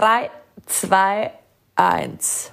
3, 0.00 0.30
2, 0.64 1.30
1. 1.74 2.52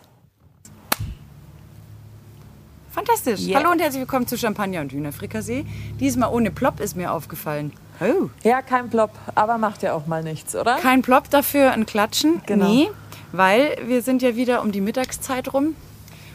Fantastisch. 2.92 3.40
Yeah. 3.40 3.60
Hallo 3.60 3.72
und 3.72 3.80
herzlich 3.80 4.02
willkommen 4.02 4.28
zu 4.28 4.38
Champagner 4.38 4.82
und 4.82 4.92
Hühnerfrikassee. 4.92 5.66
Diesmal 5.98 6.34
ohne 6.34 6.52
Plop 6.52 6.82
ist 6.82 6.98
mir 6.98 7.14
aufgefallen. 7.14 7.72
Oh. 8.02 8.28
Ja, 8.44 8.62
kein 8.62 8.90
Plop, 8.90 9.12
aber 9.34 9.58
macht 9.58 9.82
ja 9.82 9.94
auch 9.94 10.08
mal 10.08 10.24
nichts, 10.24 10.58
oder? 10.58 10.76
Kein 10.80 11.04
Plop 11.04 11.30
dafür, 11.30 11.72
ein 11.72 11.86
Klatschen. 11.86 12.42
Genau. 12.46 12.68
Nee, 12.68 12.90
weil 13.32 13.78
wir 13.86 14.02
sind 14.02 14.22
ja 14.22 14.36
wieder 14.36 14.62
um 14.62 14.74
die 14.74 14.82
Mittagszeit 14.82 15.54
rum. 15.54 15.74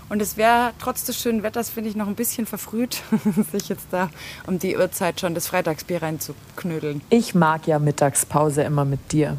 Und 0.09 0.23
es 0.23 0.39
wäre 0.39 0.73
trotz 0.79 1.05
des 1.05 1.21
schönen 1.21 1.43
Wetters, 1.43 1.69
finde 1.69 1.91
ich, 1.91 1.97
noch 1.97 2.07
ein 2.07 2.15
bisschen 2.15 2.47
verfrüht, 2.47 3.03
sich 3.53 3.69
jetzt 3.69 3.89
da 3.91 4.09
um 4.47 4.59
die 4.59 4.79
Uhrzeit 4.79 5.21
schon 5.21 5.35
das 5.35 5.47
Freitagsbier 5.47 6.03
reinzuknödeln. 6.03 7.03
Ich 7.11 7.35
mag 7.35 7.67
ja 7.67 7.79
Mittagspause 7.79 8.63
immer 8.63 8.87
mit 8.87 9.13
dir. 9.13 9.37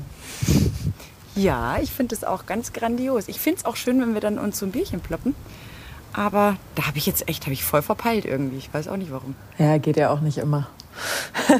Ja, 1.35 1.77
ich 1.79 1.91
finde 1.91 2.15
es 2.15 2.23
auch 2.23 2.45
ganz 2.45 2.73
grandios. 2.73 3.27
Ich 3.27 3.39
finde 3.39 3.59
es 3.59 3.65
auch 3.65 3.75
schön, 3.75 3.99
wenn 4.01 4.13
wir 4.13 4.21
dann 4.21 4.37
uns 4.37 4.59
so 4.59 4.65
ein 4.65 4.71
Bierchen 4.71 4.99
ploppen. 4.99 5.35
Aber 6.13 6.57
da 6.75 6.85
habe 6.85 6.97
ich 6.99 7.07
jetzt 7.07 7.27
echt, 7.27 7.43
habe 7.43 7.53
ich 7.53 7.63
voll 7.63 7.81
verpeilt 7.81 8.25
irgendwie. 8.25 8.57
Ich 8.57 8.71
weiß 8.73 8.87
auch 8.87 8.97
nicht 8.97 9.11
warum. 9.11 9.35
Ja, 9.57 9.77
geht 9.79 9.97
ja 9.97 10.11
auch 10.11 10.21
nicht 10.21 10.37
immer. 10.37 10.67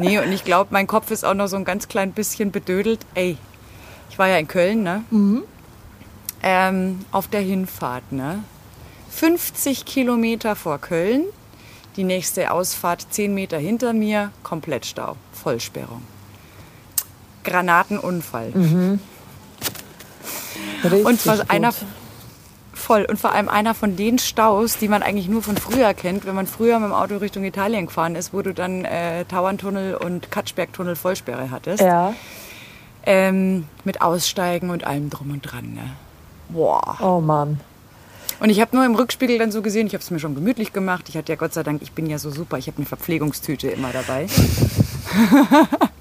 Nee, 0.00 0.18
und 0.18 0.32
ich 0.32 0.42
glaube, 0.42 0.70
mein 0.72 0.86
Kopf 0.86 1.10
ist 1.10 1.22
auch 1.22 1.34
noch 1.34 1.48
so 1.48 1.56
ein 1.56 1.64
ganz 1.64 1.86
klein 1.86 2.12
bisschen 2.12 2.50
bedödelt. 2.50 3.00
Ey, 3.14 3.36
ich 4.08 4.18
war 4.18 4.26
ja 4.26 4.38
in 4.38 4.48
Köln, 4.48 4.82
ne? 4.82 5.04
Ähm, 6.42 7.04
auf 7.12 7.28
der 7.28 7.42
Hinfahrt, 7.42 8.10
ne? 8.10 8.42
50 9.10 9.84
Kilometer 9.84 10.56
vor 10.56 10.78
Köln, 10.78 11.24
die 11.96 12.04
nächste 12.04 12.50
Ausfahrt 12.52 13.06
10 13.10 13.34
Meter 13.34 13.58
hinter 13.58 13.92
mir, 13.92 14.30
komplett 14.42 14.86
Stau, 14.86 15.16
Vollsperrung. 15.34 16.02
Granatenunfall. 17.44 18.98
Richtig 20.84 21.04
Und 21.04 21.20
zwar 21.20 21.38
gut. 21.38 21.50
einer 21.50 21.72
voll 22.74 23.04
und 23.04 23.18
vor 23.20 23.32
allem 23.32 23.48
einer 23.48 23.74
von 23.74 23.96
den 23.96 24.18
Staus, 24.18 24.78
die 24.78 24.88
man 24.88 25.02
eigentlich 25.02 25.28
nur 25.28 25.42
von 25.42 25.56
früher 25.56 25.94
kennt, 25.94 26.26
wenn 26.26 26.34
man 26.34 26.46
früher 26.46 26.78
mit 26.78 26.88
dem 26.88 26.94
Auto 26.94 27.16
Richtung 27.18 27.44
Italien 27.44 27.86
gefahren 27.86 28.16
ist, 28.16 28.32
wo 28.32 28.42
du 28.42 28.52
dann 28.54 28.84
äh, 28.84 29.24
Tauerntunnel 29.26 29.94
und 29.94 30.30
Katschbergtunnel 30.30 30.96
Vollsperre 30.96 31.50
hattest. 31.50 31.82
Ja. 31.82 32.14
Ähm, 33.04 33.66
mit 33.84 34.00
Aussteigen 34.00 34.70
und 34.70 34.84
allem 34.84 35.10
drum 35.10 35.32
und 35.32 35.42
dran. 35.42 35.74
Ne? 35.74 35.82
Boah. 36.48 36.98
Oh 37.00 37.20
Mann. 37.20 37.60
Und 38.40 38.50
ich 38.50 38.60
habe 38.60 38.74
nur 38.74 38.84
im 38.84 38.94
Rückspiegel 38.94 39.38
dann 39.38 39.52
so 39.52 39.62
gesehen, 39.62 39.86
ich 39.86 39.94
habe 39.94 40.02
es 40.02 40.10
mir 40.10 40.18
schon 40.18 40.34
gemütlich 40.34 40.72
gemacht. 40.72 41.08
Ich 41.08 41.16
hatte 41.16 41.32
ja 41.32 41.36
Gott 41.36 41.54
sei 41.54 41.62
Dank, 41.62 41.82
ich 41.82 41.92
bin 41.92 42.06
ja 42.06 42.18
so 42.18 42.30
super, 42.30 42.58
ich 42.58 42.66
habe 42.66 42.78
eine 42.78 42.86
Verpflegungstüte 42.86 43.68
immer 43.68 43.90
dabei. 43.92 44.26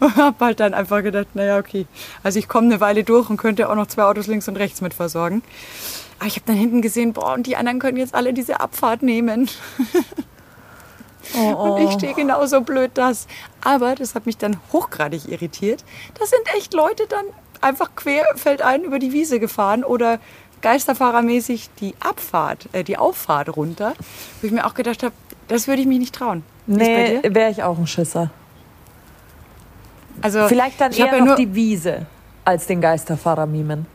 und 0.00 0.16
habe 0.16 0.44
halt 0.44 0.60
dann 0.60 0.74
einfach 0.74 1.02
gedacht, 1.02 1.28
naja, 1.34 1.58
okay. 1.58 1.86
Also 2.22 2.38
ich 2.38 2.48
komme 2.48 2.66
eine 2.66 2.80
Weile 2.80 3.04
durch 3.04 3.30
und 3.30 3.36
könnte 3.36 3.68
auch 3.68 3.74
noch 3.74 3.86
zwei 3.86 4.04
Autos 4.04 4.26
links 4.26 4.48
und 4.48 4.56
rechts 4.56 4.80
mit 4.80 4.94
versorgen. 4.94 5.42
Aber 6.18 6.26
ich 6.26 6.36
habe 6.36 6.46
dann 6.46 6.56
hinten 6.56 6.82
gesehen, 6.82 7.12
boah, 7.12 7.34
und 7.34 7.46
die 7.46 7.56
anderen 7.56 7.78
können 7.78 7.96
jetzt 7.96 8.14
alle 8.14 8.32
diese 8.32 8.60
Abfahrt 8.60 9.02
nehmen. 9.02 9.48
Oh, 11.36 11.52
Und 11.54 11.82
ich 11.82 11.92
stehe 11.92 12.14
genauso 12.14 12.60
blöd 12.60 12.92
das. 12.94 13.26
Aber 13.62 13.94
das 13.94 14.14
hat 14.14 14.26
mich 14.26 14.36
dann 14.36 14.58
hochgradig 14.72 15.26
irritiert. 15.28 15.84
Da 16.18 16.26
sind 16.26 16.42
echt 16.56 16.74
Leute 16.74 17.06
dann 17.08 17.24
einfach 17.60 17.90
querfeldein 17.96 18.82
über 18.82 18.98
die 18.98 19.12
Wiese 19.12 19.40
gefahren 19.40 19.84
oder 19.84 20.18
geisterfahrermäßig 20.60 21.70
die 21.80 21.94
Abfahrt, 22.00 22.68
äh, 22.72 22.84
die 22.84 22.98
Auffahrt 22.98 23.56
runter. 23.56 23.94
Wo 24.40 24.46
ich 24.46 24.52
mir 24.52 24.66
auch 24.66 24.74
gedacht 24.74 25.02
habe, 25.02 25.14
das 25.48 25.66
würde 25.66 25.80
ich 25.82 25.88
mich 25.88 25.98
nicht 25.98 26.14
trauen. 26.14 26.42
Nee, 26.66 27.20
wäre 27.22 27.50
ich 27.50 27.62
auch 27.62 27.78
ein 27.78 27.86
Schisser. 27.86 28.30
Also, 30.22 30.48
Vielleicht 30.48 30.80
dann 30.80 30.92
eher 30.92 31.06
ja 31.06 31.18
noch 31.18 31.26
nur, 31.26 31.36
die 31.36 31.54
Wiese 31.54 32.06
als 32.44 32.66
den 32.66 32.80
Geisterfahrer 32.80 33.46
mimen. 33.46 33.86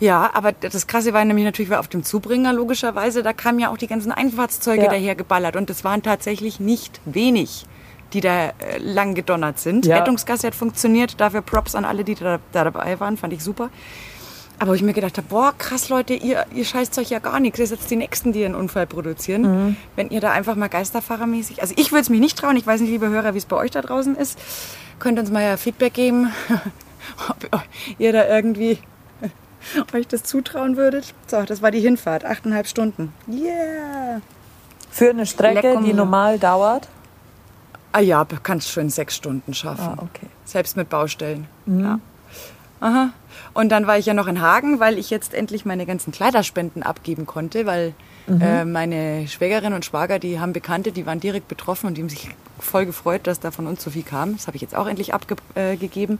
Ja, 0.00 0.30
aber 0.34 0.52
das 0.52 0.86
Krasse 0.86 1.12
war 1.12 1.24
nämlich 1.24 1.44
natürlich, 1.44 1.70
weil 1.70 1.78
auf 1.78 1.88
dem 1.88 2.02
Zubringer 2.02 2.52
logischerweise, 2.52 3.22
da 3.22 3.32
kamen 3.32 3.60
ja 3.60 3.70
auch 3.70 3.76
die 3.76 3.86
ganzen 3.86 4.10
Einfahrtszeuge 4.10 4.82
Ja. 4.84 4.90
daher 4.90 5.14
geballert 5.14 5.54
und 5.54 5.70
es 5.70 5.84
waren 5.84 6.02
tatsächlich 6.02 6.58
nicht 6.58 7.00
wenig, 7.04 7.66
die 8.12 8.20
da 8.20 8.46
äh, 8.46 8.78
lang 8.78 9.14
gedonnert 9.14 9.60
sind. 9.60 9.86
Ja. 9.86 9.98
Rettungsgasse 9.98 10.48
hat 10.48 10.54
funktioniert, 10.54 11.20
dafür 11.20 11.40
Props 11.42 11.74
an 11.74 11.84
alle, 11.84 12.02
die 12.02 12.16
da, 12.16 12.40
da 12.50 12.64
dabei 12.64 12.98
waren, 12.98 13.16
fand 13.16 13.32
ich 13.32 13.44
super. 13.44 13.70
Aber 14.58 14.70
wo 14.70 14.74
ich 14.74 14.82
mir 14.82 14.92
gedacht 14.92 15.16
habe, 15.18 15.26
boah, 15.28 15.54
krass 15.56 15.88
Leute, 15.88 16.14
ihr, 16.14 16.46
ihr 16.54 16.64
scheißt 16.64 16.96
euch 16.98 17.10
ja 17.10 17.18
gar 17.18 17.40
nichts. 17.40 17.58
Ihr 17.58 17.66
seid 17.66 17.78
jetzt 17.80 17.90
die 17.90 17.96
Nächsten, 17.96 18.32
die 18.32 18.44
einen 18.44 18.54
Unfall 18.54 18.86
produzieren. 18.86 19.42
Mhm. 19.42 19.76
Wenn 19.96 20.10
ihr 20.10 20.20
da 20.20 20.30
einfach 20.30 20.54
mal 20.54 20.68
Geisterfahrermäßig... 20.68 21.62
Also 21.62 21.74
ich 21.76 21.90
würde 21.90 22.02
es 22.02 22.10
mich 22.10 22.20
nicht 22.20 22.38
trauen. 22.38 22.56
Ich 22.56 22.64
weiß 22.66 22.80
nicht, 22.80 22.90
liebe 22.90 23.08
Hörer, 23.08 23.34
wie 23.34 23.38
es 23.38 23.46
bei 23.46 23.56
euch 23.56 23.72
da 23.72 23.80
draußen 23.82 24.14
ist. 24.14 24.38
Könnt 25.02 25.18
uns 25.18 25.32
mal 25.32 25.42
ja 25.42 25.56
Feedback 25.56 25.94
geben, 25.94 26.32
ob 27.28 27.64
ihr 27.98 28.12
da 28.12 28.28
irgendwie 28.28 28.78
euch 29.94 30.06
das 30.06 30.22
zutrauen 30.22 30.76
würdet. 30.76 31.12
So, 31.26 31.42
das 31.42 31.60
war 31.60 31.72
die 31.72 31.80
Hinfahrt. 31.80 32.24
Achteinhalb 32.24 32.68
Stunden. 32.68 33.12
Yeah! 33.26 34.20
Für 34.92 35.10
eine 35.10 35.26
Strecke, 35.26 35.70
Lecker 35.70 35.82
die 35.82 35.92
normal 35.92 36.38
dauert. 36.38 36.86
Ah 37.90 37.98
ja, 37.98 38.24
kannst 38.44 38.70
schon 38.70 38.90
sechs 38.90 39.16
Stunden 39.16 39.54
schaffen. 39.54 39.98
Ah, 39.98 40.02
okay. 40.04 40.28
Selbst 40.44 40.76
mit 40.76 40.88
Baustellen. 40.88 41.48
Ja. 41.66 41.98
Aha. 42.78 43.10
Und 43.54 43.70
dann 43.70 43.88
war 43.88 43.98
ich 43.98 44.06
ja 44.06 44.14
noch 44.14 44.28
in 44.28 44.40
Hagen, 44.40 44.78
weil 44.78 44.98
ich 44.98 45.10
jetzt 45.10 45.34
endlich 45.34 45.64
meine 45.64 45.84
ganzen 45.84 46.12
Kleiderspenden 46.12 46.84
abgeben 46.84 47.26
konnte, 47.26 47.66
weil 47.66 47.92
äh, 48.28 48.64
meine 48.64 49.26
Schwägerin 49.28 49.72
und 49.72 49.84
Schwager, 49.84 50.18
die 50.18 50.38
haben 50.38 50.52
Bekannte, 50.52 50.92
die 50.92 51.06
waren 51.06 51.20
direkt 51.20 51.48
betroffen 51.48 51.86
und 51.86 51.96
die 51.96 52.02
haben 52.02 52.08
sich 52.08 52.30
voll 52.58 52.86
gefreut, 52.86 53.26
dass 53.26 53.40
da 53.40 53.50
von 53.50 53.66
uns 53.66 53.82
so 53.82 53.90
viel 53.90 54.04
kam. 54.04 54.36
Das 54.36 54.46
habe 54.46 54.56
ich 54.56 54.62
jetzt 54.62 54.76
auch 54.76 54.86
endlich 54.86 55.12
abgegeben. 55.14 56.18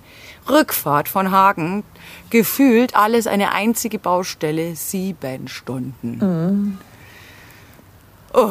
Rückfahrt 0.48 1.08
von 1.08 1.30
Hagen, 1.30 1.84
gefühlt 2.30 2.96
alles 2.96 3.26
eine 3.26 3.52
einzige 3.52 3.98
Baustelle, 3.98 4.74
sieben 4.74 5.48
Stunden. 5.48 6.78
Oh, 8.34 8.50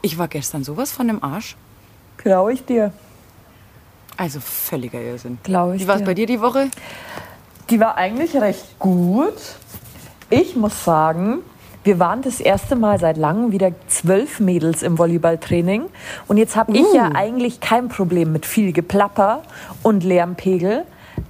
ich 0.00 0.16
war 0.18 0.28
gestern 0.28 0.64
sowas 0.64 0.92
von 0.92 1.08
dem 1.08 1.22
Arsch. 1.22 1.56
Glaube 2.16 2.52
ich 2.54 2.64
dir. 2.64 2.92
Also 4.16 4.40
völliger 4.40 5.00
Irrsinn. 5.00 5.38
Glaube 5.42 5.76
ich 5.76 5.82
Wie 5.82 5.88
war 5.88 5.96
es 5.96 6.04
bei 6.04 6.14
dir 6.14 6.26
die 6.26 6.40
Woche? 6.40 6.68
Die 7.70 7.78
war 7.78 7.96
eigentlich 7.96 8.34
recht 8.36 8.78
gut. 8.78 9.34
Ich 10.30 10.56
muss 10.56 10.84
sagen, 10.84 11.40
wir 11.84 11.98
waren 11.98 12.22
das 12.22 12.40
erste 12.40 12.76
Mal 12.76 12.98
seit 12.98 13.16
langem 13.16 13.52
wieder 13.52 13.70
zwölf 13.86 14.40
Mädels 14.40 14.82
im 14.82 14.98
Volleyballtraining. 14.98 15.84
Und 16.26 16.36
jetzt 16.36 16.56
habe 16.56 16.72
ich 16.76 16.86
ja 16.92 17.12
eigentlich 17.14 17.60
kein 17.60 17.88
Problem 17.88 18.32
mit 18.32 18.44
viel 18.46 18.72
Geplapper 18.72 19.42
und 19.82 20.04
Lärmpegel. 20.04 20.84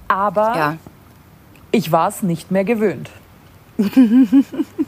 Aber 0.07 0.55
Ja. 0.55 0.75
ich 1.71 1.91
war 1.91 2.09
es 2.09 2.23
nicht 2.23 2.51
mehr 2.51 2.63
gewöhnt. 2.65 3.09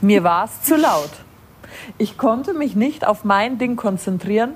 Mir 0.00 0.22
war 0.24 0.44
es 0.44 0.62
zu 0.62 0.76
laut. 0.76 1.10
Ich 1.96 2.18
konnte 2.18 2.52
mich 2.52 2.76
nicht 2.76 3.06
auf 3.06 3.24
mein 3.24 3.56
Ding 3.58 3.76
konzentrieren, 3.76 4.50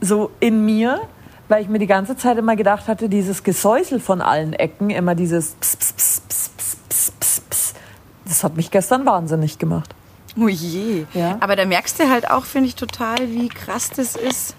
so 0.00 0.30
in 0.40 0.64
mir, 0.64 1.00
weil 1.48 1.62
ich 1.62 1.68
mir 1.68 1.78
die 1.78 1.86
ganze 1.86 2.16
Zeit 2.16 2.38
immer 2.38 2.56
gedacht 2.56 2.88
hatte, 2.88 3.08
dieses 3.08 3.44
Gesäusel 3.44 4.00
von 4.00 4.20
allen 4.20 4.52
Ecken, 4.52 4.90
immer 4.90 5.14
dieses 5.14 5.52
Ps, 5.60 5.76
Ps, 5.76 5.92
Ps, 5.92 6.20
Ps, 6.20 6.50
Ps, 6.50 6.80
Ps, 6.88 7.10
Ps, 7.12 7.40
Ps. 7.42 7.74
Das 8.24 8.42
hat 8.42 8.56
mich 8.56 8.70
gestern 8.70 9.06
wahnsinnig 9.06 9.58
gemacht. 9.58 9.94
Oh 10.38 10.48
je. 10.48 11.04
Ja. 11.14 11.36
Aber 11.40 11.56
da 11.56 11.64
merkst 11.64 11.98
du 12.00 12.08
halt 12.10 12.30
auch, 12.30 12.44
finde 12.44 12.68
ich, 12.68 12.74
total, 12.74 13.16
wie 13.30 13.48
krass 13.48 13.90
das 13.94 14.16
ist, 14.16 14.54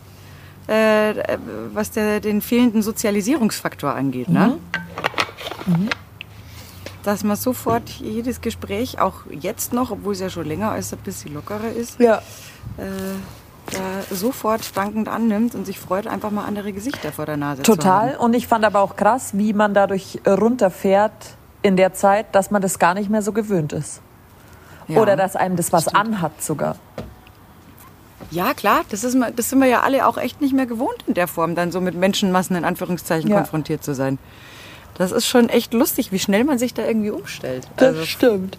äh, 0.67 1.37
was 1.73 1.91
der, 1.91 2.19
den 2.19 2.41
fehlenden 2.41 2.81
Sozialisierungsfaktor 2.81 3.93
angeht. 3.93 4.29
Ne? 4.29 4.57
Dass 7.03 7.23
man 7.23 7.35
sofort 7.35 7.89
jedes 7.89 8.41
Gespräch, 8.41 8.99
auch 8.99 9.21
jetzt 9.31 9.73
noch, 9.73 9.89
obwohl 9.91 10.13
es 10.13 10.19
ja 10.19 10.29
schon 10.29 10.45
länger 10.45 10.71
als 10.71 10.93
ein 10.93 10.99
bisschen 10.99 11.33
lockerer 11.33 11.71
ist, 11.71 11.99
Ja. 11.99 12.17
äh, 12.77 12.81
da 13.71 14.15
sofort 14.15 14.75
dankend 14.75 15.07
annimmt 15.07 15.55
und 15.55 15.65
sich 15.65 15.79
freut, 15.79 16.05
einfach 16.05 16.29
mal 16.29 16.45
andere 16.45 16.73
Gesichter 16.73 17.11
vor 17.11 17.25
der 17.25 17.37
Nase 17.37 17.63
zu 17.63 17.71
Total. 17.75 18.11
haben. 18.13 18.17
Und 18.19 18.33
ich 18.35 18.47
fand 18.47 18.65
aber 18.65 18.81
auch 18.81 18.95
krass, 18.95 19.31
wie 19.33 19.53
man 19.53 19.73
dadurch 19.73 20.19
runterfährt 20.27 21.11
in 21.63 21.75
der 21.77 21.93
Zeit, 21.93 22.35
dass 22.35 22.51
man 22.51 22.61
das 22.61 22.79
gar 22.79 22.93
nicht 22.93 23.09
mehr 23.09 23.21
so 23.21 23.31
gewöhnt 23.31 23.71
ist. 23.73 24.01
Ja. 24.91 25.01
Oder 25.01 25.15
dass 25.15 25.35
einem 25.35 25.55
das 25.55 25.71
was 25.71 25.83
Stimmt. 25.83 25.97
anhat 25.97 26.41
sogar. 26.43 26.75
Ja, 28.29 28.53
klar, 28.53 28.81
das, 28.89 29.03
ist, 29.03 29.17
das 29.35 29.49
sind 29.49 29.59
wir 29.59 29.67
ja 29.67 29.81
alle 29.81 30.05
auch 30.07 30.17
echt 30.17 30.39
nicht 30.41 30.53
mehr 30.53 30.65
gewohnt 30.65 31.03
in 31.05 31.13
der 31.15 31.27
Form, 31.27 31.55
dann 31.55 31.71
so 31.71 31.81
mit 31.81 31.95
Menschenmassen 31.95 32.55
in 32.55 32.63
Anführungszeichen 32.63 33.29
Ja. 33.29 33.37
konfrontiert 33.37 33.83
zu 33.83 33.93
sein. 33.93 34.19
Das 34.97 35.11
ist 35.11 35.25
schon 35.25 35.49
echt 35.49 35.73
lustig, 35.73 36.11
wie 36.11 36.19
schnell 36.19 36.43
man 36.43 36.57
sich 36.57 36.73
da 36.73 36.83
irgendwie 36.85 37.09
umstellt. 37.09 37.67
Also, 37.77 38.05
stimmt. 38.05 38.57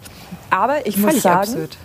Aber 0.49 0.85
ich 0.85 0.97
muss 0.97 1.21
sagen, 1.21 1.39
absurd. 1.39 1.77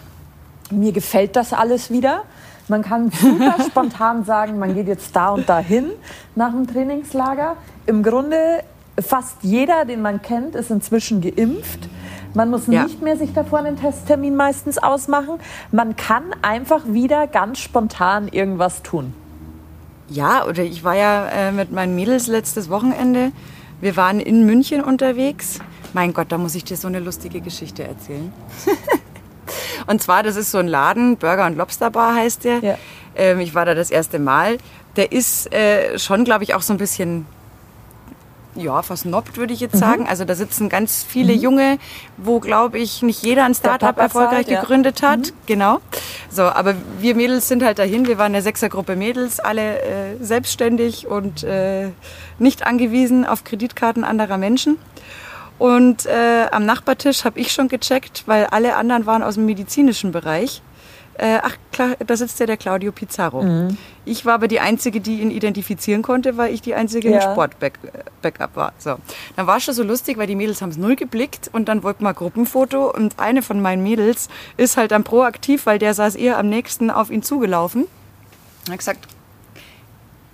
mir 0.70 0.92
gefällt 0.92 1.36
das 1.36 1.52
alles 1.52 1.90
wieder. 1.90 2.22
Man 2.66 2.82
kann 2.82 3.10
super 3.10 3.56
spontan 3.66 4.24
sagen, 4.24 4.58
man 4.58 4.74
geht 4.74 4.88
jetzt 4.88 5.14
da 5.16 5.28
und 5.30 5.48
dahin 5.48 5.90
nach 6.34 6.50
dem 6.50 6.66
Trainingslager. 6.66 7.56
Im 7.86 8.02
Grunde 8.02 8.62
fast 9.00 9.36
jeder, 9.42 9.84
den 9.86 10.02
man 10.02 10.20
kennt, 10.20 10.54
ist 10.54 10.70
inzwischen 10.70 11.20
geimpft. 11.22 11.88
Man 12.38 12.50
muss 12.50 12.68
Ja. 12.68 12.84
nicht 12.84 13.02
mehr 13.02 13.16
sich 13.16 13.32
davor 13.32 13.58
einen 13.58 13.76
Testtermin 13.76 14.36
meistens 14.36 14.78
ausmachen. 14.78 15.40
Man 15.72 15.96
kann 15.96 16.22
einfach 16.40 16.82
wieder 16.86 17.26
ganz 17.26 17.58
spontan 17.58 18.28
irgendwas 18.28 18.84
tun. 18.84 19.12
Ja, 20.08 20.46
oder 20.46 20.62
ich 20.62 20.84
war 20.84 20.94
ja 20.94 21.26
äh, 21.30 21.50
mit 21.50 21.72
meinen 21.72 21.96
Mädels 21.96 22.28
letztes 22.28 22.70
Wochenende. 22.70 23.32
Wir 23.80 23.96
waren 23.96 24.20
in 24.20 24.46
München 24.46 24.84
unterwegs 24.84 25.58
Mein 25.94 26.12
Gott, 26.12 26.30
da 26.30 26.38
muss 26.38 26.54
ich 26.54 26.62
dir 26.62 26.76
so 26.76 26.86
eine 26.86 27.00
lustige 27.00 27.40
Geschichte 27.40 27.82
erzählen. 27.82 28.32
und 29.88 30.00
zwar, 30.00 30.22
das 30.22 30.36
ist 30.36 30.52
so 30.52 30.58
ein 30.58 30.68
Laden, 30.68 31.16
Burger 31.16 31.44
und 31.46 31.56
Lobster 31.56 31.90
Bar 31.90 32.14
heißt 32.14 32.44
der. 32.44 32.58
Ja. 32.60 32.78
Ähm, 33.16 33.40
ich 33.40 33.56
war 33.56 33.64
da 33.64 33.74
das 33.74 33.90
erste 33.90 34.20
Mal. 34.20 34.58
Der 34.94 35.10
ist 35.10 35.52
äh, 35.52 35.98
schon, 35.98 36.22
glaube 36.22 36.44
ich, 36.44 36.54
auch 36.54 36.62
so 36.62 36.72
ein 36.72 36.78
bisschen 36.78 37.26
ja, 38.60 38.82
versnobbt, 38.82 39.36
würde 39.36 39.52
ich 39.52 39.60
jetzt 39.60 39.74
Mhm. 39.74 39.78
sagen. 39.78 40.08
Also 40.08 40.24
da 40.24 40.34
sitzen 40.34 40.68
ganz 40.68 41.04
viele 41.08 41.32
Junge, 41.32 41.78
wo, 42.16 42.40
glaube 42.40 42.78
ich, 42.78 43.02
nicht 43.02 43.22
jeder 43.24 43.44
ein 43.44 43.54
Startup 43.54 43.96
erfolgreich 43.98 44.46
ja. 44.48 44.58
Mhm. 44.58 44.60
gegründet 44.62 45.02
hat. 45.02 45.32
Genau. 45.46 45.78
So, 46.30 46.42
aber 46.42 46.74
wir 47.00 47.14
Mädels 47.14 47.48
sind 47.48 47.62
halt 47.62 47.78
dahin. 47.78 48.06
Wir 48.06 48.18
waren 48.18 48.32
eine 48.32 48.42
Sechsergruppe 48.42 48.96
Mädels, 48.96 49.40
alle 49.40 49.80
äh, 49.80 49.84
selbstständig 50.20 51.06
und 51.06 51.44
äh, 51.44 51.88
nicht 52.38 52.66
angewiesen 52.66 53.24
auf 53.24 53.44
Kreditkarten 53.44 54.04
anderer 54.04 54.38
Menschen. 54.38 54.78
Und 55.58 56.06
äh, 56.06 56.46
am 56.52 56.64
Nachbartisch 56.66 57.24
habe 57.24 57.40
ich 57.40 57.52
schon 57.52 57.68
gecheckt, 57.68 58.22
weil 58.26 58.46
alle 58.46 58.76
anderen 58.76 59.06
waren 59.06 59.22
aus 59.22 59.34
dem 59.34 59.44
medizinischen 59.46 60.12
Bereich. 60.12 60.62
Äh, 61.18 61.40
ach, 61.42 61.56
klar, 61.72 61.96
da 62.06 62.16
sitzt 62.16 62.38
ja 62.38 62.46
der 62.46 62.56
Claudio 62.56 62.92
Pizarro. 62.92 63.42
Mhm. 63.42 63.76
Ich 64.04 64.24
war 64.24 64.34
aber 64.34 64.46
die 64.46 64.60
Einzige, 64.60 65.00
die 65.00 65.20
ihn 65.20 65.32
identifizieren 65.32 66.00
konnte, 66.02 66.36
weil 66.36 66.54
ich 66.54 66.62
die 66.62 66.74
Einzige 66.76 67.10
Ja. 67.10 67.20
Sport-Backup 67.32 68.54
war. 68.54 68.72
So. 68.78 68.96
Dann 69.34 69.48
war 69.48 69.56
es 69.56 69.64
schon 69.64 69.74
so 69.74 69.82
lustig, 69.82 70.16
weil 70.16 70.28
die 70.28 70.36
Mädels 70.36 70.62
haben 70.62 70.70
es 70.70 70.76
null 70.76 70.94
geblickt 70.94 71.50
und 71.52 71.68
dann 71.68 71.82
wollten 71.82 72.04
wir 72.04 72.14
Gruppenfoto 72.14 72.92
und 72.94 73.18
eine 73.18 73.42
von 73.42 73.60
meinen 73.60 73.82
Mädels 73.82 74.28
ist 74.56 74.76
halt 74.76 74.92
dann 74.92 75.02
proaktiv, 75.02 75.66
weil 75.66 75.80
der 75.80 75.92
saß 75.92 76.14
eher 76.14 76.38
am 76.38 76.48
nächsten 76.48 76.88
auf 76.88 77.10
ihn 77.10 77.24
zugelaufen. 77.24 77.86
Er 78.66 78.72
hat 78.74 78.78
gesagt, 78.78 79.08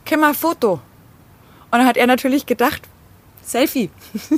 können 0.05 0.21
wir 0.21 0.29
ein 0.29 0.35
Foto? 0.35 0.75
Und 0.75 0.81
dann 1.79 1.87
hat 1.87 1.97
er 1.97 2.07
natürlich 2.07 2.45
gedacht, 2.45 2.83
Selfie. 3.43 3.91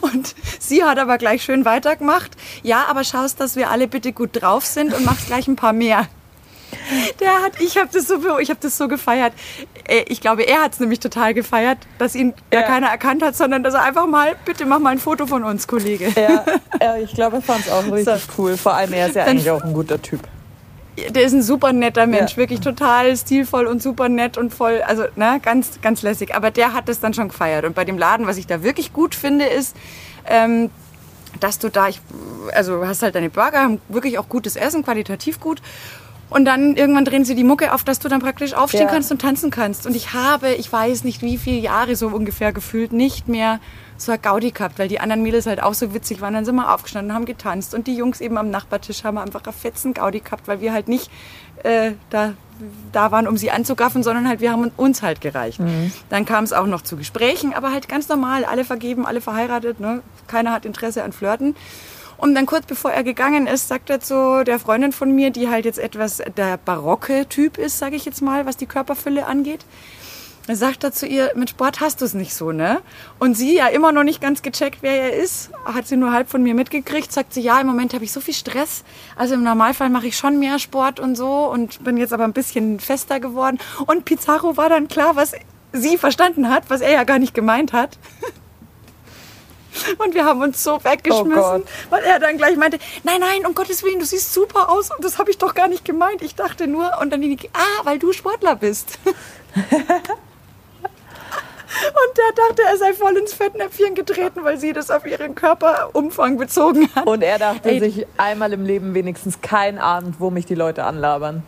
Und 0.00 0.34
sie 0.58 0.84
hat 0.84 0.98
aber 0.98 1.18
gleich 1.18 1.42
schön 1.42 1.64
weitergemacht. 1.64 2.30
Ja, 2.62 2.84
aber 2.88 3.04
schaust, 3.04 3.40
dass 3.40 3.56
wir 3.56 3.70
alle 3.70 3.88
bitte 3.88 4.12
gut 4.12 4.30
drauf 4.32 4.64
sind 4.64 4.92
und 4.94 5.04
machst 5.04 5.26
gleich 5.26 5.48
ein 5.48 5.56
paar 5.56 5.72
mehr. 5.72 6.06
Der 7.20 7.40
hat, 7.40 7.60
ich 7.60 7.76
habe 7.78 7.88
das 7.92 8.08
so, 8.08 8.38
ich 8.40 8.50
habe 8.50 8.58
das 8.60 8.76
so 8.76 8.88
gefeiert. 8.88 9.32
Äh, 9.86 10.04
Ich 10.08 10.20
glaube, 10.20 10.42
er 10.42 10.62
hat 10.62 10.72
es 10.72 10.80
nämlich 10.80 10.98
total 10.98 11.32
gefeiert, 11.32 11.78
dass 11.98 12.14
ihn 12.16 12.34
ja. 12.52 12.60
Ja. 12.60 12.66
keiner 12.66 12.88
erkannt 12.88 13.22
hat, 13.22 13.36
sondern 13.36 13.62
dass 13.62 13.74
er 13.74 13.82
einfach 13.82 14.06
mal, 14.06 14.34
bitte 14.44 14.66
mach 14.66 14.80
mal 14.80 14.90
ein 14.90 14.98
Foto 14.98 15.26
von 15.26 15.44
uns, 15.44 15.68
Kollege. 15.68 16.12
Ja, 16.80 16.96
ich 16.96 17.14
glaube, 17.14 17.36
er 17.36 17.42
fand 17.42 17.66
es 17.66 17.70
auch 17.70 17.84
richtig 17.92 18.22
cool. 18.38 18.56
Vor 18.56 18.74
allem, 18.74 18.92
er 18.92 19.06
ist 19.06 19.14
ja 19.14 19.24
Dann- 19.24 19.36
eigentlich 19.36 19.50
auch 19.50 19.62
ein 19.62 19.72
guter 19.72 20.02
Typ. 20.02 20.20
Der 21.10 21.22
ist 21.24 21.32
ein 21.32 21.42
super 21.42 21.72
netter 21.72 22.06
Mensch, 22.06 22.32
Ja. 22.32 22.36
wirklich 22.36 22.60
total 22.60 23.16
stilvoll 23.16 23.66
und 23.66 23.82
super 23.82 24.08
nett 24.08 24.38
und 24.38 24.54
voll, 24.54 24.80
also 24.86 25.04
ne, 25.16 25.40
ganz, 25.42 25.80
ganz 25.82 26.02
lässig. 26.02 26.34
Aber 26.34 26.50
der 26.50 26.72
hat 26.72 26.88
das 26.88 27.00
dann 27.00 27.14
schon 27.14 27.28
gefeiert. 27.28 27.64
Und 27.64 27.74
bei 27.74 27.84
dem 27.84 27.98
Laden, 27.98 28.26
was 28.26 28.36
ich 28.36 28.46
da 28.46 28.62
wirklich 28.62 28.92
gut 28.92 29.14
finde, 29.14 29.46
ist, 29.46 29.76
ähm, 30.26 30.70
dass 31.40 31.58
du 31.58 31.68
da, 31.68 31.88
ich, 31.88 32.00
also 32.54 32.76
du 32.80 32.86
hast 32.86 33.02
halt 33.02 33.16
deine 33.16 33.28
Burger, 33.28 33.58
haben 33.60 33.80
wirklich 33.88 34.18
auch 34.18 34.28
gutes 34.28 34.54
Essen, 34.54 34.84
qualitativ 34.84 35.40
gut. 35.40 35.60
Und 36.30 36.44
dann 36.46 36.76
irgendwann 36.76 37.04
drehen 37.04 37.24
sie 37.24 37.34
die 37.34 37.44
Mucke 37.44 37.72
auf, 37.74 37.84
dass 37.84 37.98
du 37.98 38.08
dann 38.08 38.20
praktisch 38.20 38.54
aufstehen 38.54 38.82
Ja. 38.86 38.88
kannst 38.92 39.10
und 39.12 39.20
tanzen 39.20 39.50
kannst. 39.50 39.86
Und 39.86 39.94
ich 39.96 40.12
habe, 40.14 40.52
ich 40.54 40.72
weiß 40.72 41.04
nicht 41.04 41.22
wie 41.22 41.38
viele 41.38 41.58
Jahre 41.58 41.96
so 41.96 42.06
ungefähr 42.08 42.52
gefühlt, 42.52 42.92
nicht 42.92 43.28
mehr 43.28 43.58
so 43.96 44.12
eine 44.12 44.18
Gaudi 44.20 44.50
gehabt, 44.50 44.78
weil 44.78 44.88
die 44.88 45.00
anderen 45.00 45.22
Mädels 45.22 45.46
halt 45.46 45.62
auch 45.62 45.74
so 45.74 45.94
witzig 45.94 46.20
waren. 46.20 46.34
Dann 46.34 46.44
sind 46.44 46.56
wir 46.56 46.72
aufgestanden 46.72 47.10
und 47.10 47.16
haben 47.16 47.24
getanzt. 47.26 47.74
Und 47.74 47.86
die 47.86 47.94
Jungs 47.94 48.20
eben 48.20 48.36
am 48.38 48.50
Nachbartisch 48.50 49.04
haben 49.04 49.18
einfach 49.18 49.42
eine 49.44 49.52
fetzen 49.52 49.94
Gaudi 49.94 50.20
gehabt, 50.20 50.48
weil 50.48 50.60
wir 50.60 50.72
halt 50.72 50.88
nicht 50.88 51.10
äh, 51.62 51.92
da, 52.10 52.34
da 52.92 53.10
waren, 53.10 53.26
um 53.26 53.36
sie 53.36 53.50
anzugaffen, 53.50 54.02
sondern 54.02 54.28
halt 54.28 54.40
wir 54.40 54.52
haben 54.52 54.70
uns 54.76 55.02
halt 55.02 55.20
gereicht. 55.20 55.60
Dann 56.08 56.24
kam 56.24 56.44
es 56.44 56.52
auch 56.52 56.66
noch 56.66 56.82
zu 56.82 56.96
Gesprächen, 56.96 57.54
aber 57.54 57.72
halt 57.72 57.88
ganz 57.88 58.08
normal, 58.08 58.44
alle 58.44 58.64
vergeben, 58.64 59.06
alle 59.06 59.20
verheiratet, 59.20 59.80
ne? 59.80 60.02
keiner 60.26 60.52
hat 60.52 60.64
Interesse 60.64 61.04
an 61.04 61.12
Flirten. 61.12 61.56
Und 62.16 62.34
dann 62.34 62.46
kurz 62.46 62.66
bevor 62.66 62.92
er 62.92 63.02
gegangen 63.02 63.46
ist, 63.46 63.68
sagt 63.68 63.90
er 63.90 64.00
zu 64.00 64.44
der 64.44 64.58
Freundin 64.58 64.92
von 64.92 65.14
mir, 65.14 65.30
die 65.30 65.48
halt 65.48 65.64
jetzt 65.64 65.78
etwas 65.78 66.22
der 66.36 66.58
barocke 66.58 67.28
Typ 67.28 67.58
ist, 67.58 67.78
sage 67.78 67.96
ich 67.96 68.04
jetzt 68.04 68.22
mal, 68.22 68.46
was 68.46 68.56
die 68.56 68.66
Körperfülle 68.66 69.26
angeht. 69.26 69.64
Er 70.46 70.56
sagt 70.56 70.84
er 70.84 70.92
zu 70.92 71.06
ihr, 71.06 71.32
mit 71.36 71.50
Sport 71.50 71.80
hast 71.80 72.02
du 72.02 72.04
es 72.04 72.12
nicht 72.12 72.34
so, 72.34 72.52
ne? 72.52 72.82
Und 73.18 73.34
sie 73.34 73.56
ja 73.56 73.68
immer 73.68 73.92
noch 73.92 74.02
nicht 74.02 74.20
ganz 74.20 74.42
gecheckt, 74.42 74.78
wer 74.82 75.04
er 75.04 75.14
ist, 75.14 75.50
hat 75.64 75.86
sie 75.86 75.96
nur 75.96 76.12
halb 76.12 76.28
von 76.28 76.42
mir 76.42 76.54
mitgekriegt, 76.54 77.10
sagt 77.10 77.32
sie, 77.32 77.40
ja, 77.40 77.58
im 77.60 77.66
Moment 77.66 77.94
habe 77.94 78.04
ich 78.04 78.12
so 78.12 78.20
viel 78.20 78.34
Stress. 78.34 78.84
Also 79.16 79.34
im 79.34 79.42
Normalfall 79.42 79.88
mache 79.88 80.06
ich 80.06 80.18
schon 80.18 80.38
mehr 80.38 80.58
Sport 80.58 81.00
und 81.00 81.16
so 81.16 81.50
und 81.50 81.82
bin 81.82 81.96
jetzt 81.96 82.12
aber 82.12 82.24
ein 82.24 82.34
bisschen 82.34 82.78
fester 82.78 83.20
geworden. 83.20 83.58
Und 83.86 84.04
Pizarro 84.04 84.58
war 84.58 84.68
dann 84.68 84.88
klar, 84.88 85.16
was 85.16 85.32
sie 85.72 85.96
verstanden 85.96 86.50
hat, 86.50 86.64
was 86.68 86.82
er 86.82 86.92
ja 86.92 87.04
gar 87.04 87.18
nicht 87.18 87.32
gemeint 87.32 87.72
hat. 87.72 87.98
Und 89.98 90.14
wir 90.14 90.24
haben 90.24 90.40
uns 90.40 90.62
so 90.62 90.78
weggeschmissen, 90.84 91.34
Oh 91.34 91.90
weil 91.90 92.04
er 92.04 92.20
dann 92.20 92.36
gleich 92.36 92.56
meinte, 92.56 92.78
nein, 93.02 93.18
nein, 93.18 93.44
um 93.44 93.56
Gottes 93.56 93.82
Willen, 93.82 93.98
du 93.98 94.04
siehst 94.04 94.32
super 94.32 94.70
aus 94.70 94.92
und 94.92 95.04
das 95.04 95.18
habe 95.18 95.32
ich 95.32 95.38
doch 95.38 95.52
gar 95.52 95.66
nicht 95.66 95.84
gemeint. 95.84 96.22
Ich 96.22 96.36
dachte 96.36 96.68
nur, 96.68 96.92
und 97.00 97.12
dann 97.12 97.20
die, 97.20 97.36
ah, 97.52 97.80
weil 97.82 97.98
du 97.98 98.12
Sportler 98.12 98.54
bist. 98.54 99.00
Und 101.74 102.18
der 102.18 102.46
dachte, 102.46 102.62
er 102.62 102.76
sei 102.76 102.92
voll 102.92 103.16
ins 103.16 103.34
Fettnäpfchen 103.34 103.94
getreten, 103.94 104.44
weil 104.44 104.58
sie 104.58 104.72
das 104.72 104.90
auf 104.90 105.06
ihren 105.06 105.34
Körperumfang 105.34 106.38
bezogen 106.38 106.88
hat. 106.94 107.06
Und 107.06 107.22
er 107.22 107.38
dachte 107.38 107.70
Ey. 107.70 107.80
sich 107.80 108.06
einmal 108.16 108.52
im 108.52 108.64
Leben 108.64 108.94
wenigstens 108.94 109.40
kein 109.40 109.78
Abend, 109.78 110.20
wo 110.20 110.30
mich 110.30 110.46
die 110.46 110.54
Leute 110.54 110.84
anlabern. 110.84 111.42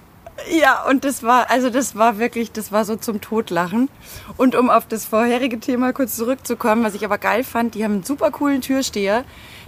Ja, 0.51 0.85
und 0.85 1.05
das 1.05 1.23
war, 1.23 1.51
also 1.51 1.71
das 1.71 1.97
war 1.97 2.19
wirklich, 2.19 2.53
das 2.53 2.71
war 2.71 2.85
so 2.85 2.97
zum 2.97 3.21
Totlachen. 3.21 3.89
Und 4.37 4.55
um 4.55 4.71
auf 4.71 4.87
das 4.87 5.07
vorherige 5.07 5.59
Thema 5.61 5.93
kurz 5.93 6.17
zurückzukommen, 6.17 6.85
was 6.85 6.95
ich 6.95 7.05
aber 7.05 7.19
geil 7.19 7.43
fand, 7.43 7.75
die 7.75 7.85
haben 7.85 7.95
einen 7.95 8.05
super 8.05 8.31
coolen 8.31 8.61
Türsteher, 8.61 9.25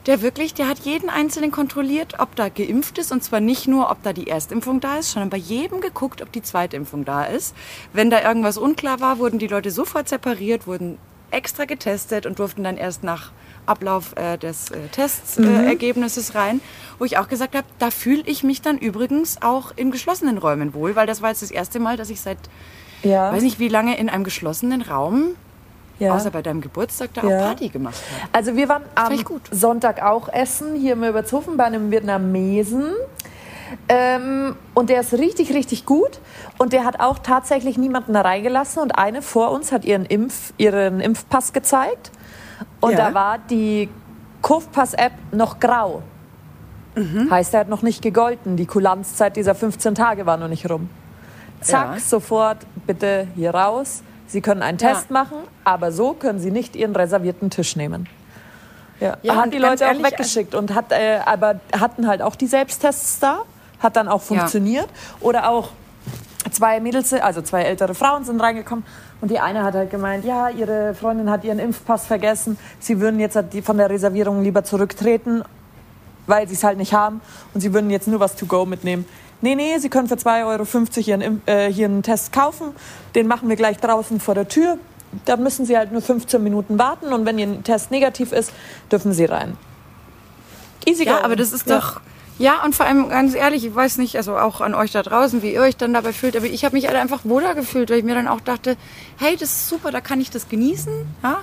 der 0.06 0.22
wirklich, 0.22 0.54
der 0.54 0.68
hat 0.68 0.80
jeden 0.80 1.10
Einzelnen 1.10 1.50
kontrolliert, 1.50 2.14
ob 2.18 2.34
da 2.36 2.48
geimpft 2.48 2.98
ist. 2.98 3.12
Und 3.12 3.22
zwar 3.22 3.40
nicht 3.40 3.68
nur, 3.68 3.90
ob 3.90 4.02
da 4.02 4.12
die 4.12 4.28
Erstimpfung 4.28 4.80
da 4.80 4.98
ist, 4.98 5.12
sondern 5.12 5.30
bei 5.30 5.36
jedem 5.36 5.80
geguckt, 5.80 6.22
ob 6.22 6.32
die 6.32 6.42
Zweitimpfung 6.42 7.04
da 7.04 7.24
ist. 7.24 7.54
Wenn 7.92 8.10
da 8.10 8.22
irgendwas 8.22 8.58
unklar 8.58 9.00
war, 9.00 9.18
wurden 9.18 9.38
die 9.38 9.48
Leute 9.48 9.70
sofort 9.70 10.08
separiert, 10.08 10.66
wurden 10.66 10.98
extra 11.30 11.64
getestet 11.66 12.24
und 12.24 12.38
durften 12.38 12.64
dann 12.64 12.76
erst 12.76 13.04
nach 13.04 13.32
Ablauf 13.66 14.16
äh, 14.16 14.38
des 14.38 14.70
äh, 14.70 14.88
Testergebnisses 14.88 15.62
äh, 15.64 15.66
Ergebnisses 15.68 16.34
rein, 16.34 16.60
wo 16.98 17.04
ich 17.04 17.18
auch 17.18 17.28
gesagt 17.28 17.54
habe, 17.54 17.66
da 17.78 17.90
fühle 17.90 18.22
ich 18.24 18.42
mich 18.42 18.62
dann 18.62 18.78
übrigens 18.78 19.42
auch 19.42 19.72
in 19.76 19.90
geschlossenen 19.90 20.38
Räumen 20.38 20.72
wohl, 20.72 20.96
weil 20.96 21.06
das 21.06 21.20
war 21.20 21.28
jetzt 21.28 21.42
das 21.42 21.50
erste 21.50 21.78
Mal, 21.78 21.98
dass 21.98 22.08
ich 22.08 22.22
seit, 22.22 22.38
Ja. 23.02 23.30
weiß 23.30 23.42
nicht 23.42 23.58
wie 23.58 23.68
lange, 23.68 23.98
in 23.98 24.08
einem 24.08 24.24
geschlossenen 24.24 24.80
Raum, 24.80 25.34
ja. 25.98 26.14
außer 26.14 26.30
bei 26.30 26.42
deinem 26.42 26.60
Geburtstag, 26.60 27.10
da 27.14 27.22
Ja. 27.26 27.36
auch 27.38 27.42
Party 27.46 27.68
gemacht 27.68 27.96
habe. 28.22 28.28
Also 28.32 28.56
wir 28.56 28.68
waren 28.68 28.82
am. 28.94 29.12
Sonntag 29.50 30.02
auch 30.02 30.28
essen, 30.32 30.74
hier 30.74 30.94
im 30.94 31.04
Übertshofen 31.04 31.56
bei 31.56 31.64
einem 31.64 31.90
Vietnamesen. 31.90 32.92
Ähm, 33.88 34.56
und 34.74 34.90
der 34.90 35.00
ist 35.00 35.12
richtig, 35.12 35.52
richtig 35.52 35.84
gut. 35.84 36.20
Und 36.58 36.72
der 36.72 36.84
hat 36.84 37.00
auch 37.00 37.18
tatsächlich 37.18 37.76
niemanden 37.78 38.12
da 38.14 38.22
reingelassen. 38.22 38.82
Und 38.82 38.92
eine 38.98 39.22
vor 39.22 39.50
uns 39.50 39.72
hat 39.72 39.84
ihren, 39.84 40.04
Impf, 40.06 40.52
ihren 40.56 41.00
Impfpass 41.00 41.52
gezeigt. 41.52 42.10
Und 42.80 42.92
Ja. 42.92 43.08
da 43.08 43.14
war 43.14 43.38
die 43.38 43.88
Kurvpass-App 44.42 45.12
noch 45.32 45.60
grau. 45.60 46.02
Mhm. 46.94 47.30
Heißt, 47.30 47.54
er 47.54 47.60
hat 47.60 47.68
noch 47.68 47.82
nicht 47.82 48.02
gegolten. 48.02 48.56
Die 48.56 48.66
Kulanzzeit 48.66 49.36
dieser 49.36 49.54
15 49.54 49.94
Tage 49.94 50.26
war 50.26 50.36
noch 50.36 50.48
nicht 50.48 50.68
rum. 50.70 50.88
Zack, 51.60 51.94
Ja. 51.94 52.00
sofort 52.00 52.58
bitte 52.86 53.26
hier 53.34 53.54
raus. 53.54 54.02
Sie 54.28 54.40
können 54.40 54.62
einen 54.62 54.78
Test 54.78 55.06
Ja. 55.08 55.12
machen, 55.14 55.38
aber 55.64 55.90
so 55.90 56.12
können 56.12 56.38
Sie 56.38 56.50
nicht 56.50 56.76
Ihren 56.76 56.94
reservierten 56.94 57.50
Tisch 57.50 57.74
nehmen. 57.76 58.08
Ja, 59.00 59.16
Ja, 59.22 59.36
hat 59.36 59.52
die 59.52 59.58
Leute 59.58 59.84
auch 59.84 59.88
ehrlich, 59.88 60.04
also 60.04 60.12
weggeschickt 60.18 60.54
und 60.54 60.74
hat, 60.74 60.92
äh, 60.92 61.18
aber 61.24 61.60
hatten 61.78 62.06
halt 62.06 62.20
auch 62.22 62.36
die 62.36 62.46
Selbsttests 62.46 63.20
da, 63.20 63.38
hat 63.80 63.96
dann 63.96 64.08
auch 64.08 64.22
funktioniert. 64.22 64.88
Oder 65.20 65.48
auch 65.48 65.70
zwei 66.50 66.80
Mädels, 66.80 67.12
also 67.12 67.42
zwei 67.42 67.62
ältere 67.62 67.94
Frauen 67.94 68.24
sind 68.24 68.40
reingekommen 68.40 68.84
und 69.20 69.30
die 69.30 69.38
eine 69.40 69.62
hat 69.64 69.74
halt 69.74 69.90
gemeint, 69.90 70.24
ja, 70.24 70.48
ihre 70.48 70.94
Freundin 70.94 71.30
hat 71.30 71.44
ihren 71.44 71.58
Impfpass 71.58 72.06
vergessen, 72.06 72.58
sie 72.80 73.00
würden 73.00 73.20
jetzt 73.20 73.36
halt 73.36 73.54
von 73.64 73.76
der 73.78 73.88
Reservierung 73.90 74.42
lieber 74.42 74.64
zurücktreten, 74.64 75.42
weil 76.26 76.48
sie 76.48 76.54
es 76.54 76.64
halt 76.64 76.78
nicht 76.78 76.92
haben 76.92 77.20
und 77.54 77.60
sie 77.60 77.72
würden 77.72 77.90
jetzt 77.90 78.08
nur 78.08 78.20
was 78.20 78.34
to 78.36 78.46
go 78.46 78.66
mitnehmen. 78.66 79.06
Nee, 79.40 79.54
nee, 79.54 79.78
sie 79.78 79.88
können 79.88 80.08
für 80.08 80.16
2,50 80.16 80.46
Euro 80.46 81.10
ihren, 81.10 81.22
Imp- 81.22 81.48
äh, 81.48 81.72
hier 81.72 81.86
einen 81.86 82.02
Test 82.02 82.32
kaufen, 82.32 82.72
den 83.14 83.26
machen 83.28 83.48
wir 83.48 83.56
gleich 83.56 83.76
draußen 83.78 84.18
vor 84.20 84.34
der 84.34 84.48
Tür. 84.48 84.78
Da 85.24 85.36
müssen 85.36 85.64
sie 85.64 85.76
halt 85.78 85.92
nur 85.92 86.02
15 86.02 86.42
Minuten 86.42 86.78
warten 86.78 87.12
und 87.12 87.24
wenn 87.24 87.38
ihr 87.38 87.62
Test 87.62 87.90
negativ 87.90 88.32
ist, 88.32 88.52
dürfen 88.90 89.12
sie 89.12 89.24
rein. 89.24 89.56
Easy 90.86 91.04
Ja, 91.04 91.12
going. 91.12 91.24
aber 91.24 91.36
das 91.36 91.52
ist 91.52 91.68
Ja. 91.68 91.78
doch. 91.78 92.00
Ja, 92.38 92.62
und 92.64 92.74
vor 92.74 92.86
allem 92.86 93.08
ganz 93.08 93.34
ehrlich, 93.34 93.64
ich 93.64 93.74
weiß 93.74 93.98
nicht, 93.98 94.16
also 94.16 94.36
auch 94.36 94.60
an 94.60 94.74
euch 94.74 94.92
da 94.92 95.02
draußen, 95.02 95.42
wie 95.42 95.52
ihr 95.54 95.60
euch 95.60 95.76
dann 95.76 95.92
dabei 95.92 96.12
fühlt, 96.12 96.36
aber 96.36 96.46
ich 96.46 96.64
habe 96.64 96.76
mich 96.76 96.86
halt 96.86 96.96
einfach 96.96 97.20
wohler 97.24 97.54
gefühlt, 97.56 97.90
weil 97.90 97.98
ich 97.98 98.04
mir 98.04 98.14
dann 98.14 98.28
auch 98.28 98.40
dachte, 98.40 98.76
hey, 99.18 99.32
das 99.36 99.50
ist 99.50 99.68
super, 99.68 99.90
da 99.90 100.00
kann 100.00 100.20
ich 100.20 100.30
das 100.30 100.48
genießen, 100.48 100.92
ja? 101.22 101.38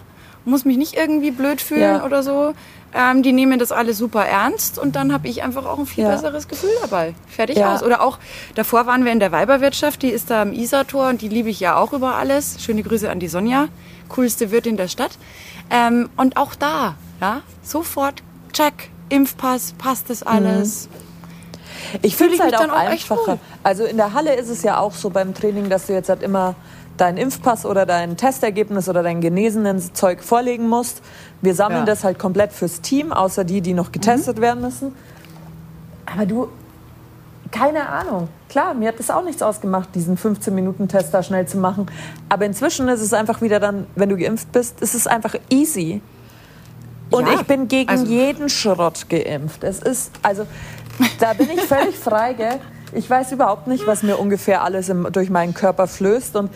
Muss 0.46 0.64
mich 0.66 0.78
nicht 0.78 0.96
irgendwie 0.96 1.32
blöd 1.32 1.62
fühlen 1.62 1.82
Ja. 1.98 2.06
oder 2.06 2.24
so. 2.24 2.54
Ähm, 2.94 3.24
die 3.24 3.34
nehmen 3.34 3.60
das 3.60 3.74
alles 3.74 3.98
super 3.98 4.26
ernst 4.26 4.80
und 4.80 4.96
dann 4.96 5.12
habe 5.12 5.28
ich 5.28 5.44
einfach 5.44 5.66
auch 5.66 5.80
ein 5.80 5.86
viel 5.86 6.06
Ja. 6.06 6.12
besseres 6.12 6.48
Gefühl 6.48 6.70
dabei. 6.82 7.14
Fertig 7.28 7.58
Ja. 7.58 7.74
aus. 7.74 7.84
Oder 7.84 8.02
auch, 8.02 8.20
davor 8.56 8.86
waren 8.86 9.04
wir 9.04 9.12
in 9.12 9.20
der 9.20 9.34
Weiberwirtschaft, 9.34 10.02
die 10.02 10.10
ist 10.10 10.30
da 10.30 10.42
am 10.42 10.54
Isartor 10.54 11.10
und 11.10 11.22
die 11.22 11.28
liebe 11.28 11.50
ich 11.50 11.60
ja 11.60 11.76
auch 11.76 11.92
über 11.92 12.16
alles. 12.16 12.58
Schöne 12.64 12.84
Grüße 12.84 13.10
an 13.10 13.20
die 13.20 13.28
Sonja, 13.28 13.68
coolste 14.08 14.50
Wirtin 14.52 14.78
der 14.78 14.88
Stadt. 14.88 15.12
Ähm, 15.70 16.10
und 16.16 16.38
auch 16.38 16.56
da 16.56 16.96
Ja, 17.22 17.42
sofort, 17.64 18.24
check, 18.54 18.90
Impfpass, 19.10 19.74
passt 19.78 20.10
das 20.10 20.24
alles. 20.24 20.88
Ich 22.02 22.16
finde 22.16 22.34
ich 22.36 22.40
es 22.40 22.44
halt 22.44 22.52
mich 22.54 22.60
auch 22.60 22.68
dann 22.68 22.72
auch 22.72 22.90
echt 22.92 23.12
einfacher. 23.12 23.28
wohl. 23.34 23.40
Also 23.64 23.84
in 23.86 23.98
der 23.98 24.14
Halle 24.14 24.36
ist 24.36 24.50
es 24.50 24.64
ja 24.64 24.80
auch 24.80 24.94
so 24.94 25.10
beim 25.10 25.34
Training, 25.34 25.70
dass 25.70 25.88
du 25.88 25.94
jetzt 25.94 26.10
halt 26.10 26.24
immer 26.24 26.56
deinen 26.98 27.18
Impfpass 27.18 27.66
oder 27.66 27.86
dein 27.86 28.18
Testergebnis 28.18 28.88
oder 28.90 29.04
dein 29.04 29.22
genesenen 29.22 29.80
Zeug 29.94 30.24
vorlegen 30.24 30.70
musst. 30.70 31.02
Wir 31.42 31.54
sammeln 31.56 31.82
Ja. 31.82 31.86
das 31.86 32.04
halt 32.04 32.18
komplett 32.20 32.54
fürs 32.54 32.82
Team, 32.82 33.12
außer 33.12 33.44
die, 33.44 33.62
die 33.62 33.74
noch 33.74 33.92
getestet 33.92 34.40
werden 34.42 34.62
müssen. 34.62 34.94
Aber 36.06 36.26
du, 36.26 36.48
keine 37.52 37.88
Ahnung. 37.90 38.30
Klar, 38.50 38.74
mir 38.74 38.90
hat 38.90 39.00
das 39.00 39.10
auch 39.10 39.24
nichts 39.24 39.42
ausgemacht, 39.42 39.90
diesen 39.96 40.18
15-Minuten-Test 40.18 41.14
da 41.14 41.24
schnell 41.24 41.48
zu 41.48 41.58
machen. 41.58 41.88
Aber 42.30 42.46
inzwischen 42.46 42.88
ist 42.88 43.02
es 43.02 43.14
einfach 43.14 43.42
wieder 43.42 43.60
dann, 43.60 43.88
wenn 43.96 44.10
du 44.10 44.18
geimpft 44.18 44.52
bist, 44.52 44.82
ist 44.82 44.96
es 44.96 45.08
einfach 45.08 45.36
easy. 45.50 46.02
Und 47.12 47.28
Ja, 47.28 47.34
ich 47.34 47.44
bin 47.44 47.68
gegen 47.68 47.90
also- 47.90 48.06
jeden 48.06 48.50
Schrott 48.50 49.08
geimpft. 49.10 49.64
Es 49.64 49.80
ist, 49.80 50.12
also, 50.22 50.46
da 51.20 51.34
bin 51.34 51.50
ich 51.52 51.62
völlig 51.62 51.96
frei, 51.98 52.34
gell? 52.34 52.60
Ich 52.94 53.10
weiß 53.10 53.32
überhaupt 53.34 53.68
nicht, 53.68 53.86
was 53.88 54.04
mir 54.04 54.18
ungefähr 54.18 54.64
alles 54.64 54.88
im, 54.90 55.08
durch 55.12 55.30
meinen 55.30 55.54
Körper 55.54 55.88
flößt. 55.88 56.36
Und 56.38 56.50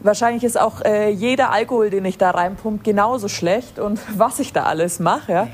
wahrscheinlich 0.00 0.44
ist 0.44 0.58
auch 0.60 0.82
äh, 0.84 1.10
jeder 1.10 1.50
Alkohol, 1.50 1.90
den 1.90 2.04
ich 2.04 2.18
da 2.18 2.30
reinpumpe, 2.30 2.82
genauso 2.84 3.28
schlecht. 3.28 3.78
Und 3.78 4.00
was 4.18 4.38
ich 4.38 4.52
da 4.52 4.64
alles 4.64 4.98
mache, 5.00 5.32
ja. 5.32 5.48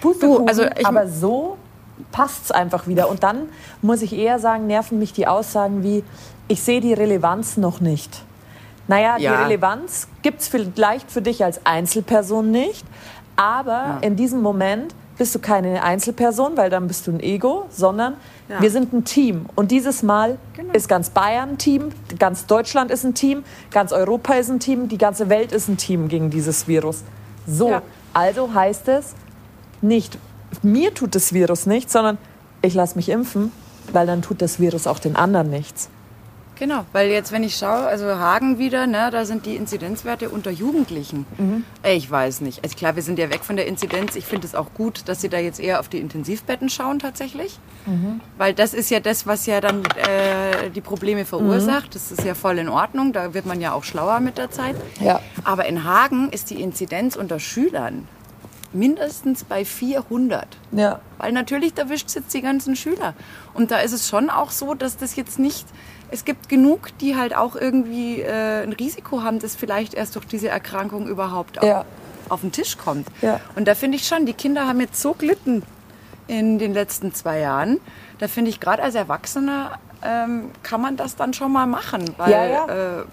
Pustekuchen, 0.00 0.48
also 0.48 0.64
ich- 0.64 0.86
aber 0.86 1.06
so 1.08 1.56
passt's 2.12 2.50
einfach 2.50 2.86
wieder. 2.86 3.08
Und 3.10 3.22
dann 3.22 3.48
muss 3.82 4.02
ich 4.02 4.16
eher 4.16 4.38
sagen, 4.38 4.66
nerven 4.66 4.98
mich 4.98 5.12
die 5.12 5.26
Aussagen 5.26 5.82
wie, 5.82 6.02
ich 6.48 6.62
sehe 6.62 6.80
die 6.80 6.94
Relevanz 6.94 7.56
noch 7.58 7.80
nicht. 7.80 8.22
Naja, 8.88 9.16
die 9.18 9.24
Ja. 9.24 9.42
Relevanz 9.44 10.08
gibt's 10.22 10.48
vielleicht 10.48 11.10
für 11.10 11.22
dich 11.22 11.44
als 11.44 11.64
Einzelperson 11.64 12.50
nicht, 12.50 12.84
aber 13.36 13.98
in 14.00 14.16
diesem 14.16 14.40
Moment 14.42 14.94
bist 15.20 15.34
du 15.34 15.38
keine 15.38 15.82
Einzelperson, 15.82 16.56
weil 16.56 16.70
dann 16.70 16.86
bist 16.88 17.06
du 17.06 17.10
ein 17.10 17.20
Ego, 17.20 17.66
sondern 17.68 18.14
Ja. 18.48 18.62
wir 18.62 18.70
sind 18.70 18.94
ein 18.94 19.04
Team. 19.04 19.44
Und 19.54 19.70
dieses 19.70 20.02
Mal 20.02 20.38
Genau. 20.56 20.72
ist 20.72 20.88
ganz 20.88 21.10
Bayern 21.10 21.50
ein 21.50 21.58
Team, 21.58 21.90
ganz 22.18 22.46
Deutschland 22.46 22.90
ist 22.90 23.04
ein 23.04 23.12
Team, 23.12 23.44
ganz 23.70 23.92
Europa 23.92 24.32
ist 24.32 24.48
ein 24.48 24.60
Team, 24.60 24.88
die 24.88 24.96
ganze 24.96 25.28
Welt 25.28 25.52
ist 25.52 25.68
ein 25.68 25.76
Team 25.76 26.08
gegen 26.08 26.30
dieses 26.30 26.66
Virus. 26.68 27.02
So, 27.46 27.68
Ja. 27.68 27.82
also 28.14 28.54
heißt 28.54 28.88
es 28.88 29.12
nicht, 29.82 30.16
mir 30.62 30.94
tut 30.94 31.14
das 31.14 31.34
Virus 31.34 31.66
nichts, 31.66 31.92
sondern 31.92 32.16
ich 32.62 32.72
lasse 32.72 32.96
mich 32.96 33.10
impfen, 33.10 33.52
weil 33.92 34.06
dann 34.06 34.22
tut 34.22 34.40
das 34.40 34.58
Virus 34.58 34.86
auch 34.86 35.00
den 35.00 35.16
anderen 35.16 35.50
nichts. 35.50 35.90
Genau, 36.60 36.84
weil 36.92 37.08
jetzt, 37.08 37.32
wenn 37.32 37.42
ich 37.42 37.56
schaue, 37.56 37.86
also 37.86 38.04
Hagen 38.04 38.58
wieder, 38.58 38.86
ne, 38.86 39.08
da 39.10 39.24
sind 39.24 39.46
die 39.46 39.56
Inzidenzwerte 39.56 40.28
unter 40.28 40.50
Jugendlichen. 40.50 41.24
Ey, 41.82 41.96
Ich 41.96 42.10
weiß 42.10 42.42
nicht. 42.42 42.62
Also 42.62 42.76
klar, 42.76 42.96
wir 42.96 43.02
sind 43.02 43.18
ja 43.18 43.30
weg 43.30 43.44
von 43.44 43.56
der 43.56 43.66
Inzidenz. 43.66 44.14
Ich 44.14 44.26
finde 44.26 44.46
es 44.46 44.54
auch 44.54 44.74
gut, 44.74 45.08
dass 45.08 45.22
sie 45.22 45.30
da 45.30 45.38
jetzt 45.38 45.58
eher 45.58 45.80
auf 45.80 45.88
die 45.88 45.98
Intensivbetten 45.98 46.68
schauen 46.68 46.98
tatsächlich. 46.98 47.58
Weil 48.36 48.52
das 48.52 48.74
ist 48.74 48.90
ja 48.90 49.00
das, 49.00 49.26
was 49.26 49.46
ja 49.46 49.62
dann 49.62 49.82
äh, 49.84 50.68
die 50.68 50.82
Probleme 50.82 51.24
verursacht. 51.24 51.94
Das 51.94 52.12
ist 52.12 52.24
ja 52.24 52.34
voll 52.34 52.58
in 52.58 52.68
Ordnung. 52.68 53.14
Da 53.14 53.32
wird 53.32 53.46
man 53.46 53.62
ja 53.62 53.72
auch 53.72 53.84
schlauer 53.84 54.20
mit 54.20 54.36
der 54.36 54.50
Zeit. 54.50 54.76
Ja. 55.00 55.20
Aber 55.44 55.64
in 55.64 55.84
Hagen 55.84 56.28
ist 56.30 56.50
die 56.50 56.60
Inzidenz 56.60 57.16
unter 57.16 57.40
Schülern 57.40 58.06
mindestens 58.72 59.44
bei 59.44 59.64
400. 59.64 60.46
Ja. 60.72 61.00
Weil 61.18 61.32
natürlich 61.32 61.76
erwischt 61.76 62.08
es 62.08 62.14
jetzt 62.14 62.34
die 62.34 62.42
ganzen 62.42 62.76
Schüler. 62.76 63.14
Und 63.54 63.70
da 63.70 63.78
ist 63.78 63.92
es 63.92 64.08
schon 64.08 64.30
auch 64.30 64.50
so, 64.50 64.74
dass 64.74 64.96
das 64.96 65.16
jetzt 65.16 65.38
nicht. 65.38 65.66
Es 66.10 66.24
gibt 66.24 66.48
genug, 66.48 66.88
die 67.00 67.16
halt 67.16 67.36
auch 67.36 67.54
irgendwie 67.56 68.20
äh, 68.20 68.62
ein 68.62 68.72
Risiko 68.72 69.22
haben, 69.22 69.38
dass 69.38 69.54
vielleicht 69.56 69.94
erst 69.94 70.16
durch 70.16 70.26
diese 70.26 70.48
Erkrankung 70.48 71.06
überhaupt 71.06 71.62
Ja. 71.62 71.80
auf, 71.80 71.86
auf 72.28 72.40
den 72.42 72.52
Tisch 72.52 72.76
kommt. 72.78 73.06
Ja. 73.22 73.40
Und 73.56 73.66
da 73.68 73.74
finde 73.74 73.96
ich 73.96 74.06
schon, 74.06 74.26
die 74.26 74.32
Kinder 74.34 74.66
haben 74.66 74.80
jetzt 74.80 75.00
so 75.00 75.12
gelitten 75.14 75.62
in 76.26 76.58
den 76.58 76.72
letzten 76.74 77.12
zwei 77.14 77.40
Jahren. 77.40 77.80
Da 78.18 78.28
finde 78.28 78.50
ich 78.50 78.60
gerade 78.60 78.82
als 78.82 78.94
Erwachsener 78.94 79.78
ähm, 80.02 80.50
kann 80.62 80.80
man 80.80 80.96
das 80.96 81.16
dann 81.16 81.32
schon 81.34 81.52
mal 81.52 81.66
machen. 81.66 82.04
Weil 82.16 82.30
Ja, 82.30 82.44
ja. 82.46 82.66
Äh, 83.00 83.04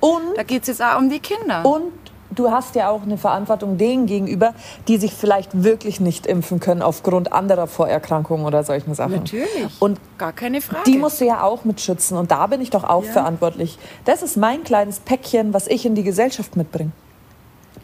Und 0.00 0.36
da 0.36 0.42
geht 0.42 0.62
es 0.62 0.68
jetzt 0.68 0.82
auch 0.82 0.98
um 0.98 1.08
die 1.10 1.20
Kinder. 1.20 1.64
Und 1.64 1.92
du 2.34 2.50
hast 2.50 2.74
ja 2.74 2.88
auch 2.90 3.02
eine 3.02 3.18
Verantwortung 3.18 3.78
denen 3.78 4.06
gegenüber, 4.06 4.54
die 4.88 4.98
sich 4.98 5.12
vielleicht 5.14 5.62
wirklich 5.64 6.00
nicht 6.00 6.26
impfen 6.26 6.60
können 6.60 6.82
aufgrund 6.82 7.32
anderer 7.32 7.66
Vorerkrankungen 7.66 8.44
oder 8.46 8.64
solchen 8.64 8.94
Sachen. 8.94 9.16
Natürlich. 9.16 9.48
Und 9.80 9.98
Gar 10.18 10.32
keine 10.32 10.60
Frage. 10.60 10.84
die 10.90 10.98
musst 10.98 11.20
du 11.20 11.24
ja 11.26 11.42
auch 11.42 11.64
mitschützen. 11.64 12.16
Und 12.16 12.30
da 12.30 12.46
bin 12.46 12.60
ich 12.60 12.70
doch 12.70 12.84
auch 12.84 13.04
Ja. 13.04 13.12
verantwortlich. 13.12 13.78
Das 14.04 14.22
ist 14.22 14.36
mein 14.36 14.64
kleines 14.64 15.00
Päckchen, 15.00 15.54
was 15.54 15.66
ich 15.66 15.86
in 15.86 15.94
die 15.94 16.02
Gesellschaft 16.04 16.56
mitbringe. 16.56 16.90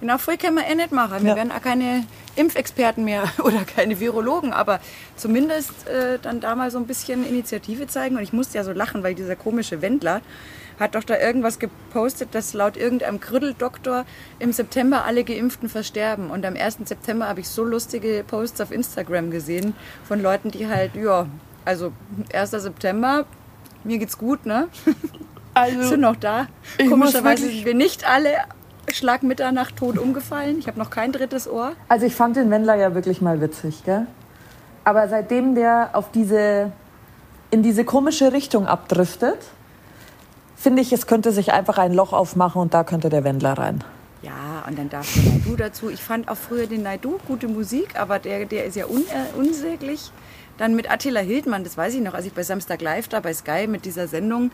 Genau, 0.00 0.16
früher 0.16 0.38
können 0.38 0.56
wir 0.56 0.66
eh 0.66 0.74
nicht 0.74 0.92
machen. 0.92 1.22
Wir 1.22 1.30
Ja. 1.30 1.36
werden 1.36 1.52
auch 1.52 1.60
keine 1.60 2.04
Impfexperten 2.36 3.04
mehr 3.04 3.24
oder 3.44 3.64
keine 3.64 4.00
Virologen, 4.00 4.52
aber 4.54 4.80
zumindest 5.16 5.72
äh, 5.88 6.18
dann 6.22 6.40
da 6.40 6.54
mal 6.54 6.70
so 6.70 6.78
ein 6.78 6.86
bisschen 6.86 7.26
Initiative 7.28 7.86
zeigen. 7.86 8.16
Und 8.16 8.22
ich 8.22 8.32
musste 8.32 8.56
ja 8.56 8.64
so 8.64 8.72
lachen, 8.72 9.02
weil 9.02 9.14
dieser 9.14 9.36
komische 9.36 9.82
Wendler 9.82 10.22
hat 10.80 10.94
doch 10.94 11.04
da 11.04 11.18
irgendwas 11.18 11.58
gepostet, 11.58 12.30
dass 12.34 12.54
laut 12.54 12.76
irgendeinem 12.76 13.20
Krüddeldoktor 13.20 14.04
im 14.38 14.52
September 14.52 15.04
alle 15.04 15.22
Geimpften 15.22 15.68
versterben. 15.68 16.30
Und 16.30 16.44
am 16.46 16.56
1. 16.56 16.78
September 16.84 17.28
habe 17.28 17.40
ich 17.40 17.48
so 17.48 17.62
lustige 17.62 18.24
Posts 18.26 18.62
auf 18.62 18.72
Instagram 18.72 19.30
gesehen 19.30 19.74
von 20.04 20.20
Leuten, 20.20 20.50
die 20.50 20.66
halt, 20.66 20.96
ja, 20.96 21.26
also 21.64 21.92
1. 22.32 22.50
September, 22.50 23.26
mir 23.84 23.98
geht's 23.98 24.18
gut, 24.18 24.46
ne? 24.46 24.68
Also, 25.52 25.82
sind 25.82 26.00
noch 26.00 26.16
da. 26.16 26.46
Komischerweise 26.88 27.48
sind 27.48 27.64
wir 27.64 27.74
nicht 27.74 28.08
alle 28.08 28.30
Schlag 28.92 29.22
Mitternacht 29.22 29.76
tot 29.76 29.98
umgefallen. 29.98 30.58
Ich 30.58 30.68
habe 30.68 30.78
noch 30.78 30.90
kein 30.90 31.12
drittes 31.12 31.48
Ohr. 31.48 31.72
also 31.88 32.06
ich 32.06 32.14
fand 32.14 32.36
den 32.36 32.50
Wendler 32.50 32.76
ja 32.76 32.94
wirklich 32.94 33.20
mal 33.20 33.40
witzig, 33.40 33.84
gell? 33.84 34.06
Aber 34.84 35.08
seitdem 35.08 35.54
der 35.54 35.90
auf 35.92 36.10
diese, 36.10 36.72
in 37.50 37.62
diese 37.62 37.84
komische 37.84 38.32
Richtung 38.32 38.66
abdriftet, 38.66 39.38
finde 40.60 40.82
ich, 40.82 40.92
es 40.92 41.06
könnte 41.06 41.32
sich 41.32 41.52
einfach 41.52 41.78
ein 41.78 41.94
Loch 41.94 42.12
aufmachen 42.12 42.60
und 42.60 42.74
da 42.74 42.84
könnte 42.84 43.08
der 43.08 43.24
Wendler 43.24 43.54
rein. 43.54 43.82
Ja, 44.22 44.64
und 44.68 44.78
dann 44.78 44.90
darf 44.90 45.12
der 45.14 45.22
Naidu 45.22 45.56
dazu. 45.56 45.88
Ich 45.88 46.02
fand 46.02 46.28
auch 46.28 46.36
früher 46.36 46.66
den 46.66 46.82
Naidu 46.82 47.18
gute 47.26 47.48
Musik, 47.48 47.98
aber 47.98 48.18
der, 48.18 48.44
der 48.44 48.66
ist 48.66 48.76
ja 48.76 48.86
un, 48.86 49.02
äh, 49.02 49.38
unsäglich. 49.38 50.12
Dann 50.58 50.76
mit 50.76 50.90
Attila 50.90 51.20
Hildmann, 51.20 51.64
das 51.64 51.78
weiß 51.78 51.94
ich 51.94 52.02
noch, 52.02 52.12
als 52.12 52.26
ich 52.26 52.34
bei 52.34 52.42
Samstag 52.42 52.82
Live 52.82 53.08
da 53.08 53.20
bei 53.20 53.32
Sky 53.32 53.66
mit 53.66 53.86
dieser 53.86 54.08
Sendung, 54.08 54.50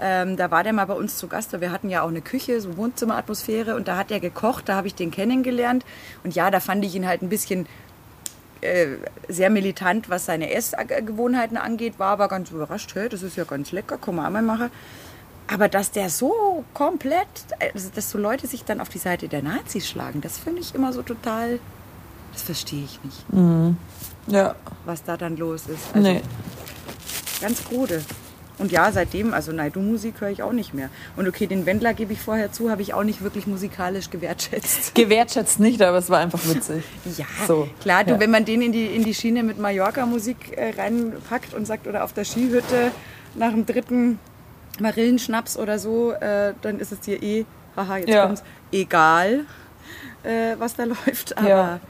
ähm, 0.00 0.36
da 0.36 0.52
war 0.52 0.62
der 0.62 0.72
mal 0.72 0.84
bei 0.84 0.94
uns 0.94 1.16
zu 1.16 1.26
Gast. 1.26 1.60
Wir 1.60 1.72
hatten 1.72 1.90
ja 1.90 2.02
auch 2.02 2.08
eine 2.08 2.20
Küche, 2.20 2.60
so 2.60 2.76
Wohnzimmeratmosphäre 2.76 3.74
und 3.74 3.88
da 3.88 3.96
hat 3.96 4.12
er 4.12 4.20
gekocht, 4.20 4.68
da 4.68 4.76
habe 4.76 4.86
ich 4.86 4.94
den 4.94 5.10
kennengelernt. 5.10 5.84
Und 6.22 6.36
ja, 6.36 6.52
da 6.52 6.60
fand 6.60 6.84
ich 6.84 6.94
ihn 6.94 7.08
halt 7.08 7.22
ein 7.22 7.28
bisschen 7.28 7.66
äh, 8.60 8.86
sehr 9.28 9.50
militant, 9.50 10.08
was 10.08 10.26
seine 10.26 10.52
Essgewohnheiten 10.52 11.56
angeht, 11.56 11.98
war 11.98 12.10
aber 12.10 12.28
ganz 12.28 12.52
überrascht, 12.52 12.94
hey, 12.94 13.08
das 13.08 13.24
ist 13.24 13.36
ja 13.36 13.42
ganz 13.42 13.72
lecker, 13.72 13.98
auch 14.00 14.12
mal 14.12 14.30
machen. 14.30 14.70
Aber 15.48 15.68
dass 15.68 15.90
der 15.90 16.10
so 16.10 16.64
komplett, 16.74 17.26
also 17.74 17.88
dass 17.94 18.10
so 18.10 18.18
Leute 18.18 18.46
sich 18.46 18.64
dann 18.64 18.80
auf 18.80 18.88
die 18.88 18.98
Seite 18.98 19.28
der 19.28 19.42
Nazis 19.42 19.88
schlagen, 19.88 20.20
das 20.20 20.38
finde 20.38 20.60
ich 20.60 20.74
immer 20.74 20.92
so 20.92 21.02
total, 21.02 21.58
das 22.32 22.42
verstehe 22.42 22.84
ich 22.84 23.00
nicht, 23.02 23.24
Ja, 24.26 24.54
was 24.84 25.02
da 25.04 25.16
dann 25.16 25.36
los 25.36 25.66
ist. 25.66 25.94
Also 25.94 26.08
nee. 26.08 26.20
Ganz 27.40 27.64
krude. 27.64 28.02
Und 28.58 28.72
ja, 28.72 28.90
seitdem, 28.90 29.34
also 29.34 29.52
Naidu-Musik 29.52 30.20
höre 30.20 30.30
ich 30.30 30.42
auch 30.42 30.52
nicht 30.52 30.74
mehr. 30.74 30.90
Und 31.16 31.28
okay, 31.28 31.46
den 31.46 31.64
Wendler 31.64 31.94
gebe 31.94 32.12
ich 32.12 32.20
vorher 32.20 32.50
zu, 32.50 32.70
habe 32.70 32.82
ich 32.82 32.92
auch 32.92 33.04
nicht 33.04 33.22
wirklich 33.22 33.46
musikalisch 33.46 34.10
gewertschätzt. 34.10 34.94
Gewertschätzt 34.96 35.60
nicht, 35.60 35.80
aber 35.80 35.98
es 35.98 36.10
war 36.10 36.18
einfach 36.18 36.40
witzig. 36.44 36.82
Ja, 37.16 37.26
So, 37.46 37.68
klar, 37.80 38.02
du, 38.04 38.12
ja. 38.14 38.20
wenn 38.20 38.30
man 38.32 38.44
den 38.44 38.60
in 38.60 38.72
die, 38.72 38.86
in 38.86 39.04
die 39.04 39.14
Schiene 39.14 39.44
mit 39.44 39.58
Mallorca-Musik 39.58 40.56
äh, 40.58 40.74
reinpackt 40.76 41.54
und 41.54 41.66
sagt, 41.66 41.86
oder 41.86 42.02
auf 42.02 42.12
der 42.12 42.24
Skihütte 42.24 42.90
nach 43.36 43.50
dem 43.52 43.64
dritten 43.64 44.18
Marillenschnaps 44.80 45.56
oder 45.56 45.78
so, 45.78 46.12
äh, 46.12 46.54
dann 46.62 46.78
ist 46.80 46.92
es 46.92 47.00
dir 47.00 47.22
eh, 47.22 47.44
haha, 47.76 47.98
jetzt 47.98 48.08
Ja. 48.08 48.26
kommt's, 48.26 48.42
egal, 48.72 49.44
äh, 50.22 50.54
was 50.58 50.74
da 50.76 50.84
läuft. 51.06 51.36
Aber 51.38 51.48
Ja. 51.48 51.80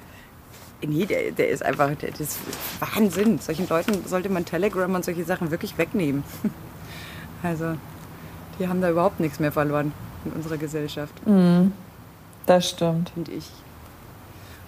nee, 0.87 1.07
der, 1.07 1.33
der 1.33 1.49
ist 1.49 1.63
einfach, 1.65 1.95
der, 1.97 2.11
das 2.11 2.21
ist 2.21 2.39
Wahnsinn. 2.81 3.39
Solchen 3.39 3.69
Leuten 3.69 4.05
sollte 4.07 4.29
man 4.29 4.45
Telegram 4.45 4.95
und 4.95 5.05
solche 5.05 5.25
Sachen 5.25 5.51
wirklich 5.51 5.77
wegnehmen. 5.79 6.25
Also, 7.41 7.75
die 8.59 8.67
haben 8.67 8.81
da 8.81 8.91
überhaupt 8.91 9.21
nichts 9.21 9.39
mehr 9.39 9.53
verloren 9.53 9.93
in 10.25 10.33
unserer 10.33 10.57
Gesellschaft, 10.57 11.15
Das 12.47 12.71
stimmt. 12.71 13.11
finde 13.11 13.31
ich. 13.31 13.49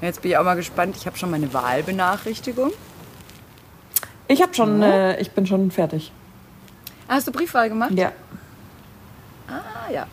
Und 0.00 0.06
jetzt 0.06 0.22
bin 0.22 0.30
ich 0.30 0.36
auch 0.38 0.44
mal 0.44 0.54
gespannt. 0.54 0.94
Ich 0.96 1.04
habe 1.06 1.18
schon 1.18 1.32
meine 1.32 1.52
Wahlbenachrichtigung. 1.52 2.70
Ich 4.28 4.40
habe 4.40 4.54
schon, 4.54 4.80
äh, 4.84 5.20
ich 5.20 5.32
bin 5.32 5.48
schon 5.48 5.72
fertig. 5.72 6.12
Hast 7.10 7.26
du 7.26 7.32
Briefwahl 7.32 7.68
gemacht? 7.68 7.90
Ja. 7.90 8.12
Ah, 9.48 9.90
ja. 9.92 10.06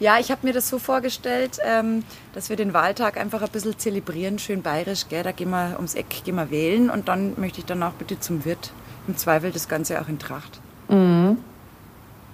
Ja, 0.00 0.18
ich 0.18 0.32
habe 0.32 0.44
mir 0.44 0.52
das 0.52 0.68
so 0.68 0.80
vorgestellt, 0.80 1.58
ähm, 1.64 2.02
dass 2.34 2.48
wir 2.48 2.56
den 2.56 2.74
Wahltag 2.74 3.16
einfach 3.16 3.40
ein 3.42 3.48
bisschen 3.50 3.78
zelebrieren, 3.78 4.40
schön 4.40 4.60
bayerisch, 4.60 5.06
gell? 5.08 5.22
Da 5.22 5.30
gehen 5.30 5.50
wir 5.50 5.74
ums 5.76 5.94
Eck, 5.94 6.24
gehen 6.24 6.34
wir 6.34 6.50
wählen 6.50 6.90
und 6.90 7.06
dann 7.06 7.34
möchte 7.38 7.60
ich 7.60 7.66
danach 7.66 7.92
bitte 7.92 8.18
zum 8.18 8.44
Wirt. 8.44 8.72
Im 9.06 9.16
Zweifel 9.16 9.52
das 9.52 9.68
Ganze 9.68 10.00
auch 10.00 10.08
in 10.08 10.18
Tracht. 10.18 10.60
Mhm. 10.88 11.38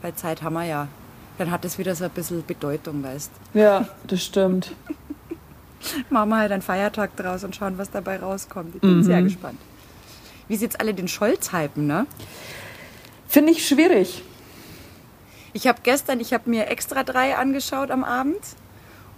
Weil 0.00 0.14
Zeit 0.14 0.42
haben 0.42 0.54
wir 0.54 0.64
ja. 0.64 0.88
Dann 1.36 1.50
hat 1.50 1.66
es 1.66 1.76
wieder 1.76 1.94
so 1.94 2.04
ein 2.04 2.10
bisschen 2.10 2.42
Bedeutung, 2.46 3.02
weißt 3.02 3.30
Ja, 3.52 3.88
das 4.06 4.24
stimmt. 4.24 4.72
Machen 6.08 6.30
wir 6.30 6.38
halt 6.38 6.52
einen 6.52 6.62
Feiertag 6.62 7.14
draus 7.16 7.44
und 7.44 7.54
schauen, 7.54 7.76
was 7.76 7.90
dabei 7.90 8.18
rauskommt. 8.18 8.74
Ich 8.76 8.80
bin 8.80 9.04
sehr 9.04 9.22
gespannt. 9.22 9.60
Wie 10.48 10.56
sie 10.56 10.64
jetzt 10.64 10.80
alle 10.80 10.94
den 10.94 11.08
Scholz 11.08 11.52
hypen, 11.52 11.86
ne? 11.86 12.06
Finde 13.28 13.52
ich 13.52 13.68
schwierig. 13.68 14.24
Ich 15.52 15.66
habe 15.66 15.80
gestern, 15.82 16.18
ich 16.18 16.32
habe 16.32 16.48
mir 16.48 16.68
extra 16.68 17.04
drei 17.04 17.36
angeschaut 17.36 17.90
am 17.90 18.02
Abend. 18.02 18.40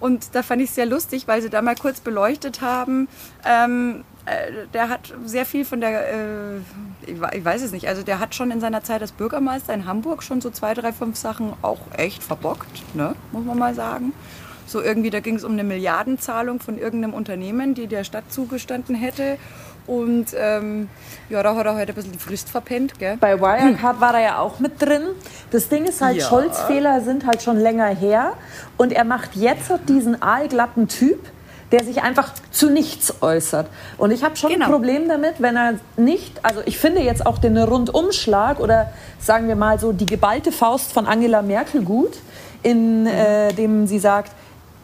Und 0.00 0.34
da 0.34 0.42
fand 0.42 0.62
ich 0.62 0.70
es 0.70 0.74
sehr 0.74 0.86
lustig, 0.86 1.28
weil 1.28 1.42
sie 1.42 1.50
da 1.50 1.62
mal 1.62 1.76
kurz 1.76 2.00
beleuchtet 2.00 2.60
haben. 2.60 3.08
Ähm, 3.44 4.04
äh, 4.24 4.66
der 4.72 4.88
hat 4.88 5.14
sehr 5.24 5.44
viel 5.44 5.64
von 5.64 5.80
der, 5.80 6.12
äh, 6.12 6.56
ich, 7.06 7.20
ich 7.32 7.44
weiß 7.44 7.62
es 7.62 7.72
nicht, 7.72 7.86
also 7.86 8.02
der 8.02 8.18
hat 8.18 8.34
schon 8.34 8.50
in 8.50 8.60
seiner 8.60 8.82
Zeit 8.82 9.02
als 9.02 9.12
Bürgermeister 9.12 9.74
in 9.74 9.86
Hamburg 9.86 10.22
schon 10.22 10.40
so 10.40 10.50
zwei, 10.50 10.74
drei, 10.74 10.92
fünf 10.92 11.16
Sachen 11.16 11.52
auch 11.62 11.80
echt 11.96 12.22
verbockt, 12.22 12.94
ne? 12.94 13.14
muss 13.32 13.44
man 13.44 13.58
mal 13.58 13.74
sagen. 13.74 14.12
So 14.66 14.80
irgendwie, 14.80 15.10
da 15.10 15.20
ging 15.20 15.34
es 15.34 15.44
um 15.44 15.52
eine 15.52 15.64
Milliardenzahlung 15.64 16.60
von 16.60 16.78
irgendeinem 16.78 17.12
Unternehmen, 17.12 17.74
die 17.74 17.86
der 17.86 18.04
Stadt 18.04 18.32
zugestanden 18.32 18.94
hätte. 18.94 19.36
Und 19.86 20.26
ähm, 20.36 20.88
ja, 21.28 21.42
da 21.42 21.54
hat 21.56 21.66
er 21.66 21.74
heute 21.74 21.92
ein 21.92 21.94
bisschen 21.94 22.12
die 22.12 22.18
Frist 22.18 22.48
verpennt, 22.48 22.98
gell? 22.98 23.16
Bei 23.20 23.40
Wirecard 23.40 24.00
war 24.00 24.14
er 24.14 24.20
ja 24.20 24.38
auch 24.38 24.58
mit 24.60 24.80
drin. 24.80 25.02
Das 25.50 25.68
Ding 25.68 25.84
ist 25.84 26.00
halt, 26.00 26.16
Ja. 26.18 26.26
Scholz-Fehler 26.28 27.00
sind 27.00 27.26
halt 27.26 27.42
schon 27.42 27.58
länger 27.58 27.86
her. 27.86 28.34
Und 28.76 28.92
er 28.92 29.04
macht 29.04 29.34
jetzt 29.34 29.70
diesen 29.88 30.22
aalglatten 30.22 30.88
Typ, 30.88 31.18
der 31.72 31.84
sich 31.84 32.02
einfach 32.02 32.32
zu 32.50 32.68
nichts 32.70 33.14
äußert. 33.22 33.68
Und 33.96 34.10
ich 34.10 34.24
habe 34.24 34.36
schon 34.36 34.50
Genau. 34.52 34.66
ein 34.66 34.70
Problem 34.72 35.08
damit, 35.08 35.34
wenn 35.40 35.56
er 35.56 35.74
nicht, 35.96 36.44
also 36.44 36.60
ich 36.66 36.78
finde 36.78 37.00
jetzt 37.02 37.24
auch 37.26 37.38
den 37.38 37.56
Rundumschlag 37.56 38.58
oder 38.60 38.92
sagen 39.20 39.46
wir 39.48 39.56
mal 39.56 39.78
so 39.78 39.92
die 39.92 40.06
geballte 40.06 40.50
Faust 40.52 40.92
von 40.92 41.06
Angela 41.06 41.42
Merkel 41.42 41.82
gut, 41.82 42.18
in 42.62 43.06
äh, 43.06 43.52
dem 43.54 43.86
sie 43.86 43.98
sagt, 44.00 44.32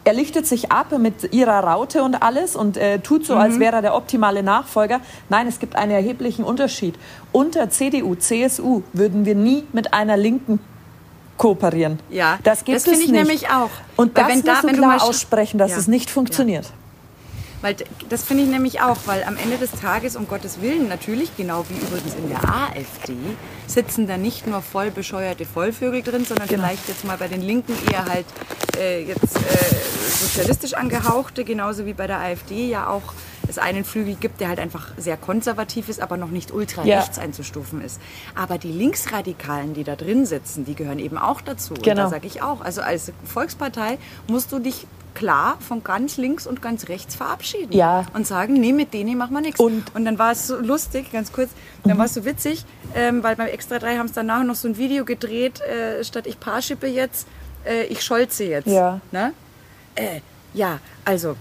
er 0.07 0.13
lichtet 0.13 0.47
sich 0.47 0.71
ab 0.71 0.97
mit 0.97 1.33
ihrer 1.33 1.59
Raute 1.59 2.01
und 2.01 2.21
alles 2.23 2.55
und 2.55 2.77
äh, 2.77 2.99
tut 2.99 3.25
so, 3.25 3.35
Mhm. 3.35 3.41
als 3.41 3.59
wäre 3.59 3.75
er 3.77 3.81
der 3.81 3.95
optimale 3.95 4.41
Nachfolger. 4.41 5.01
Nein, 5.29 5.47
es 5.47 5.59
gibt 5.59 5.75
einen 5.75 5.91
erheblichen 5.91 6.43
Unterschied. 6.45 6.95
Unter 7.33 7.69
CDU, 7.69 8.15
CSU 8.15 8.83
würden 8.93 9.25
wir 9.25 9.35
nie 9.35 9.65
mit 9.73 9.93
einer 9.93 10.15
Linken 10.17 10.59
kooperieren. 11.37 11.99
Ja, 12.09 12.39
das 12.43 12.63
gibt 12.65 12.77
das 12.77 12.83
es 12.83 12.89
finde 12.89 13.05
ich 13.05 13.11
nicht. 13.11 13.19
nämlich 13.19 13.49
auch. 13.49 13.69
Und 13.95 14.15
Weil 14.15 14.23
das 14.23 14.31
wenn 14.33 14.41
da- 14.43 14.51
musst 14.53 14.63
du 14.63 14.67
klar 14.73 15.03
aussprechen, 15.03 15.57
dass 15.57 15.71
Ja. 15.71 15.77
es 15.77 15.87
nicht 15.87 16.09
Ja. 16.09 16.15
Weil 17.61 17.75
das 18.09 18.23
finde 18.23 18.43
ich 18.43 18.49
nämlich 18.49 18.81
auch, 18.81 18.97
weil 19.05 19.23
am 19.23 19.35
Ende 19.37 19.57
des 19.57 19.71
Tages, 19.71 20.15
um 20.15 20.27
Gottes 20.27 20.61
Willen, 20.61 20.87
natürlich, 20.87 21.35
genau 21.35 21.65
wie 21.69 21.73
übrigens 21.75 22.13
in 22.15 22.29
der 22.29 22.43
AfD, 22.47 23.15
sitzen 23.65 24.07
da 24.07 24.17
nicht 24.17 24.45
nur 24.45 24.61
voll 24.61 24.91
bescheuerte 24.91 25.45
Vollvögel 25.45 26.03
drin, 26.03 26.23
sondern 26.25 26.47
Genau. 26.47 26.63
vielleicht 26.63 26.87
jetzt 26.87 27.03
mal 27.05 27.17
bei 27.17 27.27
den 27.27 27.41
Linken 27.41 27.73
eher 27.91 28.05
halt 28.05 28.25
äh, 28.77 29.03
jetzt 29.03 29.35
äh, 29.37 29.39
sozialistisch 30.19 30.73
angehauchte, 30.75 31.43
genauso 31.43 31.85
wie 31.87 31.93
bei 31.93 32.05
der 32.07 32.19
AfD 32.19 32.67
ja 32.69 32.87
auch 32.87 33.01
es 33.49 33.57
einen 33.57 33.85
Flügel 33.85 34.15
gibt, 34.15 34.39
der 34.41 34.49
halt 34.49 34.59
einfach 34.59 34.89
sehr 34.97 35.15
konservativ 35.17 35.87
ist, 35.89 36.01
aber 36.01 36.17
noch 36.17 36.29
nicht 36.29 36.51
ultra 36.51 36.83
Ja. 36.85 36.99
rechts 36.99 37.17
einzustufen 37.17 37.81
ist. 37.81 37.99
Aber 38.35 38.57
die 38.57 38.71
Linksradikalen, 38.71 39.73
die 39.73 39.83
da 39.85 39.95
drin 39.95 40.25
sitzen, 40.25 40.65
die 40.65 40.75
gehören 40.75 40.99
eben 40.99 41.17
auch 41.17 41.39
dazu. 41.41 41.73
Und 41.73 41.81
Genau. 41.83 42.03
da 42.03 42.09
sage 42.09 42.27
ich 42.27 42.41
auch, 42.41 42.61
also 42.61 42.81
als 42.81 43.11
Volkspartei 43.23 43.97
musst 44.27 44.51
du 44.51 44.59
dich 44.59 44.85
klar 45.17 45.57
von 45.59 45.83
ganz 45.83 46.17
links 46.17 46.45
und 46.45 46.61
ganz 46.61 46.87
rechts 46.89 47.15
verabschieden 47.15 47.73
Ja. 47.73 48.05
und 48.13 48.27
sagen, 48.27 48.53
nee, 48.53 48.71
mit 48.71 48.93
denen 48.93 49.17
machen 49.17 49.33
wir 49.33 49.41
nichts. 49.41 49.59
Und- 49.59 49.83
Und 49.95 50.05
dann 50.05 50.19
war 50.19 50.31
es 50.31 50.45
so 50.47 50.57
lustig, 50.57 51.11
ganz 51.11 51.31
kurz, 51.31 51.49
dann 51.83 51.97
war 51.97 52.05
es 52.05 52.13
so 52.13 52.23
witzig, 52.23 52.65
ähm, 52.95 53.23
weil 53.23 53.35
beim 53.35 53.47
Extra 53.47 53.79
3 53.79 53.97
haben 53.97 54.05
es 54.05 54.11
danach 54.13 54.43
noch 54.43 54.55
so 54.55 54.67
ein 54.67 54.77
Video 54.77 55.05
gedreht, 55.05 55.59
äh, 55.61 56.03
statt 56.03 56.27
ich 56.27 56.39
Paarschippe 56.39 56.85
jetzt, 56.87 57.27
äh, 57.65 57.85
ich 57.85 58.03
scholze 58.03 58.43
jetzt. 58.43 58.67
Ja. 58.67 58.99
Ne? 59.11 59.33
Äh, 59.95 60.21
ja, 60.53 60.79
also, 61.03 61.35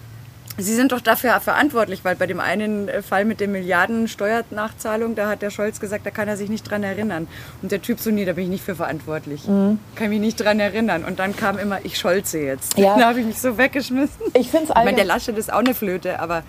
Sie 0.58 0.74
sind 0.74 0.92
doch 0.92 1.00
dafür 1.00 1.38
verantwortlich, 1.40 2.04
weil 2.04 2.16
bei 2.16 2.26
dem 2.26 2.40
einen 2.40 2.88
äh, 2.88 3.02
Fall 3.02 3.24
mit 3.26 3.40
der 3.40 3.48
Milliarden 3.48 4.08
Steuernachzahlung, 4.08 5.14
da 5.14 5.28
hat 5.28 5.42
der 5.42 5.50
Scholz 5.50 5.80
gesagt, 5.80 6.06
da 6.06 6.10
kann 6.10 6.28
er 6.28 6.36
sich 6.36 6.48
nicht 6.48 6.62
dran 6.62 6.82
erinnern. 6.82 7.28
Und 7.60 7.72
der 7.72 7.82
Typ 7.82 8.00
so, 8.00 8.10
nee, 8.10 8.24
da 8.24 8.32
bin 8.32 8.44
ich 8.44 8.50
nicht 8.50 8.64
für 8.64 8.74
verantwortlich. 8.74 9.46
Mhm. 9.46 9.78
Kann 9.94 10.08
mich 10.08 10.20
nicht 10.20 10.36
dran 10.36 10.58
erinnern. 10.58 11.04
Und 11.04 11.18
dann 11.18 11.36
kam 11.36 11.58
immer, 11.58 11.84
ich 11.84 11.98
scholze 11.98 12.38
jetzt. 12.38 12.78
Ja. 12.78 12.96
Da 13.06 13.10
habe 13.10 13.20
ich 13.20 13.26
mich 13.26 13.38
so 13.38 13.58
weggeschmissen. 13.58 14.26
Ich 14.32 14.50
finde 14.50 14.64
es 14.64 14.70
Ich 14.70 14.74
meine, 14.76 14.94
der. 14.94 15.04
Laschet 15.04 15.36
ist 15.36 15.52
auch 15.52 15.58
eine 15.58 15.74
Flöte, 15.74 16.18
aber 16.18 16.38
äh, 16.38 16.42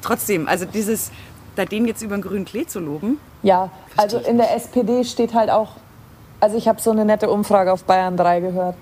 trotzdem, 0.00 0.48
also 0.48 0.64
dieses, 0.64 1.10
da 1.56 1.66
den 1.66 1.86
jetzt 1.86 2.02
über 2.02 2.16
den 2.16 2.22
grünen 2.22 2.44
Klee 2.46 2.66
zu 2.66 2.80
loben, 2.80 3.18
Ja, 3.42 3.70
also 3.96 4.18
in 4.18 4.38
der 4.38 4.54
SPD 4.56 5.04
steht 5.04 5.34
halt 5.34 5.50
auch, 5.50 5.72
also 6.40 6.56
ich 6.56 6.66
habe 6.68 6.80
so 6.80 6.90
eine 6.90 7.04
nette 7.04 7.30
Umfrage 7.30 7.72
auf 7.72 7.84
Bayern 7.84 8.16
3 8.16 8.40
gehört 8.40 8.76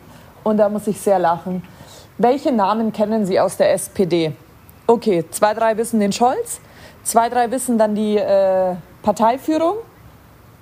und 0.45 0.59
da 0.59 0.69
muss 0.69 0.87
ich 0.87 1.01
sehr 1.01 1.19
lachen. 1.19 1.63
Welche 2.19 2.53
Namen 2.53 2.93
kennen 2.93 3.27
Sie 3.27 3.39
aus 3.39 3.57
der 3.57 3.73
SPD? 3.73 4.33
Okay, 4.87 5.25
zwei, 5.31 5.53
drei 5.55 5.77
wissen 5.77 6.01
den 6.01 6.13
Scholz, 6.13 6.61
zwei, 7.03 7.29
drei 7.29 7.51
wissen 7.51 7.77
dann 7.77 7.95
die 7.95 8.17
äh, 8.17 8.75
Parteiführung, 9.03 9.77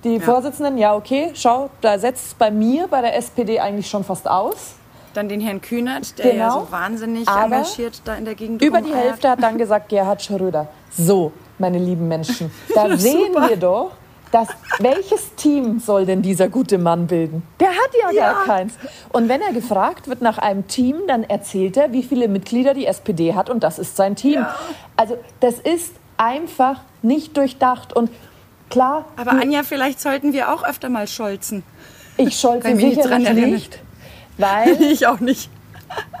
die 0.03 0.19
Vorsitzenden. 0.19 0.77
Ja, 0.77 0.95
okay, 0.95 1.31
schau, 1.33 1.69
da 1.81 1.97
setzt 1.97 2.27
es 2.27 2.33
bei 2.33 2.51
mir 2.51 2.87
bei 2.87 3.01
der 3.01 3.15
SPD 3.15 3.59
eigentlich 3.59 3.89
schon 3.89 4.03
fast 4.03 4.27
aus. 4.29 4.73
dann 5.13 5.29
den 5.29 5.39
Herrn 5.39 5.61
Kühnert, 5.61 6.17
der 6.19 6.35
ja 6.35 6.49
Genau. 6.49 6.65
so 6.65 6.71
wahnsinnig 6.71 7.27
Aber 7.29 7.55
engagiert 7.57 8.01
da 8.03 8.15
in 8.15 8.25
der 8.25 8.35
Gegend 8.35 8.61
Über 8.61 8.81
die. 8.81 8.93
Hälfte 8.93 9.29
hat 9.29 9.41
dann 9.41 9.57
gesagt 9.57 9.87
Gerhard 9.89 10.21
Schröder. 10.21 10.67
So, 10.91 11.31
meine 11.57 11.77
lieben 11.77 12.07
Menschen, 12.09 12.51
da 12.73 12.97
sehen 12.97 13.31
wir 13.33 13.55
doch, 13.55 13.91
dass, 14.35 14.49
welches 14.79 15.33
Team 15.35 15.79
soll 15.79 16.05
denn 16.05 16.21
dieser 16.21 16.49
gute 16.49 16.77
Mann 16.77 17.07
bilden? 17.07 17.41
Der 17.61 17.69
hat 17.69 17.91
ja, 18.01 18.11
Ja. 18.11 18.33
gar 18.33 18.43
keins. 18.45 18.73
Und 19.13 19.29
wenn 19.29 19.41
er 19.41 19.53
gefragt 19.53 20.09
wird 20.09 20.21
nach 20.21 20.37
einem 20.37 20.67
Team, 20.67 20.97
dann 21.07 21.23
erzählt 21.23 21.77
er, 21.77 21.93
wie 21.93 22.03
viele 22.03 22.27
Mitglieder 22.27 22.73
die 22.73 22.85
SPD 22.85 23.33
hat 23.33 23.49
und 23.49 23.63
das 23.63 23.79
ist 23.79 23.95
sein 23.95 24.17
Team. 24.17 24.33
Ja. 24.41 24.53
Also 24.97 25.17
das 25.39 25.55
ist 25.59 25.93
einfach 26.17 26.81
nicht 27.01 27.37
durchdacht 27.37 27.95
und 27.95 28.09
klar, 28.69 29.05
Aber 29.15 29.31
Anja, 29.31 29.63
vielleicht 29.63 30.01
sollten 30.01 30.33
wir 30.33 30.51
auch 30.53 30.63
öfter 30.65 30.89
mal 30.89 31.07
scholzen. 31.07 31.63
ich 32.17 32.37
scholze 32.37 32.75
mich 32.75 32.97
dran 32.99 33.25
erinnern. 33.25 33.51
nicht, 33.51 33.79
weil 34.37 34.81
Ich 34.91 35.07
auch 35.07 35.21
nicht. 35.21 35.49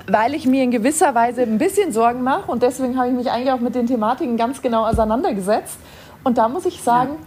weil 0.07 0.33
ich 0.35 0.45
mir 0.45 0.63
in 0.63 0.71
gewisser 0.71 1.13
Weise 1.15 1.41
ein 1.41 1.57
bisschen 1.57 1.91
Sorgen 1.91 2.21
mache 2.23 2.49
und 2.49 2.63
deswegen 2.63 2.97
habe 2.97 3.09
ich 3.09 3.13
mich 3.15 3.29
eigentlich 3.29 3.51
auch 3.51 3.59
mit 3.59 3.75
den 3.75 3.87
Thematiken 3.87 4.37
ganz 4.37 4.61
genau 4.61 4.85
auseinandergesetzt. 4.87 5.77
Und 6.23 6.37
da 6.37 6.47
muss 6.47 6.65
ich 6.65 6.81
sagen, 6.81 7.17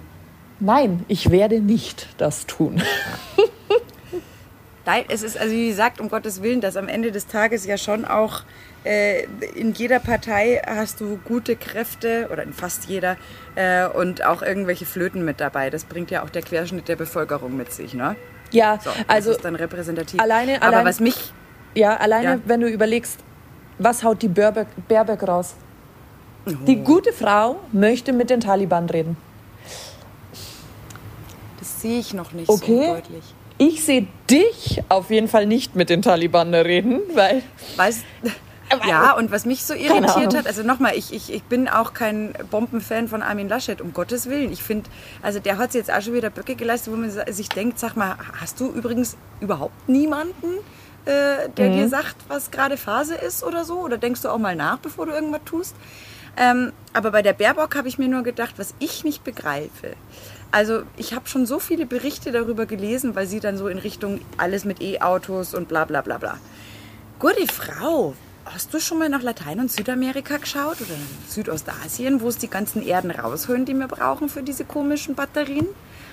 nein, 0.61 1.05
ich 1.09 1.31
werde 1.31 1.61
nicht 1.61 2.09
das 2.19 2.47
tun. 2.47 2.83
Nein, 4.87 5.05
es 5.11 5.23
ist, 5.23 5.37
also 5.37 5.53
wie 5.53 5.69
gesagt, 5.69 6.01
um 6.01 6.09
Gottes 6.09 6.41
Willen, 6.43 6.63
dass 6.63 6.75
am 6.79 6.89
Ende 6.89 7.13
des 7.13 7.27
Tages 7.27 7.67
ja 7.67 7.77
schon 7.77 8.07
auch 8.07 8.41
äh, 8.85 9.25
in 9.55 9.73
jeder 9.75 9.99
Partei 9.99 10.63
hast 10.67 11.03
du 11.03 11.19
gute 11.27 11.57
Kräfte 11.57 12.31
oder 12.33 12.43
in 12.43 12.55
fast 12.55 12.87
jeder 12.87 13.19
äh, 13.55 13.87
und 13.87 14.25
auch 14.25 14.41
irgendwelche 14.41 14.87
Flöten 14.87 15.27
mit 15.27 15.41
dabei. 15.41 15.69
Das 15.69 15.85
bringt 15.85 16.11
ja 16.11 16.23
auch 16.25 16.31
der 16.31 16.41
Querschnitt 16.41 16.89
der 16.89 16.97
Bevölkerung 16.97 17.55
mit 17.55 17.71
sich, 17.71 17.93
ne? 17.93 18.17
Ja, 18.51 18.79
So, 18.83 18.89
also 19.09 19.33
ist 19.33 19.45
dann 19.45 19.57
repräsentativ. 19.57 20.19
alleine- 20.23 20.63
Aber 20.63 20.77
allein- 20.79 20.87
was 20.87 21.01
mich 21.01 21.35
ja, 21.75 21.95
alleine 21.99 22.25
Ja. 22.25 22.39
wenn 22.47 22.63
du 22.63 22.69
überlegst, 22.69 23.19
was 23.79 24.03
haut 24.03 24.23
die 24.23 24.29
Baerbock 24.29 25.29
raus? 25.29 25.55
Die 26.67 26.77
gute 26.77 27.13
Frau 27.13 27.57
möchte 27.73 28.15
mit 28.15 28.31
den 28.31 28.41
Taliban 28.41 28.89
reden. 28.89 29.19
Das 31.79 31.83
sehe 31.83 32.01
ich 32.01 32.13
noch 32.13 32.33
nicht 32.33 32.49
so 32.49 32.55
Okay. 32.55 32.87
deutlich. 32.89 33.23
Ich 33.59 33.85
sehe 33.85 34.09
dich 34.29 34.83
auf 34.89 35.11
jeden 35.11 35.29
Fall 35.29 35.47
nicht 35.47 35.77
mit 35.77 35.91
den 35.91 36.03
Taliban 36.03 36.53
reden, 36.53 37.01
weil 37.15 37.41
Weißt, 37.77 38.05
ja, 38.89 39.13
und 39.13 39.31
was 39.31 39.47
mich 39.47 39.63
so 39.63 39.75
irritiert 39.75 40.35
hat, 40.35 40.49
also 40.49 40.65
nochmal, 40.65 40.97
ich, 40.97 41.15
ich, 41.15 41.33
ich 41.33 41.45
bin 41.45 41.69
auch 41.69 41.95
kein 41.95 42.33
Bombenfan 42.51 43.07
von 43.07 43.23
Armin 43.23 43.49
Laschet, 43.49 43.81
um 43.81 43.93
Gottes 43.93 44.29
Willen. 44.29 44.51
Ich 44.51 44.65
finde, 44.65 44.91
also 45.23 45.39
der 45.39 45.57
hat 45.59 45.75
jetzt 45.75 45.89
auch 45.93 46.03
schon 46.03 46.15
wieder 46.15 46.31
Böcke 46.31 46.57
geleistet, 46.57 46.93
wo 46.93 46.97
man 46.97 47.13
sich 47.33 47.49
denkt, 47.49 47.79
sag 47.79 47.95
mal, 47.95 48.17
hast 48.41 48.59
du 48.59 48.73
übrigens 48.73 49.17
überhaupt 49.41 49.89
niemanden, 49.89 50.49
äh, 51.05 51.49
der 51.57 51.69
Mhm. 51.69 51.75
dir 51.75 51.89
sagt, 51.89 52.17
was 52.27 52.51
gerade 52.51 52.77
Phase 52.77 53.15
ist 53.15 53.45
oder 53.45 53.65
so? 53.65 53.79
Oder 53.83 53.99
denkst 53.99 54.23
du 54.23 54.31
auch 54.31 54.39
mal 54.39 54.57
nach, 54.57 54.79
bevor 54.79 55.07
du 55.07 55.13
irgendwas 55.13 55.43
tust? 55.45 55.77
Ähm, 56.39 56.73
aber 56.93 57.11
bei 57.11 57.23
der 57.23 57.33
Baerbock 57.33 57.75
habe 57.75 57.89
ich 57.89 57.99
mir 57.99 58.09
nur 58.09 58.23
gedacht, 58.23 58.55
was 58.59 58.75
ich 58.79 59.03
nicht 59.03 59.25
begreife. 59.25 59.97
Also 60.53 60.83
ich 60.97 61.13
habe 61.13 61.29
schon 61.29 61.47
so 61.47 61.59
viele 61.59 61.85
Berichte 61.85 62.31
darüber 62.31 62.65
gelesen, 62.65 63.17
weil 63.17 63.27
sie 63.27 63.41
dann 63.41 63.59
so 63.59 63.69
in 63.69 63.79
Richtung 63.79 64.21
alles 64.37 64.65
mit 64.65 64.81
E-Autos 64.81 65.53
und 65.55 65.69
bla 65.69 65.85
bla 65.85 66.01
bla 66.01 66.19
bla. 66.19 66.39
Gute 67.19 67.53
Frau, 67.53 68.15
hast 68.45 68.73
du 68.73 68.79
schon 68.79 68.99
mal 68.99 69.09
nach 69.09 69.23
Latein- 69.23 69.61
und 69.61 69.71
Südamerika 69.71 70.37
geschaut 70.37 70.81
oder 70.81 70.95
Südostasien, 71.29 72.21
wo 72.21 72.29
es 72.29 72.39
die 72.39 72.49
ganzen 72.49 72.87
Erden 72.87 73.11
rausholen, 73.11 73.65
die 73.65 73.75
wir 73.75 73.89
brauchen 73.89 74.29
für 74.29 74.43
diese 74.43 74.65
komischen 74.65 75.17
Batterien? 75.17 75.67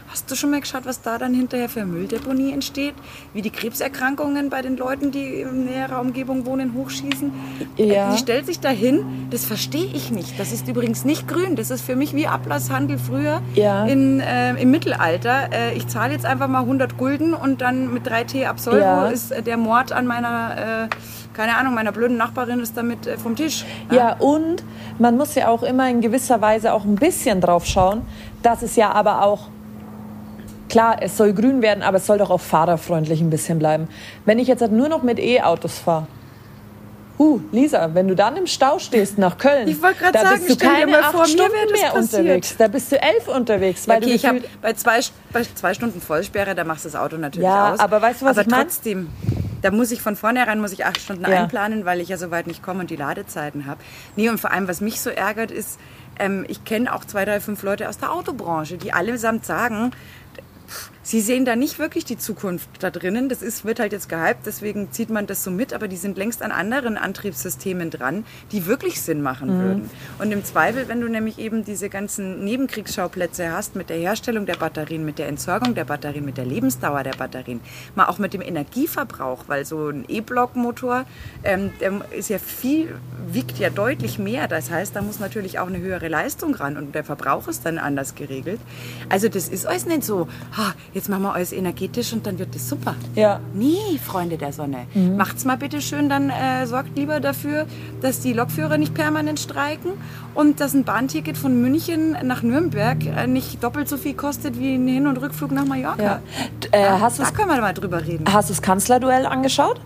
Hast 0.08 0.30
du 0.32 0.36
schon 0.36 0.52
mal 0.52 0.62
geschaut, 0.62 0.86
was 0.86 1.02
da 1.02 1.18
dann 1.18 1.34
hinterher 1.34 1.68
für 1.68 1.84
Mülldeponie 1.86 2.54
entsteht? 2.54 2.94
Wie 3.34 3.42
die 3.42 3.50
Krebserkrankungen 3.50 4.50
bei 4.50 4.62
den 4.62 4.78
Leuten, 4.78 5.12
die 5.12 5.42
in 5.42 5.66
näherer 5.66 6.00
Umgebung 6.00 6.46
wohnen, 6.46 6.74
hochschießen? 6.74 7.34
Ja. 7.76 8.12
Die 8.12 8.18
stellt 8.18 8.46
sich 8.46 8.60
dahin, 8.60 9.28
das 9.32 9.46
verstehe 9.46 9.88
ich 9.94 10.12
nicht. 10.12 10.40
Das 10.40 10.54
ist 10.54 10.68
übrigens 10.68 11.04
nicht 11.06 11.28
grün. 11.28 11.56
Das 11.56 11.70
ist 11.70 11.82
für 11.84 11.96
mich 11.96 12.14
wie 12.16 12.28
Ablasshandel 12.28 12.98
früher 12.98 13.42
Ja. 13.56 13.86
in, 13.86 14.20
äh, 14.22 14.52
im 14.62 14.72
Mittelalter. 14.72 15.50
Äh, 15.52 15.74
ich 15.76 15.88
zahle 15.88 16.14
jetzt 16.14 16.26
einfach 16.26 16.48
mal 16.48 16.62
100 16.66 16.98
Gulden 16.98 17.34
und 17.34 17.62
dann 17.62 17.94
mit 17.94 18.08
3T 18.08 18.46
Absolvo 18.46 18.78
Ja. 18.78 19.08
ist 19.08 19.32
äh, 19.32 19.42
der 19.42 19.58
Mord 19.58 19.92
an 19.92 20.06
meiner, 20.08 20.86
äh, 20.86 20.96
keine 21.34 21.58
Ahnung, 21.58 21.74
meiner 21.74 21.92
blöden 21.92 22.16
Nachbarin 22.16 22.60
ist 22.62 22.78
damit 22.78 23.06
äh, 23.08 23.18
vom 23.18 23.36
Tisch. 23.36 23.66
Ja, 23.92 24.14
und 24.14 24.64
man 25.00 25.18
muss 25.18 25.36
ja 25.36 25.50
auch 25.50 25.64
immer 25.64 25.90
in 25.90 26.00
gewisser 26.00 26.40
Weise 26.42 26.74
auch 26.74 26.86
ein 26.86 26.96
bisschen 26.96 27.42
drauf 27.42 27.66
schauen, 27.66 28.04
dass 28.44 28.62
es 28.62 28.76
ja 28.78 28.92
aber 28.94 29.24
auch, 29.24 29.50
klar, 30.70 30.98
es 31.02 31.18
soll 31.18 31.34
grün 31.34 31.62
werden, 31.62 31.84
aber 31.84 31.98
es 31.98 32.06
soll 32.06 32.18
doch 32.18 32.30
auch 32.30 32.42
fahrerfreundlich 32.42 33.22
ein 33.22 33.30
bisschen 33.30 33.60
bleiben. 33.60 33.88
Wenn 34.26 34.40
ich 34.40 34.48
jetzt 34.48 34.62
halt 34.62 34.72
nur 34.72 34.90
noch 34.90 35.04
mit 35.04 35.20
E-Autos 35.20 35.80
fahre, 35.80 36.08
Uh, 37.18 37.40
Lisa, 37.54 37.92
wenn 37.94 38.10
du 38.10 38.14
dann 38.16 38.36
im 38.36 38.46
Stau 38.46 38.78
stehst 38.78 39.18
nach 39.18 39.38
Köln, 39.38 39.70
Ich 39.70 39.82
wollte 39.82 40.00
gerade 40.00 40.20
sagen, 40.20 40.42
bist 40.46 40.62
du 40.62 40.68
keine 40.68 40.92
mal 40.92 41.00
acht 41.00 41.12
vor, 41.12 41.22
mir 41.22 41.28
Stunden 41.30 41.52
mehr 41.72 41.92
passiert. 41.92 41.96
unterwegs. 41.96 42.56
Da 42.58 42.68
bist 42.68 42.92
du 42.92 43.02
elf 43.02 43.30
unterwegs, 43.30 43.88
weil 43.88 44.00
okay, 44.00 44.06
du 44.10 44.12
ich 44.16 44.26
habe 44.26 44.42
bei 44.62 44.74
zwei, 44.74 45.00
bei 45.32 45.44
zwei 45.56 45.74
Stunden 45.74 46.02
Vollsperre, 46.02 46.56
da 46.56 46.66
machst 46.66 46.84
du 46.84 46.90
das 46.90 47.00
Auto 47.00 47.16
natürlich 47.16 47.48
Ja, 47.48 47.72
aus. 47.72 47.80
aber 47.80 48.02
weißt 48.02 48.22
du, 48.22 48.26
was 48.26 48.32
aber 48.38 48.42
ich 48.42 48.48
mein? 48.52 48.60
trotzdem, 48.64 49.08
da 49.62 49.72
muss 49.72 49.92
ich 49.92 50.02
von 50.02 50.18
vornherein 50.18 50.60
muss 50.60 50.74
ich 50.74 50.84
acht 50.86 51.00
Stunden 51.00 51.24
Ja. 51.24 51.44
einplanen, 51.44 51.86
weil 51.86 52.02
ich 52.02 52.10
ja 52.10 52.18
so 52.18 52.32
weit 52.32 52.48
nicht 52.48 52.62
komme 52.62 52.82
und 52.82 52.90
die 52.90 52.98
Ladezeiten 52.98 53.66
habe. 53.66 53.80
Nee, 54.18 54.28
und 54.28 54.38
vor 54.38 54.52
allem, 54.52 54.68
was 54.68 54.82
mich 54.82 55.00
so 55.00 55.10
ärgert, 55.10 55.52
ist, 55.52 55.80
ähm, 56.20 56.44
ich 56.50 56.66
kenne 56.66 56.94
auch 56.94 57.06
zwei, 57.06 57.24
drei, 57.24 57.40
fünf 57.40 57.64
Leute 57.64 57.88
aus 57.88 57.98
der 57.98 58.12
Autobranche, 58.12 58.78
die 58.78 58.92
allesamt 58.92 59.46
sagen, 59.46 59.92
Sie 61.06 61.22
sehen 61.22 61.46
da 61.46 61.56
nicht 61.56 61.78
wirklich 61.78 62.04
die 62.04 62.18
Zukunft 62.18 62.68
da 62.80 62.90
drinnen. 62.90 63.30
Das 63.30 63.44
ist, 63.44 63.64
wird 63.64 63.80
halt 63.80 63.92
jetzt 63.94 64.10
gehypt, 64.10 64.48
deswegen 64.48 64.92
zieht 64.92 65.12
man 65.12 65.28
das 65.28 65.44
so 65.44 65.52
mit, 65.52 65.72
aber 65.72 65.88
die 65.88 65.98
sind 65.98 66.18
längst 66.18 66.42
an 66.42 66.52
anderen 66.52 66.98
Antriebssystemen 66.98 67.92
dran, 67.92 68.26
die 68.52 68.66
wirklich 68.66 69.00
Sinn 69.00 69.22
machen 69.22 69.60
würden. 69.60 69.90
Und 70.18 70.32
im 70.32 70.44
Zweifel, 70.44 70.88
wenn 70.88 71.02
du 71.02 71.08
nämlich 71.08 71.38
eben 71.38 71.64
diese 71.64 71.90
ganzen 71.90 72.44
Nebenkriegsschauplätze 72.44 73.52
hast 73.52 73.76
mit 73.76 73.92
der 73.92 73.98
Herstellung 73.98 74.48
der 74.48 74.56
Batterien, 74.56 75.06
mit 75.06 75.20
der 75.20 75.28
Entsorgung 75.28 75.76
der 75.76 75.86
Batterien, 75.86 76.26
mit 76.26 76.38
der 76.38 76.46
Lebensdauer 76.46 77.04
der 77.04 77.14
Batterien, 77.14 77.62
mal 77.94 78.08
auch 78.08 78.18
mit 78.18 78.34
dem 78.34 78.42
Energieverbrauch, 78.42 79.44
weil 79.46 79.64
so 79.64 79.90
ein 79.90 80.06
E-Block-Motor, 80.08 81.06
ähm, 81.44 81.70
der 81.82 82.02
ist 82.18 82.30
ja 82.30 82.40
viel, 82.40 82.96
wiegt 83.28 83.60
ja 83.60 83.70
deutlich 83.70 84.18
mehr. 84.18 84.48
Das 84.48 84.72
heißt, 84.72 84.96
da 84.96 85.04
muss 85.04 85.20
natürlich 85.20 85.60
auch 85.60 85.68
eine 85.68 85.78
höhere 85.78 86.08
Leistung 86.08 86.56
ran 86.56 86.78
und 86.78 86.96
der 86.96 87.04
Verbrauch 87.04 87.48
ist 87.48 87.64
dann 87.64 87.78
anders 87.78 88.16
geregelt. 88.16 88.60
Also 89.08 89.30
das 89.30 89.50
ist 89.50 89.68
alles 89.68 89.86
nicht 89.86 90.04
so, 90.04 90.28
ha, 90.58 90.74
jetzt 90.96 91.10
machen 91.10 91.24
wir 91.24 91.34
alles 91.34 91.52
energetisch 91.52 92.14
und 92.14 92.26
dann 92.26 92.40
wird 92.40 92.56
das 92.56 92.70
super. 92.70 92.96
Ja. 93.16 93.42
Nie, 93.54 94.00
Freunde 94.04 94.38
der 94.38 94.54
Sonne. 94.54 94.88
Mhm. 94.94 95.18
Macht's 95.18 95.44
mal 95.44 95.58
bitte 95.58 95.82
schön, 95.82 96.08
dann 96.08 96.30
äh, 96.30 96.66
sorgt 96.66 96.98
lieber 96.98 97.20
dafür, 97.20 97.68
dass 98.02 98.22
die 98.22 98.32
Lokführer 98.32 98.78
nicht 98.78 98.94
permanent 98.94 99.40
streiken 99.40 99.92
und 100.34 100.62
dass 100.62 100.74
ein 100.74 100.86
Bahnticket 100.86 101.38
von 101.38 101.62
München 101.62 102.18
nach 102.24 102.44
Nürnberg 102.44 103.06
äh, 103.06 103.28
nicht 103.28 103.62
doppelt 103.62 103.90
so 103.90 103.98
viel 103.98 104.14
kostet 104.14 104.58
wie 104.58 104.76
ein 104.76 104.88
Hin- 104.88 105.06
und 105.06 105.18
Rückflug 105.18 105.52
nach 105.52 105.66
Mallorca. 105.66 106.02
Ja. 106.02 106.22
Äh, 106.72 106.90
hast 107.00 107.20
du 107.20 107.24
da 107.24 107.32
können 107.32 107.50
wir 107.50 107.60
mal 107.60 107.74
drüber 107.74 108.06
reden. 108.06 108.24
hast 108.32 108.50
du's 108.50 108.62
Kanzlerduell 108.62 109.26
angeschaut? 109.26 109.82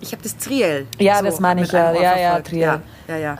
Ich 0.00 0.12
habe 0.12 0.22
das 0.22 0.36
Triell. 0.38 0.86
Ja, 0.98 1.20
das 1.20 1.38
meine 1.38 1.62
ich 1.62 1.70
ja. 1.70 1.92
Ja, 1.92 2.16
ja. 2.18 2.40
Triell. 2.40 2.80
Ja, 3.06 3.14
ja, 3.14 3.16
ja. 3.18 3.38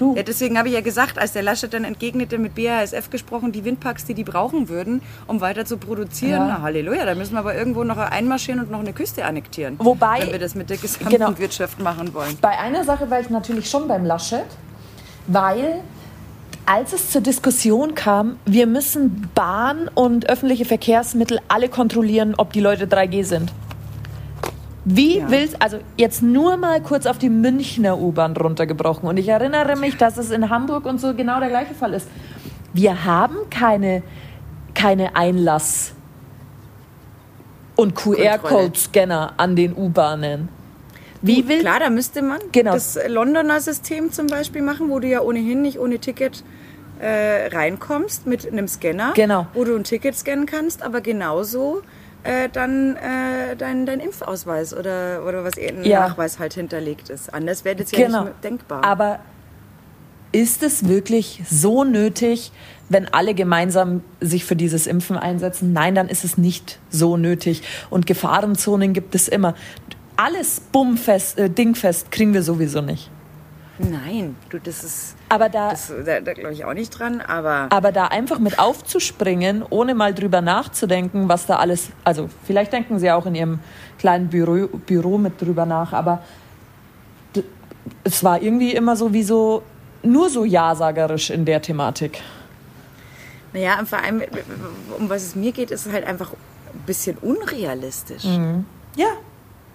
Du, 0.00 0.16
Ja, 0.16 0.22
deswegen 0.22 0.56
habe 0.56 0.68
ich 0.68 0.74
ja 0.74 0.80
gesagt, 0.80 1.18
als 1.18 1.32
der 1.32 1.42
Laschet 1.42 1.72
dann 1.74 1.84
entgegnete, 1.84 2.38
mit 2.38 2.54
BASF 2.54 3.10
gesprochen, 3.10 3.52
die 3.52 3.66
Windparks, 3.66 4.06
die 4.06 4.14
die 4.14 4.24
brauchen 4.24 4.70
würden, 4.70 5.02
um 5.26 5.42
weiter 5.42 5.66
zu 5.66 5.76
produzieren. 5.76 6.30
Ja. 6.40 6.46
Na, 6.58 6.62
Halleluja, 6.62 7.04
da 7.04 7.14
müssen 7.14 7.34
wir 7.34 7.40
aber 7.40 7.54
irgendwo 7.54 7.84
noch 7.84 7.98
einmarschieren 7.98 8.60
und 8.60 8.70
noch 8.70 8.80
eine 8.80 8.94
Küste 8.94 9.26
annektieren. 9.26 9.74
Wobei- 9.78 10.20
Wenn 10.22 10.32
wir 10.32 10.38
das 10.38 10.54
mit 10.54 10.70
der 10.70 10.78
gesamten 10.78 11.10
Genau. 11.10 11.38
Wirtschaft 11.38 11.78
machen 11.80 12.14
wollen. 12.14 12.38
Bei 12.40 12.58
einer 12.58 12.82
Sache 12.84 13.10
war 13.10 13.20
ich 13.20 13.28
natürlich 13.28 13.68
schon 13.68 13.86
beim 13.88 14.06
Laschet, 14.06 14.46
weil 15.26 15.80
als 16.64 16.92
es 16.94 17.10
zur 17.10 17.20
Diskussion 17.20 17.94
kam, 17.94 18.36
wir 18.46 18.66
müssen 18.66 19.28
Bahn 19.34 19.88
und 19.94 20.30
öffentliche 20.30 20.64
Verkehrsmittel 20.64 21.40
alle 21.48 21.68
kontrollieren, 21.68 22.34
ob 22.38 22.52
die 22.54 22.60
Leute 22.60 22.86
3G 22.86 23.22
sind. 23.24 23.52
Wie 24.84 25.18
Ja. 25.18 25.30
willst, 25.30 25.60
also 25.60 25.78
jetzt 25.96 26.22
nur 26.22 26.56
mal 26.56 26.80
kurz 26.80 27.06
auf 27.06 27.18
die 27.18 27.28
Münchner 27.28 27.98
U-Bahn 27.98 28.34
runtergebrochen. 28.36 29.08
Und 29.08 29.18
ich 29.18 29.28
erinnere 29.28 29.76
mich, 29.76 29.96
dass 29.96 30.16
es 30.16 30.30
in 30.30 30.48
Hamburg 30.48 30.86
und 30.86 30.98
so 31.00 31.14
genau 31.14 31.38
der 31.38 31.50
gleiche 31.50 31.74
Fall 31.74 31.92
ist. 31.94 32.08
Wir 32.72 33.04
haben 33.04 33.36
keine, 33.50 34.02
keine 34.74 35.16
Einlass- 35.16 35.92
und 37.76 37.94
QR-Code-Scanner 37.94 39.34
an 39.36 39.56
den 39.56 39.74
U-Bahnen. 39.76 40.48
Wie 41.22 41.46
will 41.48 41.60
Klar, 41.60 41.80
da 41.80 41.90
müsste 41.90 42.22
man 42.22 42.38
Genau. 42.52 42.72
das 42.72 42.98
Londoner 43.06 43.60
System 43.60 44.10
zum 44.10 44.26
Beispiel 44.26 44.62
machen, 44.62 44.88
wo 44.88 45.00
du 45.00 45.08
ja 45.08 45.20
ohnehin 45.20 45.60
nicht 45.62 45.78
ohne 45.78 45.98
Ticket 45.98 46.42
äh, 46.98 47.46
reinkommst 47.54 48.26
mit 48.26 48.50
einem 48.50 48.68
Scanner, 48.68 49.12
Genau. 49.14 49.46
wo 49.54 49.64
du 49.64 49.74
ein 49.76 49.84
Ticket 49.84 50.14
scannen 50.16 50.46
kannst, 50.46 50.82
aber 50.82 51.00
genauso 51.00 51.82
äh, 52.24 52.48
dann 52.52 52.96
äh, 52.96 53.56
dein, 53.56 53.86
dein 53.86 54.00
Impfausweis 54.00 54.74
oder, 54.74 55.24
oder 55.26 55.44
was 55.44 55.54
ein 55.58 55.84
Ja. 55.84 56.08
Nachweis 56.08 56.38
halt 56.38 56.54
hinterlegt 56.54 57.08
ist. 57.10 57.32
Anders 57.32 57.64
wäre 57.64 57.76
das 57.76 57.90
ja 57.92 58.06
Genau. 58.06 58.24
nicht 58.24 58.44
denkbar. 58.44 58.84
Aber 58.84 59.20
ist 60.32 60.62
es 60.62 60.86
wirklich 60.88 61.42
so 61.50 61.84
nötig, 61.84 62.52
wenn 62.88 63.08
alle 63.12 63.34
gemeinsam 63.34 64.02
sich 64.20 64.44
für 64.44 64.56
dieses 64.56 64.86
Impfen 64.86 65.16
einsetzen? 65.16 65.72
Nein, 65.72 65.94
dann 65.94 66.08
ist 66.08 66.24
es 66.24 66.38
nicht 66.38 66.78
so 66.90 67.16
nötig. 67.16 67.62
Und 67.90 68.06
Gefahrenzonen 68.06 68.92
gibt 68.92 69.14
es 69.14 69.26
immer. 69.28 69.54
Alles 70.16 70.60
bummfest, 70.60 71.38
äh, 71.38 71.48
dingfest 71.50 72.10
kriegen 72.12 72.34
wir 72.34 72.42
sowieso 72.42 72.80
nicht. 72.80 73.10
Nein, 73.82 74.36
du, 74.50 74.58
das 74.58 74.84
ist, 74.84 75.16
Aber 75.30 75.48
da, 75.48 75.70
das, 75.70 75.92
da, 76.04 76.20
da 76.20 76.32
glaube 76.34 76.52
ich 76.52 76.64
auch 76.64 76.74
nicht 76.74 76.90
dran, 76.90 77.20
aber 77.22 77.68
aber 77.70 77.92
da 77.92 78.06
einfach 78.06 78.38
mit 78.38 78.58
aufzuspringen, 78.58 79.64
ohne 79.70 79.94
mal 79.94 80.12
drüber 80.12 80.42
nachzudenken, 80.42 81.28
was 81.28 81.46
da 81.46 81.56
alles, 81.56 81.88
also 82.04 82.28
vielleicht 82.44 82.72
denken 82.72 82.98
Sie 82.98 83.10
auch 83.10 83.24
in 83.24 83.34
Ihrem 83.34 83.58
kleinen 83.98 84.28
Büro, 84.28 84.66
Büro 84.66 85.16
mit 85.16 85.40
drüber 85.40 85.64
nach, 85.64 85.92
aber 85.94 86.22
es 88.04 88.22
war 88.22 88.42
irgendwie 88.42 88.74
immer 88.74 88.96
so 88.96 89.12
wie 89.12 89.22
so, 89.22 89.62
nur 90.02 90.28
so 90.28 90.44
ja-sagerisch 90.44 91.30
in 91.30 91.44
der 91.44 91.62
Thematik. 91.62 92.20
naja, 93.52 93.78
und 93.78 93.88
vor 93.88 93.98
allem, 94.00 94.22
um 94.98 95.08
was 95.08 95.22
es 95.22 95.34
mir 95.34 95.52
geht, 95.52 95.70
ist 95.70 95.86
es 95.86 95.92
halt 95.92 96.06
einfach 96.06 96.32
ein 96.32 96.82
bisschen 96.86 97.16
unrealistisch. 97.18 98.24
Ja, 98.96 99.08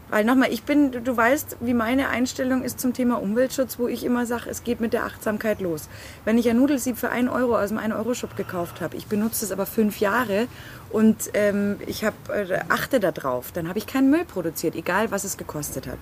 Weil 0.09 0.23
nochmal, 0.23 0.53
ich 0.53 0.63
bin, 0.63 0.91
du, 0.91 1.17
weißt, 1.17 1.57
wie 1.61 1.73
meine 1.73 2.09
Einstellung 2.09 2.63
ist 2.63 2.79
zum 2.79 2.93
Thema 2.93 3.21
Umweltschutz, 3.21 3.79
wo 3.79 3.87
ich 3.87 4.03
immer 4.03 4.25
sage, 4.25 4.49
es 4.49 4.63
geht 4.63 4.79
mit 4.79 4.93
der 4.93 5.05
Achtsamkeit 5.05 5.61
los. 5.61 5.89
Wenn 6.25 6.37
ich 6.37 6.49
ein 6.49 6.57
Nudelsieb 6.57 6.97
für 6.97 7.09
einen 7.09 7.27
Euro 7.27 7.57
aus 7.57 7.69
dem 7.69 7.79
1-Euro-Shop 7.79 8.35
gekauft 8.35 8.81
habe, 8.81 8.95
ich 8.97 9.07
benutze 9.07 9.45
es 9.45 9.51
aber 9.51 9.65
fünf 9.65 9.99
Jahre 9.99 10.47
und 10.91 11.31
ähm, 11.33 11.77
ich 11.87 12.05
hab, 12.05 12.13
äh, 12.29 12.59
achte 12.69 12.99
darauf, 12.99 13.51
dann 13.51 13.67
habe 13.67 13.79
ich 13.79 13.87
keinen 13.87 14.11
Müll 14.11 14.25
produziert, 14.25 14.75
egal 14.75 15.09
was 15.09 15.23
es 15.23 15.37
gekostet 15.37 15.87
hat. 15.87 15.97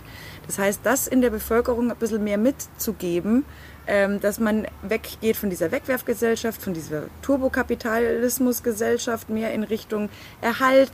Das 0.48 0.60
heißt, 0.60 0.82
das 0.84 1.08
in 1.08 1.22
der 1.22 1.30
Bevölkerung 1.30 1.90
ein 1.90 1.98
bisschen 1.98 2.24
mehr 2.24 2.38
mitzugeben, 2.38 3.46
ähm, 3.88 4.20
dass 4.22 4.40
man 4.40 4.68
weggeht 4.82 5.38
von 5.38 5.50
dieser 5.50 5.72
Wegwerfgesellschaft, 5.72 6.62
von 6.62 6.74
dieser 6.74 7.04
Turbokapitalismusgesellschaft, 7.22 9.30
mehr 9.30 9.54
in 9.54 9.64
Richtung 9.64 10.10
Erhalt, 10.42 10.92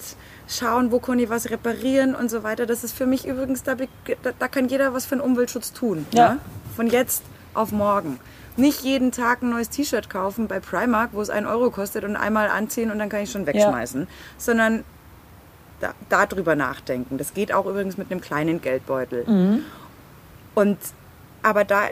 schauen, 0.50 0.92
wo 0.92 1.00
kann 1.00 1.20
ich 1.20 1.30
was 1.30 1.50
reparieren 1.50 2.16
und 2.16 2.30
so 2.30 2.44
weiter. 2.44 2.66
Das 2.66 2.84
ist 2.84 2.96
für 2.96 3.06
mich 3.06 3.26
übrigens, 3.26 3.64
da, 3.64 3.76
da, 4.40 4.48
kann 4.48 4.68
jeder 4.68 4.94
was 4.94 5.06
für 5.06 5.16
den 5.16 5.22
Umweltschutz 5.22 5.72
tun. 5.74 6.06
Ja. 6.12 6.38
Von 6.76 6.88
jetzt 6.88 7.24
auf 7.54 7.72
morgen. 7.72 8.20
Nicht 8.58 8.82
jeden 8.82 9.12
Tag 9.12 9.42
ein 9.42 9.52
neues 9.52 9.70
T-Shirt 9.70 10.10
kaufen 10.10 10.48
bei 10.48 10.60
Primark, 10.60 11.12
wo 11.14 11.22
es 11.22 11.30
einen 11.30 11.46
Euro 11.46 11.70
kostet 11.70 12.04
und 12.04 12.16
einmal 12.16 12.50
anziehen 12.50 12.92
und 12.92 13.00
dann 13.00 13.10
kann 13.10 13.22
ich 13.22 13.32
schon 13.32 13.46
wegschmeißen. 13.46 14.08
Sondern 14.38 14.84
da, 15.80 15.94
darüber 16.10 16.56
nachdenken. 16.56 17.18
Das 17.18 17.34
geht 17.34 17.54
auch 17.54 17.66
übrigens 17.66 17.98
mit 17.98 18.12
einem 18.12 18.20
kleinen 18.20 18.60
Geldbeutel. 18.60 19.62
Und 20.56 20.78
aber 21.42 21.64
da 21.64 21.84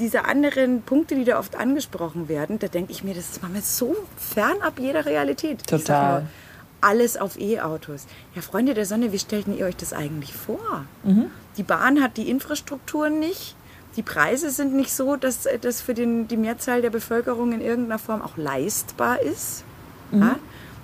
diese 0.00 0.24
anderen 0.24 0.82
Punkte, 0.82 1.14
die 1.14 1.24
da 1.24 1.38
oft 1.38 1.54
angesprochen 1.54 2.28
werden, 2.28 2.58
da 2.58 2.66
denke 2.66 2.90
ich 2.90 3.04
mir, 3.04 3.14
das 3.14 3.30
ist 3.30 3.42
manchmal 3.42 3.62
so 3.62 3.94
fernab 4.16 4.80
jeder 4.80 5.04
Realität. 5.04 5.66
Total. 5.66 6.26
Alles 6.80 7.16
auf 7.16 7.38
E-Autos. 7.38 8.06
Ja, 8.34 8.42
Freunde 8.42 8.74
der 8.74 8.86
Sonne, 8.86 9.12
wie 9.12 9.18
stellten 9.18 9.56
ihr 9.56 9.66
euch 9.66 9.76
das 9.76 9.92
eigentlich 9.92 10.32
vor? 10.34 10.84
Die 11.56 11.62
Bahn 11.62 12.02
hat 12.02 12.16
die 12.16 12.30
Infrastruktur 12.30 13.10
nicht. 13.10 13.56
Die 13.96 14.02
Preise 14.02 14.50
sind 14.50 14.74
nicht 14.74 14.92
so, 14.92 15.16
dass 15.16 15.48
das 15.60 15.80
für 15.80 15.94
den, 15.94 16.28
die 16.28 16.36
Mehrzahl 16.36 16.80
der 16.80 16.90
Bevölkerung 16.90 17.52
in 17.52 17.60
irgendeiner 17.60 17.98
Form 17.98 18.22
auch 18.22 18.36
leistbar 18.36 19.20
ist. 19.20 19.64
Ja? 20.20 20.36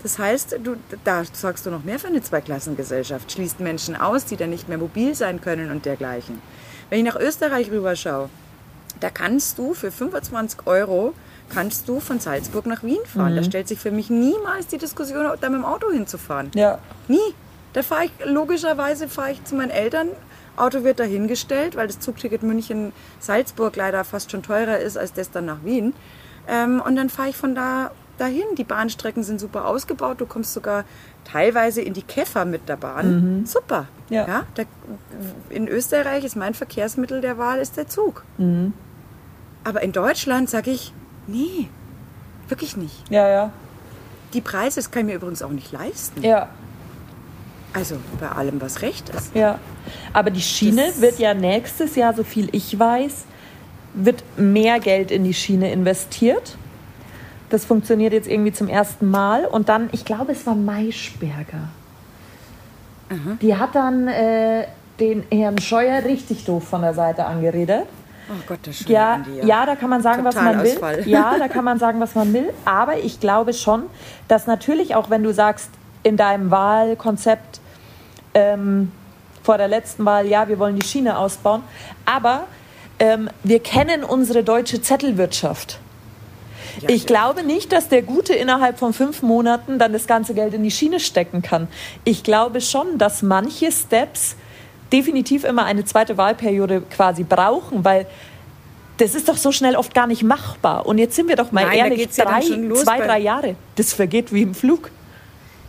Das 0.03 0.19
heißt, 0.19 0.59
du, 0.63 0.77
da 1.05 1.25
sorgst 1.25 1.67
du 1.67 1.71
noch 1.71 1.85
mehr 1.85 1.99
für 1.99 2.09
eine 2.09 2.23
Zweiklassengesellschaft, 2.23 3.33
schließt 3.33 3.61
Menschen 3.61 3.97
aus, 3.97 4.25
die 4.25 4.37
dann 4.37 4.51
nicht 4.51 4.69
mehr 4.69 4.79
mobil 4.79 5.15
sein 5.15 5.41
können 5.41 5.71
und 5.71 5.85
dergleichen. 5.85 6.41
Wenn 6.91 6.99
ich 7.05 7.13
nach 7.13 7.21
Österreich 7.21 7.71
rüberschaue, 7.71 8.29
da 9.01 9.11
kannst 9.11 9.59
du 9.59 9.75
für 9.75 9.91
25 9.91 10.67
Euro 10.67 11.13
kannst 11.49 11.89
du 11.89 12.01
von 12.01 12.21
Salzburg 12.21 12.67
nach 12.67 12.83
Wien 12.83 12.99
fahren. 13.05 13.37
Da 13.37 13.43
stellt 13.43 13.69
sich 13.69 13.79
für 13.79 13.91
mich 13.91 14.11
niemals 14.11 14.67
die 14.67 14.79
Diskussion, 14.79 15.25
da 15.41 15.49
mit 15.49 15.59
dem 15.59 15.65
Auto 15.65 15.91
hinzufahren. 15.91 16.51
Ja. 16.55 16.79
Nie. 17.09 17.35
Da 17.73 17.83
fahre 17.83 18.07
ich, 18.07 18.13
logischerweise 18.25 19.09
fahre 19.09 19.33
ich 19.33 19.45
zu 19.45 19.55
meinen 19.55 19.71
Eltern. 19.71 20.09
Auto 20.57 20.83
wird 20.85 20.99
dahingestellt, 20.99 21.77
weil 21.77 21.87
das 21.87 22.01
Zugticket 22.01 22.43
München-Salzburg 22.43 23.77
leider 23.77 24.03
fast 24.05 24.31
schon 24.31 24.43
teurer 24.43 24.79
ist 24.79 24.97
als 24.97 25.13
das 25.13 25.31
dann 25.31 25.45
nach 25.45 25.63
Wien. 25.65 25.93
Ähm, 26.49 26.81
und 26.85 26.97
dann 26.97 27.11
fahre 27.11 27.29
ich 27.29 27.37
von 27.37 27.55
da 27.55 27.91
dahin. 28.17 28.45
Die 28.57 28.65
Bahnstrecken 28.65 29.23
sind 29.23 29.39
super 29.41 29.67
ausgebaut. 29.67 30.21
Du 30.21 30.27
kommst 30.27 30.55
sogar 30.55 30.85
teilweise 31.25 31.83
in 31.83 31.93
die 31.93 32.03
Käfer 32.03 32.45
mit 32.47 32.69
der 32.69 32.77
Bahn. 32.77 33.45
Super. 33.47 33.89
Ja. 34.09 34.45
der, 34.57 34.67
in 35.51 35.69
Österreich 35.69 36.25
ist 36.25 36.37
mein 36.37 36.55
Verkehrsmittel 36.55 37.21
der 37.21 37.37
Wahl 37.39 37.59
ist 37.59 37.77
der 37.77 37.89
Zug. 37.89 38.25
Aber 39.65 39.83
in 39.83 39.93
Deutschland 39.93 40.49
sage 40.49 40.71
ich, 40.71 40.95
nee, 41.27 41.69
wirklich 42.49 42.77
nicht. 42.77 43.03
Ja, 43.11 43.29
ja. 43.29 43.53
Die 44.33 44.41
Preise 44.41 44.77
das 44.77 44.91
kann 44.91 45.01
ich 45.03 45.07
mir 45.07 45.15
übrigens 45.17 45.43
auch 45.43 45.51
nicht 45.51 45.73
leisten. 45.73 46.23
Ja. 46.23 46.49
Also 47.73 47.97
bei 48.21 48.29
allem, 48.29 48.61
was 48.61 48.83
recht 48.83 49.09
ist. 49.11 49.35
Ja, 49.35 49.59
aber 50.13 50.31
die 50.31 50.41
Schiene 50.41 50.87
Das- 50.87 51.01
wird 51.01 51.19
ja 51.19 51.35
nächstes 51.35 51.95
Jahr, 51.97 52.15
so 52.15 52.25
viel 52.25 52.49
ich 52.53 52.79
weiß, 52.79 53.25
wird 53.95 54.23
mehr 54.39 54.81
Geld 54.81 55.11
in 55.11 55.25
die 55.25 55.35
Schiene 55.35 55.71
investiert. 55.73 56.57
Das 57.51 57.65
funktioniert 57.65 58.13
jetzt 58.13 58.29
irgendwie 58.29 58.53
zum 58.53 58.69
ersten 58.69 59.09
Mal. 59.11 59.45
Und 59.47 59.69
dann, 59.69 59.89
ich 59.93 60.05
glaube, 60.05 60.33
es 60.33 60.47
war 60.47 60.55
Maischberger. 60.55 61.69
Die 63.41 63.55
hat 63.57 63.75
dann 63.77 64.09
äh, 64.09 64.67
den 64.99 65.23
Herrn 65.31 65.59
Scheuer 65.59 66.05
richtig 66.05 66.45
doof 66.45 66.67
von 66.67 66.83
der 66.83 66.93
Seite 66.93 67.25
angeredet. 67.25 67.85
Oh 68.29 68.43
Gott, 68.47 68.59
das 68.65 68.81
ist 68.81 68.89
Ja, 68.89 69.25
ja, 69.45 69.67
da 69.67 69.77
kann 69.77 69.91
man 69.91 70.03
sagen, 70.03 70.25
was 70.25 70.35
man 70.35 70.63
will. 70.63 70.75
Totalausfall. 70.75 71.09
Ja, 71.09 71.37
da 71.39 71.49
kann 71.49 71.65
man 71.65 71.79
sagen, 71.79 72.01
was 72.01 72.15
man 72.15 72.33
will. 72.33 72.53
Aber 72.65 72.99
ich 72.99 73.21
glaube 73.21 73.55
schon, 73.55 73.85
dass 74.29 74.47
natürlich 74.47 74.95
auch, 74.95 75.11
wenn 75.11 75.23
du 75.23 75.33
sagst, 75.33 75.71
in 76.03 76.17
deinem 76.17 76.51
Wahlkonzept 76.51 77.61
ähm, 78.35 78.93
vor 79.43 79.59
der 79.59 79.69
letzten 79.69 80.05
Wahl, 80.05 80.27
ja, 80.27 80.49
wir 80.49 80.59
wollen 80.59 80.79
die 80.79 80.87
Schiene 80.87 81.19
ausbauen, 81.19 81.63
aber 82.05 82.47
ähm, 82.99 83.31
wir 83.43 83.61
kennen 83.61 84.05
unsere 84.05 84.43
deutsche 84.43 84.81
Zettelwirtschaft. 84.83 85.79
Ja, 86.81 86.89
Ich 86.89 87.03
ja. 87.03 87.07
glaube 87.07 87.43
nicht, 87.43 87.73
dass 87.73 87.89
der 87.89 88.03
Gute 88.03 88.35
innerhalb 88.35 88.79
von 88.79 88.93
fünf 88.93 89.23
Monaten 89.23 89.79
dann 89.79 89.93
das 89.93 90.07
ganze 90.07 90.35
Geld 90.35 90.55
in 90.55 90.63
die 90.63 90.71
Schiene 90.71 91.01
stecken 91.01 91.43
kann. 91.43 91.69
Ich 92.05 92.23
glaube 92.23 92.61
schon, 92.61 92.99
dass 92.99 93.23
manche 93.23 93.71
Steps 93.71 94.37
definitiv 94.93 95.45
immer 95.45 95.65
eine 95.65 95.85
zweite 95.85 96.17
Wahlperiode 96.17 96.83
quasi 96.83 97.25
brauchen, 97.25 97.85
weil 97.85 98.07
das 98.99 99.15
ist 99.15 99.29
doch 99.29 99.37
so 99.37 99.53
schnell 99.53 99.77
oft 99.77 99.95
gar 99.95 100.07
nicht 100.07 100.23
machbar. 100.23 100.87
Und 100.87 100.99
jetzt 100.99 101.17
sind 101.17 101.29
wir 101.29 101.37
doch 101.37 101.53
mal 101.53 101.65
Nein, 101.67 101.79
ehrlich, 101.79 102.09
drei, 102.09 102.41
zwei, 102.41 102.99
drei 102.99 103.19
Jahre, 103.19 103.57
das 103.75 103.93
vergeht 103.93 104.33
wie 104.33 104.43
im 104.43 104.55
Flug. 104.55 104.91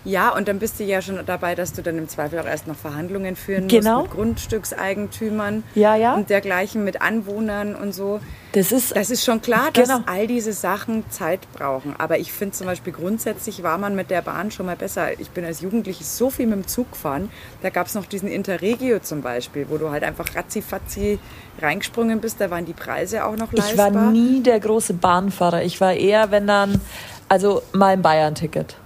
Ja, 0.07 0.29
und 0.33 0.47
dann 0.47 0.57
bist 0.59 0.79
du 0.79 0.85
ja 0.85 1.01
schon 1.01 1.19
dabei, 1.25 1.53
dass 1.53 1.73
du 1.73 1.81
dann 1.81 1.97
im 1.97 2.07
Zweifel 2.07 2.39
auch 2.39 2.45
erst 2.45 2.65
noch 2.65 2.77
Verhandlungen 2.77 3.35
führen 3.35 3.67
Genau. 3.67 3.99
musst 3.99 4.09
mit 4.09 4.17
Grundstückseigentümern 4.17 5.63
Ja, 5.75 5.95
ja. 5.95 6.13
und 6.15 6.29
dergleichen, 6.29 6.83
mit 6.85 7.01
Anwohnern 7.01 7.75
und 7.75 7.93
so. 7.93 8.21
Das 8.53 8.71
ist, 8.71 8.95
Das 8.95 9.09
ist 9.09 9.25
schon 9.25 9.41
klar, 9.41 9.69
dass 9.73 9.89
Genau. 9.89 9.99
all 10.05 10.25
diese 10.27 10.53
Sachen 10.53 11.03
Zeit 11.09 11.41
brauchen. 11.53 11.93
Aber 11.97 12.19
ich 12.19 12.31
finde 12.31 12.55
zum 12.55 12.67
Beispiel 12.67 12.93
grundsätzlich 12.93 13.63
war 13.63 13.77
man 13.77 13.95
mit 13.95 14.09
der 14.09 14.21
Bahn 14.21 14.49
schon 14.49 14.65
mal 14.65 14.77
besser. 14.77 15.19
Ich 15.19 15.29
bin 15.31 15.43
als 15.43 15.59
Jugendliche 15.61 16.03
so 16.05 16.29
viel 16.29 16.47
mit 16.47 16.55
dem 16.55 16.67
Zug 16.67 16.91
gefahren. 16.93 17.29
Da 17.61 17.69
gab 17.69 17.87
es 17.87 17.93
noch 17.93 18.05
diesen 18.05 18.29
Interregio 18.29 18.99
zum 18.99 19.21
Beispiel, 19.21 19.65
wo 19.69 19.77
du 19.77 19.91
halt 19.91 20.03
einfach 20.03 20.33
ratzifatzi 20.35 21.19
reingesprungen 21.61 22.21
bist. 22.21 22.39
Da 22.39 22.49
waren 22.49 22.65
die 22.65 22.73
Preise 22.73 23.25
auch 23.25 23.35
noch 23.35 23.51
ich 23.51 23.59
leistbar. 23.59 23.93
war 23.93 24.11
nie 24.11 24.41
der 24.41 24.59
große 24.61 24.93
Bahnfahrer. 24.93 25.63
Ich 25.63 25.81
war 25.81 25.93
eher, 25.93 26.31
wenn 26.31 26.47
dann, 26.47 26.79
also 27.27 27.61
mal 27.73 27.87
ein 27.93 28.01
Bayern-Ticket. 28.01 28.77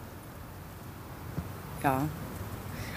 Ja. 1.84 2.04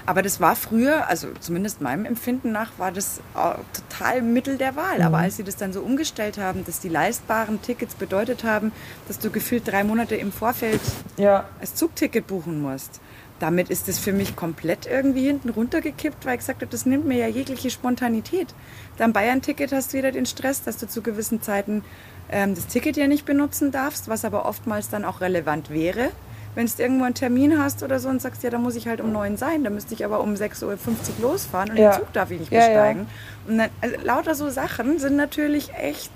Aber 0.06 0.20
das 0.20 0.38
war 0.38 0.54
früher, 0.54 1.08
also 1.08 1.28
zumindest 1.40 1.80
meinem 1.80 2.04
Empfinden 2.04 2.52
nach, 2.52 2.72
war 2.78 2.92
das 2.92 3.20
äh, 3.34 3.54
total 3.72 4.20
Mittel 4.20 4.58
der 4.58 4.76
Wahl. 4.76 5.00
Aber 5.00 5.18
als 5.18 5.36
sie 5.36 5.44
das 5.44 5.56
dann 5.56 5.72
so 5.72 5.80
umgestellt 5.80 6.36
haben, 6.36 6.64
dass 6.66 6.80
die 6.80 6.90
leistbaren 6.90 7.62
Tickets 7.62 7.94
bedeutet 7.94 8.44
haben, 8.44 8.72
dass 9.08 9.18
du 9.18 9.30
gefühlt 9.30 9.66
drei 9.66 9.82
Monate 9.82 10.14
im 10.16 10.30
Vorfeld 10.30 10.80
Ja. 11.16 11.48
als 11.58 11.74
Zugticket 11.74 12.26
buchen 12.26 12.60
musst, 12.60 13.00
damit 13.40 13.70
ist 13.70 13.88
das 13.88 13.98
für 13.98 14.12
mich 14.12 14.36
komplett 14.36 14.86
irgendwie 14.86 15.26
hinten 15.26 15.48
runtergekippt, 15.48 16.26
weil 16.26 16.34
ich 16.34 16.40
gesagt 16.40 16.60
habe, 16.60 16.70
das 16.70 16.84
nimmt 16.84 17.06
mir 17.06 17.16
ja 17.16 17.26
jegliche 17.26 17.70
Spontanität. 17.70 18.54
Beim 18.98 19.14
Bayern-Ticket 19.14 19.72
hast 19.72 19.92
du 19.92 19.98
wieder 19.98 20.12
den 20.12 20.26
Stress, 20.26 20.62
dass 20.62 20.76
du 20.76 20.86
zu 20.86 21.00
gewissen 21.00 21.40
Zeiten 21.40 21.82
ähm, 22.30 22.54
das 22.54 22.66
Ticket 22.66 22.98
ja 22.98 23.06
nicht 23.06 23.24
benutzen 23.24 23.72
darfst, 23.72 24.08
was 24.08 24.26
aber 24.26 24.44
oftmals 24.44 24.90
dann 24.90 25.04
auch 25.06 25.22
relevant 25.22 25.70
wäre. 25.70 26.10
Wenn 26.54 26.66
du 26.66 26.72
irgendwo 26.82 27.04
einen 27.04 27.14
Termin 27.14 27.58
hast 27.60 27.82
oder 27.82 27.98
so 27.98 28.08
und 28.08 28.22
sagst, 28.22 28.42
ja, 28.44 28.50
da 28.50 28.58
muss 28.58 28.76
ich 28.76 28.86
halt 28.86 29.00
um 29.00 29.10
neun 29.12 29.36
sein, 29.36 29.64
da 29.64 29.70
müsste 29.70 29.92
ich 29.94 30.04
aber 30.04 30.20
um 30.20 30.34
6.50 30.34 30.62
Uhr 30.64 30.76
losfahren 31.20 31.70
und 31.70 31.76
Ja. 31.76 31.90
den 31.92 31.98
Zug 32.00 32.12
darf 32.12 32.30
ich 32.30 32.38
nicht 32.40 32.52
Ja, 32.52 32.60
ja. 32.60 32.66
besteigen. 32.68 33.06
Und 33.48 33.58
dann, 33.58 33.70
also, 33.80 33.96
lauter 34.04 34.34
so 34.36 34.48
Sachen 34.50 34.98
sind 35.00 35.16
natürlich 35.16 35.72
echt, 35.74 36.12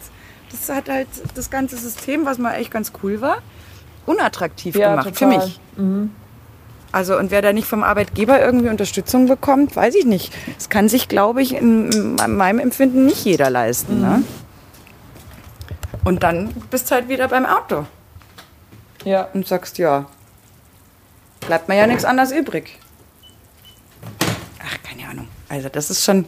das 0.51 0.69
hat 0.75 0.89
halt 0.89 1.09
das 1.35 1.51
ganze 1.51 1.77
System, 1.77 2.25
was 2.25 2.39
mal 2.39 2.55
echt 2.55 2.71
ganz 2.71 2.93
cool 3.03 3.21
war, 3.21 3.39
unattraktiv 4.07 4.77
Ja, 4.77 4.91
gemacht 4.91 5.09
total. 5.17 5.41
für 5.41 5.47
mich. 5.47 5.61
Also 6.91 7.19
und 7.19 7.31
wer 7.31 7.43
da 7.43 7.53
nicht 7.53 7.67
vom 7.69 7.83
Arbeitgeber 7.83 8.41
irgendwie 8.41 8.69
Unterstützung 8.71 9.27
bekommt, 9.27 9.77
weiß 9.77 9.95
ich 9.97 10.07
nicht. 10.07 10.33
Das 10.57 10.69
kann 10.71 10.89
sich, 10.89 11.09
glaube 11.09 11.43
ich, 11.43 11.55
in, 11.55 11.91
in 11.93 12.15
meinem 12.37 12.61
Empfinden 12.61 13.05
nicht 13.05 13.25
jeder 13.27 13.51
leisten. 13.51 14.01
Ne? 14.01 14.23
Und 16.05 16.23
dann 16.23 16.49
bist 16.71 16.91
du 16.91 16.95
halt 16.95 17.09
wieder 17.09 17.29
beim 17.29 17.45
Auto 17.45 17.85
Ja. 19.05 19.29
und 19.35 19.47
sagst, 19.47 19.77
ja, 19.79 20.07
bleibt 21.49 21.69
mir 21.69 21.77
ja 21.77 21.87
nichts 21.87 22.05
anderes 22.05 22.31
übrig. 22.31 22.79
Ach, 24.63 24.77
keine 24.89 25.09
Ahnung. 25.09 25.29
Also 25.49 25.69
das 25.71 25.89
ist 25.91 26.05
schon, 26.05 26.27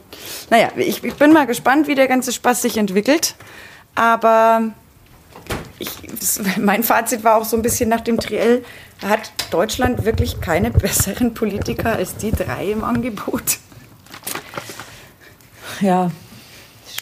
naja, 0.49 0.71
ich, 0.77 1.05
ich 1.05 1.15
bin 1.15 1.33
mal 1.35 1.47
gespannt, 1.47 1.87
wie 1.89 1.95
der 1.95 2.09
ganze 2.09 2.33
Spaß 2.33 2.63
sich 2.63 2.79
entwickelt. 2.79 3.35
Aber 3.95 4.71
ich, 5.79 5.91
mein 6.57 6.83
Fazit 6.83 7.23
war 7.23 7.37
auch 7.37 7.45
so 7.45 7.55
ein 7.57 7.63
bisschen 7.63 7.91
nach 7.91 8.01
dem 8.01 8.19
Triell, 8.19 8.65
hat 9.05 9.31
Deutschland 9.51 10.05
wirklich 10.07 10.41
keine 10.41 10.71
besseren 10.71 11.35
Politiker 11.35 11.93
als 11.97 12.17
die 12.17 12.33
drei 12.33 12.71
im 12.73 12.83
Angebot? 12.83 13.59
Ja. 15.83 16.11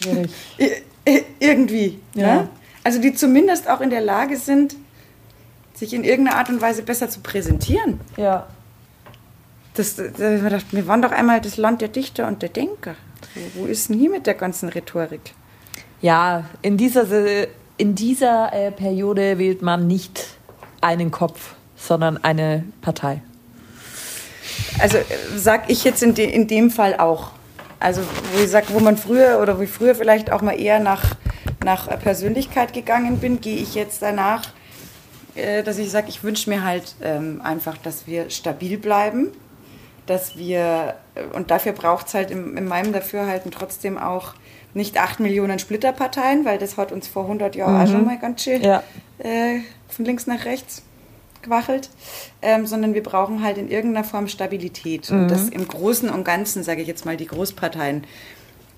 Schwierig. 0.01 0.31
Ir- 0.57 0.81
ir- 1.05 1.23
Irgendwie. 1.39 1.99
Ja. 2.15 2.35
Ne? 2.35 2.49
Also 2.83 2.99
die 3.01 3.13
zumindest 3.13 3.69
auch 3.69 3.81
in 3.81 3.89
der 3.89 4.01
Lage 4.01 4.37
sind, 4.37 4.75
sich 5.79 5.93
in 5.93 6.03
irgendeiner 6.03 6.37
Art 6.37 6.49
und 6.49 6.61
Weise 6.61 6.83
besser 6.83 7.09
zu 7.09 7.21
präsentieren. 7.21 8.01
Ja. 8.17 8.47
Das, 9.75 9.95
da 9.95 10.03
hab 10.03 10.11
ich 10.13 10.19
mir 10.19 10.49
gedacht, 10.49 10.65
wir 10.71 10.87
waren 10.87 11.01
doch 11.01 11.11
einmal 11.11 11.39
das 11.39 11.55
Land 11.55 11.79
der 11.81 11.87
Dichter 11.87 12.27
und 12.27 12.41
der 12.41 12.49
Denker. 12.49 12.95
Wo, 13.33 13.61
wo 13.61 13.65
ist 13.65 13.87
denn 13.89 13.97
hier 13.97 14.09
mit 14.09 14.27
der 14.27 14.33
ganzen 14.33 14.67
Rhetorik? 14.69 15.33
Ja, 16.01 16.43
in 16.61 16.75
dieser, 16.75 17.05
Se- 17.05 17.47
in 17.77 17.95
dieser 17.95 18.51
äh, 18.51 18.71
Periode 18.71 19.37
wählt 19.37 19.61
man 19.61 19.87
nicht 19.87 20.27
einen 20.81 21.11
Kopf, 21.11 21.55
sondern 21.77 22.21
eine 22.23 22.65
Partei. 22.81 23.21
Also 24.79 24.97
äh, 24.97 25.03
sag 25.37 25.69
ich 25.69 25.85
jetzt 25.85 26.03
in, 26.03 26.13
de, 26.13 26.29
in 26.29 26.47
dem 26.47 26.71
Fall 26.71 26.97
auch. 26.97 27.31
Also 27.79 28.01
wo 28.33 28.43
ich 28.43 28.49
sag, 28.49 28.73
wo 28.73 28.79
man 28.79 28.97
früher 28.97 29.39
oder 29.41 29.57
ich 29.61 29.69
früher 29.69 29.95
vielleicht 29.95 30.31
auch 30.31 30.41
mal 30.41 30.59
eher 30.59 30.79
nach, 30.79 31.15
nach 31.63 31.87
Persönlichkeit 31.99 32.73
gegangen 32.73 33.19
bin, 33.19 33.39
gehe 33.39 33.57
ich 33.57 33.75
jetzt 33.75 34.01
danach, 34.01 34.41
dass 35.63 35.77
ich 35.77 35.89
sage, 35.91 36.07
ich 36.09 36.23
wünsche 36.23 36.49
mir 36.49 36.63
halt 36.63 36.95
ähm, 37.01 37.41
einfach, 37.43 37.77
dass 37.77 38.07
wir 38.07 38.29
stabil 38.29 38.77
bleiben, 38.77 39.27
dass 40.05 40.37
wir, 40.37 40.95
äh, 41.15 41.23
und 41.35 41.51
dafür 41.51 41.71
braucht 41.73 42.07
es 42.07 42.13
halt 42.13 42.31
in, 42.31 42.57
in 42.57 42.65
meinem 42.65 42.93
Dafürhalten 42.93 43.51
trotzdem 43.51 43.97
auch 43.97 44.33
nicht 44.73 44.97
acht 44.99 45.19
Millionen 45.19 45.59
Splitterparteien, 45.59 46.45
weil 46.45 46.57
das 46.57 46.77
hat 46.77 46.91
uns 46.91 47.07
vor 47.07 47.23
100 47.23 47.55
Jahren 47.55 47.75
auch 47.75 47.91
schon 47.91 48.05
mal 48.05 48.17
ganz 48.19 48.43
schön 48.43 48.61
Ja. 48.61 48.83
äh, 49.19 49.59
von 49.87 50.05
links 50.05 50.27
nach 50.27 50.45
rechts 50.45 50.83
gewachelt, 51.41 51.89
ähm, 52.41 52.65
sondern 52.67 52.93
wir 52.93 53.01
brauchen 53.03 53.43
halt 53.43 53.57
in 53.57 53.69
irgendeiner 53.69 54.03
Form 54.05 54.27
Stabilität. 54.27 55.09
Und 55.09 55.27
das 55.29 55.49
im 55.49 55.67
Großen 55.67 56.09
und 56.09 56.23
Ganzen, 56.23 56.63
sage 56.63 56.81
ich 56.81 56.87
jetzt 56.87 57.05
mal, 57.05 57.17
die 57.17 57.25
Großparteien, 57.27 58.03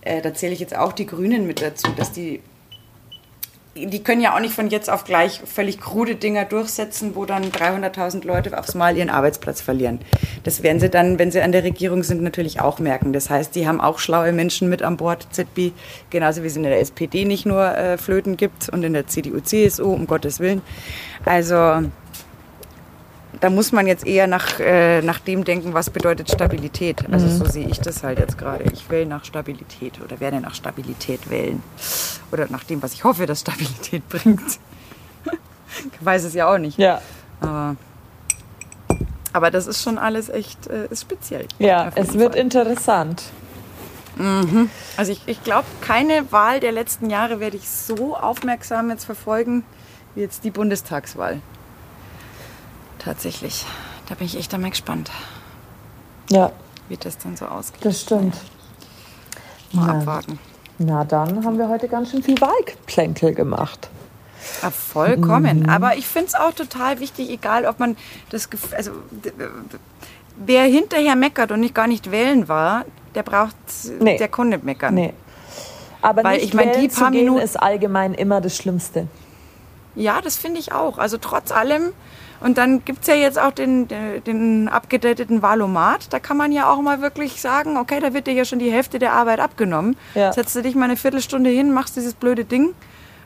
äh, 0.01 0.21
da 0.21 0.33
zähle 0.33 0.53
ich 0.53 0.59
jetzt 0.59 0.75
auch 0.77 0.93
die 0.93 1.05
Grünen 1.05 1.45
mit 1.47 1.61
dazu, 1.61 1.87
dass 1.97 2.11
die, 2.11 2.41
die 3.75 4.03
können 4.03 4.21
ja 4.21 4.35
auch 4.35 4.41
nicht 4.41 4.53
von 4.53 4.69
jetzt 4.69 4.89
auf 4.89 5.05
gleich 5.05 5.41
völlig 5.45 5.79
krude 5.79 6.15
Dinger 6.15 6.43
durchsetzen, 6.43 7.15
wo 7.15 7.25
dann 7.25 7.51
300.000 7.51 8.25
Leute 8.25 8.57
aufs 8.57 8.75
Mal 8.75 8.97
ihren 8.97 9.09
Arbeitsplatz 9.09 9.61
verlieren. 9.61 9.99
Das 10.43 10.61
werden 10.61 10.81
sie 10.81 10.89
dann, 10.89 11.19
wenn 11.19 11.31
sie 11.31 11.41
an 11.41 11.53
der 11.53 11.63
Regierung 11.63 12.03
sind, 12.03 12.21
natürlich 12.21 12.59
auch 12.59 12.79
merken. 12.79 13.13
Das 13.13 13.29
heißt, 13.29 13.55
die 13.55 13.67
haben 13.67 13.79
auch 13.79 13.99
schlaue 13.99 14.33
Menschen 14.33 14.67
mit 14.67 14.81
an 14.81 14.97
Bord, 14.97 15.27
ZB, 15.31 15.71
genauso 16.09 16.43
wie 16.43 16.47
es 16.47 16.57
in 16.57 16.63
der 16.63 16.79
SPD 16.81 17.23
nicht 17.23 17.45
nur 17.45 17.65
äh, 17.77 17.97
Flöten 17.97 18.35
gibt 18.35 18.67
und 18.67 18.83
in 18.83 18.91
der 18.91 19.07
CDU, 19.07 19.39
CSU, 19.39 19.93
um 19.93 20.05
Gottes 20.05 20.41
Willen. 20.41 20.61
Also 21.23 21.83
da 23.41 23.49
muss 23.49 23.71
man 23.71 23.87
jetzt 23.87 24.05
eher 24.05 24.27
nach, 24.27 24.59
äh, 24.59 25.01
nach 25.01 25.19
dem 25.19 25.43
denken, 25.43 25.73
was 25.73 25.89
bedeutet 25.89 26.29
Stabilität. 26.31 27.03
Also 27.11 27.27
so 27.27 27.45
sehe 27.45 27.67
ich 27.67 27.79
das 27.79 28.03
halt 28.03 28.19
jetzt 28.19 28.37
gerade. 28.37 28.63
Ich 28.71 28.89
wähle 28.89 29.07
nach 29.07 29.25
Stabilität 29.25 29.99
oder 29.99 30.19
werde 30.19 30.39
nach 30.39 30.53
Stabilität 30.53 31.29
wählen. 31.29 31.61
Oder 32.31 32.47
nach 32.49 32.63
dem, 32.63 32.83
was 32.83 32.93
ich 32.93 33.03
hoffe, 33.03 33.25
dass 33.25 33.41
Stabilität 33.41 34.07
bringt. 34.09 34.59
Ich 35.75 36.05
weiß 36.05 36.23
es 36.23 36.35
ja 36.35 36.53
auch 36.53 36.59
nicht. 36.59 36.77
Ja. 36.77 37.01
Aber, 37.41 37.75
aber 39.33 39.49
das 39.49 39.65
ist 39.65 39.81
schon 39.81 39.97
alles 39.97 40.29
echt 40.29 40.67
äh, 40.67 40.85
ist 40.91 41.01
speziell. 41.01 41.47
Ja, 41.57 41.91
es 41.95 42.13
wird 42.13 42.33
Fall. 42.33 42.41
interessant. 42.41 43.23
Also 44.97 45.13
ich, 45.13 45.21
ich 45.25 45.43
glaube, 45.43 45.65
keine 45.79 46.31
Wahl 46.31 46.59
der 46.59 46.73
letzten 46.73 47.09
Jahre 47.09 47.39
werde 47.39 47.57
ich 47.57 47.67
so 47.67 48.15
aufmerksam 48.15 48.91
jetzt 48.91 49.05
verfolgen 49.05 49.63
wie 50.13 50.21
jetzt 50.21 50.43
die 50.43 50.51
Bundestagswahl. 50.51 51.41
Tatsächlich. 53.03 53.65
Da 54.07 54.15
bin 54.15 54.27
ich 54.27 54.37
echt 54.37 54.53
einmal 54.53 54.69
gespannt, 54.71 55.09
Ja, 56.29 56.51
wie 56.89 56.97
das 56.97 57.17
dann 57.17 57.35
so 57.35 57.45
ausgeht. 57.45 57.83
das 57.85 58.01
stimmt. 58.01 58.35
Mal 59.71 59.87
Ja. 59.87 59.99
abwarten. 59.99 60.39
Na, 60.77 61.03
dann 61.05 61.45
haben 61.45 61.57
wir 61.57 61.69
heute 61.69 61.87
ganz 61.87 62.11
schön 62.11 62.23
viel 62.23 62.39
Wahlplänkel 62.41 63.33
gemacht. 63.33 63.89
Ja, 64.61 64.71
vollkommen. 64.71 65.69
Aber 65.69 65.95
ich 65.97 66.07
finde 66.07 66.29
es 66.29 66.35
auch 66.35 66.51
total 66.53 66.99
wichtig, 66.99 67.29
egal 67.29 67.65
ob 67.65 67.79
man 67.79 67.95
das, 68.31 68.49
Gef- 68.51 68.73
also 68.75 68.91
wer 70.37 70.63
hinterher 70.63 71.15
meckert 71.15 71.51
und 71.51 71.59
nicht 71.59 71.75
gar 71.75 71.87
nicht 71.87 72.09
wählen 72.11 72.47
war, 72.47 72.85
der 73.13 73.21
braucht, 73.23 73.55
Nee. 73.99 74.17
der 74.17 74.27
kann 74.27 74.49
nicht 74.49 74.63
meckern. 74.63 74.95
Nee. 74.95 75.13
Aber 76.01 76.23
Weil 76.23 76.37
nicht 76.37 76.45
ich 76.47 76.53
meine, 76.55 76.77
die 76.79 76.87
paar 76.87 77.11
Minuten- 77.11 77.41
ist 77.41 77.61
allgemein 77.61 78.15
immer 78.15 78.41
das 78.41 78.55
Schlimmste. 78.57 79.07
Ja, 79.93 80.19
das 80.21 80.37
finde 80.37 80.59
ich 80.59 80.71
auch. 80.71 80.97
Also 80.97 81.17
trotz 81.17 81.51
allem. 81.51 81.93
Und 82.41 82.57
dann 82.57 82.83
gibt 82.83 83.01
es 83.01 83.07
ja 83.07 83.13
jetzt 83.13 83.39
auch 83.39 83.51
den, 83.51 83.87
den, 83.87 84.67
abgedateten 84.67 85.41
Valomat. 85.41 86.11
Da 86.11 86.19
kann 86.19 86.37
man 86.37 86.51
ja 86.51 86.71
auch 86.71 86.81
mal 86.81 87.01
wirklich 87.01 87.39
sagen, 87.39 87.77
okay, 87.77 87.99
da 87.99 88.13
wird 88.13 88.27
dir 88.27 88.33
ja 88.33 88.45
schon 88.45 88.59
die 88.59 88.71
Hälfte 88.71 88.97
der 88.99 89.13
Arbeit 89.13 89.39
abgenommen. 89.39 89.95
Ja. 90.15 90.33
Setzt 90.33 90.55
du 90.55 90.61
dich 90.61 90.75
mal 90.75 90.85
eine 90.85 90.97
Viertelstunde 90.97 91.49
hin, 91.51 91.71
machst 91.71 91.95
dieses 91.95 92.15
blöde 92.15 92.43
Ding 92.43 92.73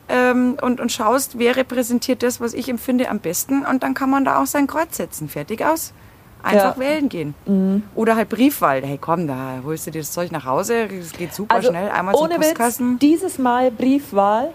ähm, 0.08 0.56
und, 0.60 0.80
und 0.80 0.92
schaust, 0.92 1.38
wer 1.38 1.56
repräsentiert 1.56 2.22
das, 2.22 2.40
was 2.40 2.52
ich 2.52 2.68
empfinde, 2.68 3.08
am 3.08 3.20
besten. 3.20 3.64
Und 3.64 3.82
dann 3.82 3.94
kann 3.94 4.10
man 4.10 4.24
da 4.24 4.42
auch 4.42 4.46
sein 4.46 4.66
Kreuz 4.66 4.96
setzen. 4.96 5.28
Fertig 5.28 5.64
aus. 5.64 5.94
Einfach 6.42 6.76
Ja. 6.76 6.80
wählen 6.80 7.08
gehen. 7.08 7.82
Oder 7.96 8.14
halt 8.14 8.28
Briefwahl. 8.28 8.82
Hey, 8.84 8.98
komm, 9.00 9.26
da 9.26 9.60
holst 9.64 9.86
du 9.86 9.90
dir 9.90 10.00
das 10.02 10.12
Zeug 10.12 10.30
nach 10.30 10.44
Hause. 10.44 10.84
Es 10.84 11.12
geht 11.12 11.34
super 11.34 11.60
schnell. 11.60 11.88
Einmal 11.90 12.14
zum 12.14 12.22
Also 12.22 12.34
ohne 12.34 12.34
Witz, 12.34 12.48
Postkasten. 12.50 12.98
dieses 13.00 13.38
Mal 13.38 13.70
Briefwahl. 13.72 14.52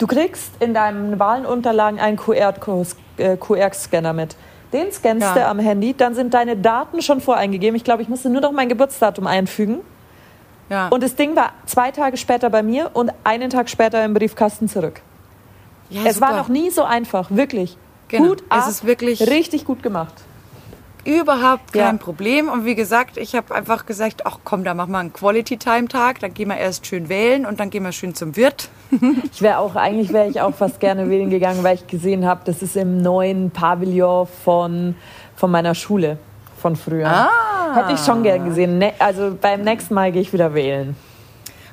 Du 0.00 0.06
kriegst 0.06 0.50
in 0.60 0.72
deinen 0.72 1.18
Wahlenunterlagen 1.18 2.00
einen 2.00 2.16
QR-Kurs- 2.16 2.96
äh, 3.18 3.36
QR-Scanner 3.36 4.14
mit. 4.14 4.34
Den 4.72 4.90
scannst 4.92 5.26
Ja. 5.26 5.34
du 5.34 5.46
am 5.46 5.58
Handy, 5.58 5.92
dann 5.94 6.14
sind 6.14 6.32
deine 6.32 6.56
Daten 6.56 7.02
schon 7.02 7.20
voreingegeben. 7.20 7.76
Ich 7.76 7.84
glaube, 7.84 8.00
ich 8.02 8.08
musste 8.08 8.30
nur 8.30 8.40
noch 8.40 8.52
mein 8.52 8.70
Geburtsdatum 8.70 9.26
einfügen. 9.26 9.80
Ja. 10.70 10.88
Und 10.88 11.02
das 11.02 11.16
Ding 11.16 11.36
war 11.36 11.50
zwei 11.66 11.90
Tage 11.90 12.16
später 12.16 12.48
bei 12.48 12.62
mir 12.62 12.90
und 12.94 13.12
einen 13.24 13.50
Tag 13.50 13.68
später 13.68 14.02
im 14.04 14.14
Briefkasten 14.14 14.68
zurück. 14.68 15.02
ja, 15.90 16.02
es 16.06 16.18
war 16.20 16.28
super. 16.28 16.40
noch 16.42 16.48
nie 16.48 16.70
so 16.70 16.84
einfach, 16.84 17.30
wirklich. 17.30 17.76
Genau. 18.08 18.28
Gut 18.28 18.42
Es 18.48 18.62
ab, 18.64 18.68
ist 18.70 18.86
wirklich- 18.86 19.20
richtig 19.28 19.66
gut 19.66 19.82
gemacht. 19.82 20.14
Überhaupt 21.04 21.72
kein 21.72 21.96
Ja. 21.96 22.02
Problem. 22.02 22.48
Und 22.48 22.64
wie 22.64 22.74
gesagt, 22.74 23.16
ich 23.16 23.34
habe 23.34 23.54
einfach 23.54 23.86
gesagt, 23.86 24.26
ach 24.26 24.38
komm, 24.44 24.64
da 24.64 24.74
machen 24.74 24.92
wir 24.92 24.98
einen 24.98 25.12
Quality-Time-Tag. 25.12 26.20
Dann 26.20 26.34
gehen 26.34 26.48
wir 26.48 26.56
erst 26.56 26.86
schön 26.86 27.08
wählen 27.08 27.46
und 27.46 27.58
dann 27.60 27.70
gehen 27.70 27.82
wir 27.84 27.92
schön 27.92 28.14
zum 28.14 28.36
Wirt. 28.36 28.68
Ich 29.32 29.40
wäre 29.40 29.58
auch, 29.58 29.76
eigentlich 29.76 30.12
wäre 30.12 30.28
ich 30.28 30.40
auch 30.40 30.54
fast 30.54 30.80
gerne 30.80 31.08
wählen 31.08 31.30
gegangen, 31.30 31.62
weil 31.62 31.76
ich 31.76 31.86
gesehen 31.86 32.26
habe, 32.26 32.40
das 32.44 32.60
ist 32.62 32.76
im 32.76 33.00
neuen 33.00 33.50
Pavillon 33.50 34.26
von, 34.44 34.94
von 35.36 35.50
meiner 35.50 35.74
Schule 35.74 36.18
von 36.58 36.76
früher. 36.76 37.06
Ah. 37.08 37.74
Hätte 37.74 37.92
ich 37.92 38.00
schon 38.00 38.22
gern 38.22 38.44
gesehen. 38.44 38.78
Ne, 38.78 38.92
also 38.98 39.36
beim 39.40 39.62
nächsten 39.62 39.94
Mal 39.94 40.10
gehe 40.12 40.22
ich 40.22 40.32
wieder 40.32 40.52
wählen. 40.54 40.96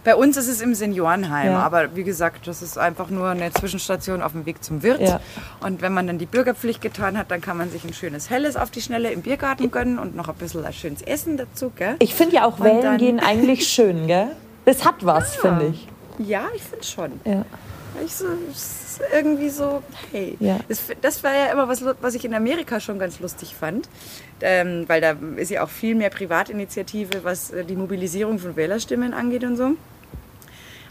Bei 0.07 0.15
uns 0.15 0.37
ist 0.37 0.47
es 0.47 0.61
im 0.61 0.73
Seniorenheim, 0.73 1.51
Ja. 1.51 1.59
aber 1.59 1.93
wie 1.97 2.05
gesagt, 2.05 2.47
das 2.47 2.61
ist 2.61 2.77
einfach 2.77 3.09
nur 3.09 3.27
eine 3.27 3.51
Zwischenstation 3.51 4.21
auf 4.21 4.31
dem 4.31 4.45
Weg 4.45 4.63
zum 4.63 4.81
Wirt. 4.81 5.01
Ja. 5.01 5.19
Und 5.59 5.81
wenn 5.81 5.91
man 5.91 6.07
dann 6.07 6.17
die 6.17 6.25
Bürgerpflicht 6.25 6.81
getan 6.81 7.17
hat, 7.17 7.29
dann 7.29 7.41
kann 7.41 7.57
man 7.57 7.69
sich 7.69 7.83
ein 7.83 7.93
schönes 7.93 8.29
Helles 8.29 8.55
auf 8.55 8.71
die 8.71 8.79
Schnelle 8.81 9.11
im 9.11 9.21
Biergarten 9.21 9.69
gönnen 9.69 9.99
und 9.99 10.15
noch 10.15 10.29
ein 10.29 10.35
bisschen 10.35 10.63
ein 10.63 10.71
schönes 10.71 11.01
Essen 11.01 11.35
dazu, 11.35 11.73
gell? 11.75 11.97
Ich 11.99 12.15
finde 12.15 12.35
ja 12.37 12.45
auch 12.45 12.57
Und 12.57 12.63
wählen 12.63 12.97
gehen 12.97 13.19
eigentlich 13.25 13.67
schön, 13.67 14.07
gell? 14.07 14.29
Das 14.63 14.85
hat 14.85 15.05
was, 15.05 15.35
finde 15.35 15.73
ich. 15.73 15.89
Ja, 16.25 16.45
ich 16.55 16.63
finde 16.63 16.85
schon. 16.85 17.11
Ja. 17.25 17.43
Ich 18.05 18.15
so, 18.15 18.27
irgendwie 19.13 19.49
so, 19.49 19.83
hey. 20.13 20.37
Ja. 20.39 20.59
Das, 20.69 20.83
das 21.01 21.21
war 21.21 21.33
ja 21.33 21.51
immer 21.51 21.67
was, 21.67 21.83
was 21.99 22.15
ich 22.15 22.23
in 22.23 22.33
Amerika 22.33 22.79
schon 22.79 22.97
ganz 22.97 23.19
lustig 23.19 23.55
fand. 23.59 23.89
Ähm, 24.39 24.85
weil 24.87 25.01
da 25.01 25.15
ist 25.35 25.51
ja 25.51 25.63
auch 25.65 25.69
viel 25.69 25.95
mehr 25.95 26.11
Privatinitiative, 26.11 27.23
was 27.25 27.51
äh, 27.51 27.65
die 27.65 27.75
Mobilisierung 27.75 28.39
von 28.39 28.55
Wählerstimmen 28.55 29.13
angeht 29.13 29.43
und 29.43 29.57
so. 29.57 29.71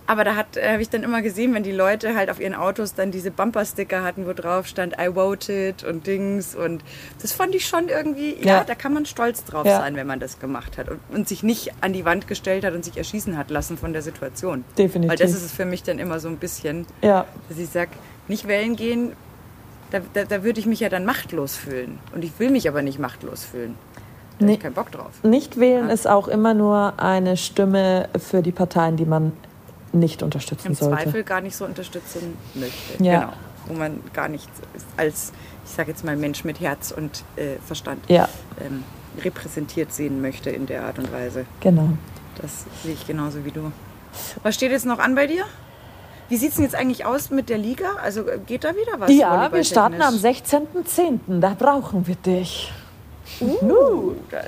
Aber 0.09 0.23
da 0.23 0.33
äh, 0.55 0.73
habe 0.73 0.83
ich 0.83 0.89
dann 0.89 1.03
immer 1.03 1.21
gesehen, 1.21 1.53
wenn 1.55 1.65
die 1.65 1.73
Leute 1.73 2.15
halt 2.15 2.31
auf 2.31 2.39
ihren 2.41 2.55
Autos 2.55 2.95
dann 2.95 3.11
diese 3.11 3.31
Bumpersticker 3.33 4.05
hatten, 4.05 4.27
wo 4.27 4.33
drauf 4.33 4.67
stand 4.69 4.95
I 5.01 5.15
voted 5.15 5.83
und 5.83 6.07
Dings. 6.07 6.55
Und 6.55 6.83
das 7.23 7.33
fand 7.33 7.55
ich 7.57 7.67
schon 7.67 7.89
irgendwie, 7.89 8.37
ja, 8.41 8.59
Ja. 8.59 8.65
da 8.65 8.75
kann 8.77 8.93
man 8.95 9.05
stolz 9.07 9.45
drauf 9.45 9.67
Ja. 9.67 9.79
sein, 9.81 9.97
wenn 9.97 10.07
man 10.07 10.21
das 10.21 10.39
gemacht 10.39 10.79
hat 10.79 10.89
und, 10.89 11.01
und 11.13 11.29
sich 11.29 11.43
nicht 11.43 11.73
an 11.81 11.93
die 11.93 12.05
Wand 12.05 12.29
gestellt 12.29 12.65
hat 12.65 12.75
und 12.75 12.85
sich 12.85 12.97
erschießen 12.97 13.37
hat 13.37 13.51
lassen 13.51 13.77
von 13.79 13.93
der 13.93 14.03
Situation. 14.03 14.65
Definitiv. 14.79 15.11
Weil 15.11 15.19
das 15.19 15.33
ist 15.33 15.45
es 15.45 15.53
für 15.53 15.65
mich 15.65 15.83
dann 15.83 15.99
immer 15.99 16.21
so 16.21 16.29
ein 16.29 16.37
bisschen, 16.37 16.87
Ja. 17.03 17.27
dass 17.49 17.59
ich 17.59 17.69
sage, 17.69 17.91
nicht 18.29 18.47
wählen 18.47 18.77
gehen, 18.77 19.13
da, 19.91 20.01
da, 20.15 20.25
da 20.25 20.43
würde 20.45 20.61
ich 20.61 20.67
mich 20.67 20.81
ja 20.81 20.89
dann 20.89 21.05
machtlos 21.05 21.57
fühlen. 21.57 21.99
Und 22.15 22.25
ich 22.25 22.33
will 22.39 22.51
mich 22.51 22.69
aber 22.69 22.83
nicht 22.83 22.99
machtlos 22.99 23.45
fühlen. 23.45 23.75
Da 24.39 24.43
habe 24.43 24.45
Nee. 24.47 24.53
ich 24.55 24.61
keinen 24.61 24.75
Bock 24.75 24.91
drauf. 24.93 25.11
Nicht 25.23 25.59
wählen 25.59 25.89
ist 25.91 26.07
auch 26.07 26.29
immer 26.29 26.55
nur 26.55 26.95
eine 27.01 27.37
Stimme 27.37 28.09
für 28.19 28.43
die 28.43 28.53
Parteien, 28.53 28.97
die 28.97 29.07
man 29.07 29.33
nicht 29.97 30.23
unterstützen 30.23 30.69
Im 30.69 30.75
sollte. 30.75 31.03
Zweifel 31.05 31.25
gar 31.25 31.41
nicht 31.41 31.57
so 31.57 31.65
unterstützen 31.65 32.37
möchte. 32.55 33.03
Ja. 33.03 33.21
Genau. 33.21 33.33
Wo 33.67 33.75
man 33.75 34.01
gar 34.13 34.29
nicht 34.29 34.49
als, 34.97 35.33
ich 35.65 35.71
sage 35.73 35.91
jetzt 35.91 36.05
mal, 36.05 36.17
Mensch 36.17 36.45
mit 36.45 36.61
Herz 36.61 36.93
und 36.93 37.25
äh, 37.35 37.57
Verstand 37.67 37.99
Ja, 38.09 38.29
ähm, 38.65 38.85
repräsentiert 39.23 39.93
sehen 39.93 40.21
möchte 40.21 40.51
in 40.51 40.67
der 40.67 40.85
Art 40.85 40.99
und 40.99 41.13
Weise. 41.13 41.47
genau. 41.61 41.91
Das 42.41 42.67
sehe 42.83 42.93
ich 42.93 43.07
genauso 43.07 43.45
wie 43.47 43.51
du. 43.51 43.73
Was 44.43 44.55
steht 44.55 44.71
jetzt 44.71 44.85
noch 44.85 44.99
an 44.99 45.15
bei 45.15 45.27
dir? 45.27 45.45
Wie 46.29 46.37
sieht 46.37 46.51
es 46.51 46.57
denn 46.57 46.65
jetzt 46.65 46.75
eigentlich 46.75 47.05
aus 47.07 47.31
mit 47.31 47.49
der 47.49 47.57
Liga? 47.59 47.95
Also 48.03 48.29
äh, 48.29 48.39
geht 48.45 48.65
da 48.65 48.71
wieder 48.77 48.99
was? 49.01 49.11
Ja, 49.13 49.51
wir 49.53 49.65
starten 49.65 50.03
am 50.03 50.15
volleyballtechnisch? 50.21 50.99
16.10. 50.99 51.41
Da 51.41 51.55
brauchen 51.59 52.07
wir 52.07 52.17
dich. 52.17 52.73
Uh, 53.41 54.13
da, 54.31 54.39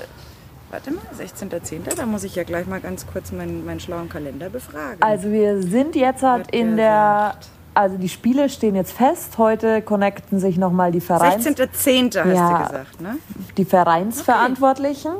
warte 0.71 0.91
mal, 0.91 1.01
16.10. 1.17 1.95
Da 1.95 2.05
muss 2.05 2.23
ich 2.23 2.35
ja 2.35 2.43
gleich 2.43 2.67
mal 2.67 2.79
ganz 2.79 3.05
kurz 3.07 3.31
meinen, 3.31 3.65
meinen 3.65 3.79
schlauen 3.79 4.09
Kalender 4.09 4.49
befragen. 4.49 5.01
Also 5.01 5.31
wir 5.31 5.61
sind 5.61 5.95
jetzt 5.95 6.23
halt 6.23 6.51
in 6.51 6.77
der, 6.77 7.35
gesagt. 7.39 7.47
also 7.73 7.97
die 7.97 8.09
Spiele 8.09 8.49
stehen 8.49 8.75
jetzt 8.75 8.91
fest. 8.91 9.37
Heute 9.37 9.81
connecten 9.81 10.39
sich 10.39 10.57
nochmal 10.57 10.91
die, 10.91 11.01
Vereins, 11.01 11.45
16.10. 11.45 12.19
hast 12.19 12.35
Ja. 12.35 12.57
du 12.57 12.63
gesagt, 12.65 13.01
ne? 13.01 13.17
die 13.57 13.65
Vereinsverantwortlichen. 13.65 15.13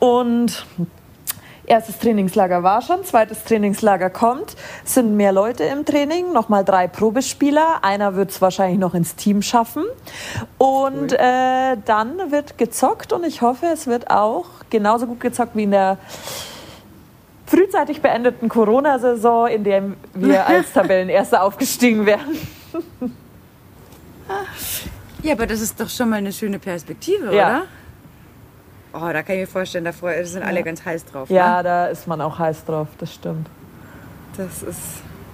Und 0.00 0.66
erstes 1.66 1.98
Trainingslager 1.98 2.62
war 2.62 2.82
schon, 2.82 3.04
zweites 3.04 3.44
Trainingslager 3.44 4.10
kommt. 4.10 4.56
Es 4.84 4.94
sind 4.94 5.16
mehr 5.16 5.32
Leute 5.32 5.64
im 5.64 5.84
Training, 5.84 6.32
nochmal 6.32 6.64
drei 6.64 6.86
Probespieler. 6.88 7.78
Einer 7.82 8.16
wird 8.16 8.30
es 8.30 8.40
wahrscheinlich 8.42 8.78
noch 8.78 8.94
ins 8.94 9.16
Team 9.16 9.42
schaffen. 9.42 9.84
Und 10.58 11.12
äh, 11.12 11.76
dann 11.84 12.30
wird 12.30 12.58
gezockt 12.58 13.12
und 13.12 13.24
ich 13.24 13.42
hoffe, 13.42 13.66
es 13.72 13.86
wird 13.86 14.10
auch 14.10 14.46
genauso 14.70 15.06
gut 15.06 15.20
gezockt 15.20 15.56
wie 15.56 15.64
in 15.64 15.70
der 15.70 15.98
frühzeitig 17.46 18.00
beendeten 18.00 18.48
Corona-Saison, 18.48 19.48
in 19.48 19.64
der 19.64 19.82
wir 20.14 20.46
als 20.46 20.72
Tabellenerster 20.72 21.42
aufgestiegen 21.42 22.06
wären. 22.06 22.36
Ja, 25.22 25.32
aber 25.34 25.46
das 25.46 25.60
ist 25.60 25.80
doch 25.80 25.88
schon 25.88 26.08
mal 26.10 26.16
eine 26.16 26.32
schöne 26.32 26.58
Perspektive, 26.58 27.26
Ja. 27.26 27.30
oder? 27.30 27.62
Oh, 28.94 29.00
da 29.12 29.22
kann 29.22 29.34
ich 29.36 29.40
mir 29.42 29.46
vorstellen, 29.46 29.84
da 29.84 29.92
sind 30.24 30.42
alle 30.44 30.62
ganz 30.62 30.84
heiß 30.84 31.04
drauf. 31.06 31.28
Ja, 31.28 31.58
Ne? 31.58 31.62
da 31.64 31.86
ist 31.88 32.06
man 32.06 32.20
auch 32.20 32.38
heiß 32.38 32.64
drauf, 32.64 32.86
das 32.98 33.12
stimmt. 33.12 33.48
Das 34.36 34.62
ist 34.62 34.78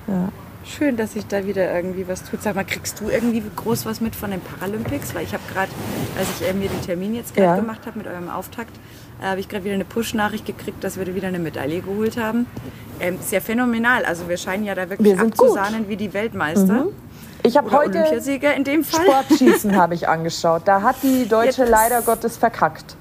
Ja. 0.06 0.28
schön, 0.64 0.96
dass 0.96 1.12
sich 1.12 1.26
da 1.26 1.44
wieder 1.46 1.70
irgendwie 1.74 2.08
was 2.08 2.22
tut. 2.24 2.42
Sag 2.42 2.54
mal, 2.54 2.64
kriegst 2.64 3.00
du 3.00 3.08
irgendwie 3.10 3.42
groß 3.56 3.84
was 3.86 4.00
mit 4.00 4.16
von 4.16 4.30
den 4.30 4.40
Paralympics? 4.40 5.14
Weil 5.14 5.24
ich 5.24 5.32
habe 5.34 5.42
gerade, 5.52 5.70
als 6.18 6.28
ich 6.40 6.48
äh, 6.48 6.52
mir 6.54 6.68
den 6.68 6.80
Termin 6.82 7.14
jetzt 7.14 7.34
gerade 7.34 7.48
Ja. 7.48 7.56
gemacht 7.56 7.80
habe 7.86 7.98
mit 7.98 8.06
eurem 8.06 8.30
Auftakt, 8.30 8.74
äh, 9.20 9.26
habe 9.26 9.40
ich 9.40 9.48
gerade 9.48 9.64
wieder 9.64 9.74
eine 9.74 9.84
Push-Nachricht 9.84 10.46
gekriegt, 10.46 10.82
dass 10.82 10.98
wir 10.98 11.14
wieder 11.14 11.28
eine 11.28 11.38
Medaille 11.38 11.80
geholt 11.82 12.16
haben. 12.16 12.46
Ähm, 12.98 13.18
sehr 13.20 13.42
phänomenal. 13.42 14.04
Also 14.06 14.28
wir 14.28 14.36
scheinen 14.38 14.64
ja 14.64 14.74
da 14.74 14.88
wirklich 14.88 15.06
Wir 15.06 15.16
sind 15.18 15.36
gut. 15.36 15.50
Mhm. 15.50 15.56
abzusahnen 15.58 15.88
wie 15.88 15.96
die 15.96 16.12
Weltmeister. 16.14 16.86
Ich 17.42 17.56
habe 17.56 17.70
heute 17.72 17.98
Olympiasieger 17.98 18.54
in 18.54 18.64
dem 18.64 18.84
Fall. 18.84 19.04
Sportschießen 19.06 19.76
habe 19.76 19.94
ich 19.94 20.08
angeschaut. 20.08 20.62
Da 20.66 20.82
hat 20.82 20.96
die 21.02 21.26
Deutsche 21.28 21.64
Ja, 21.64 21.68
leider 21.70 22.02
Gottes 22.02 22.36
verkackt. 22.36 22.96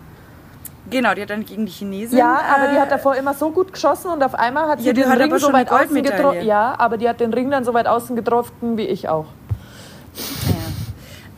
Genau, 0.89 1.13
die 1.13 1.21
hat 1.21 1.29
dann 1.29 1.45
gegen 1.45 1.65
die 1.65 1.71
Chinesin. 1.71 2.17
Ja, 2.17 2.39
aber 2.55 2.67
die 2.71 2.77
äh, 2.77 2.79
hat 2.79 2.91
davor 2.91 3.15
immer 3.15 3.33
so 3.33 3.51
gut 3.51 3.73
geschossen 3.73 4.11
und 4.11 4.23
auf 4.23 4.35
einmal 4.35 4.67
hat 4.67 4.79
sie 4.79 4.87
Ja, 4.87 4.93
die 4.93 5.01
den 5.01 5.11
Ring 5.11 5.37
so 5.37 5.53
weit 5.53 5.71
außen 5.71 6.01
getroffen. 6.03 6.45
Ja, 6.45 6.75
aber 6.77 6.97
die 6.97 7.07
hat 7.07 7.19
den 7.19 7.33
Ring 7.33 7.51
dann 7.51 7.63
so 7.63 7.73
weit 7.73 7.87
außen 7.87 8.15
getroffen 8.15 8.77
wie 8.77 8.85
ich 8.87 9.07
auch. 9.09 9.25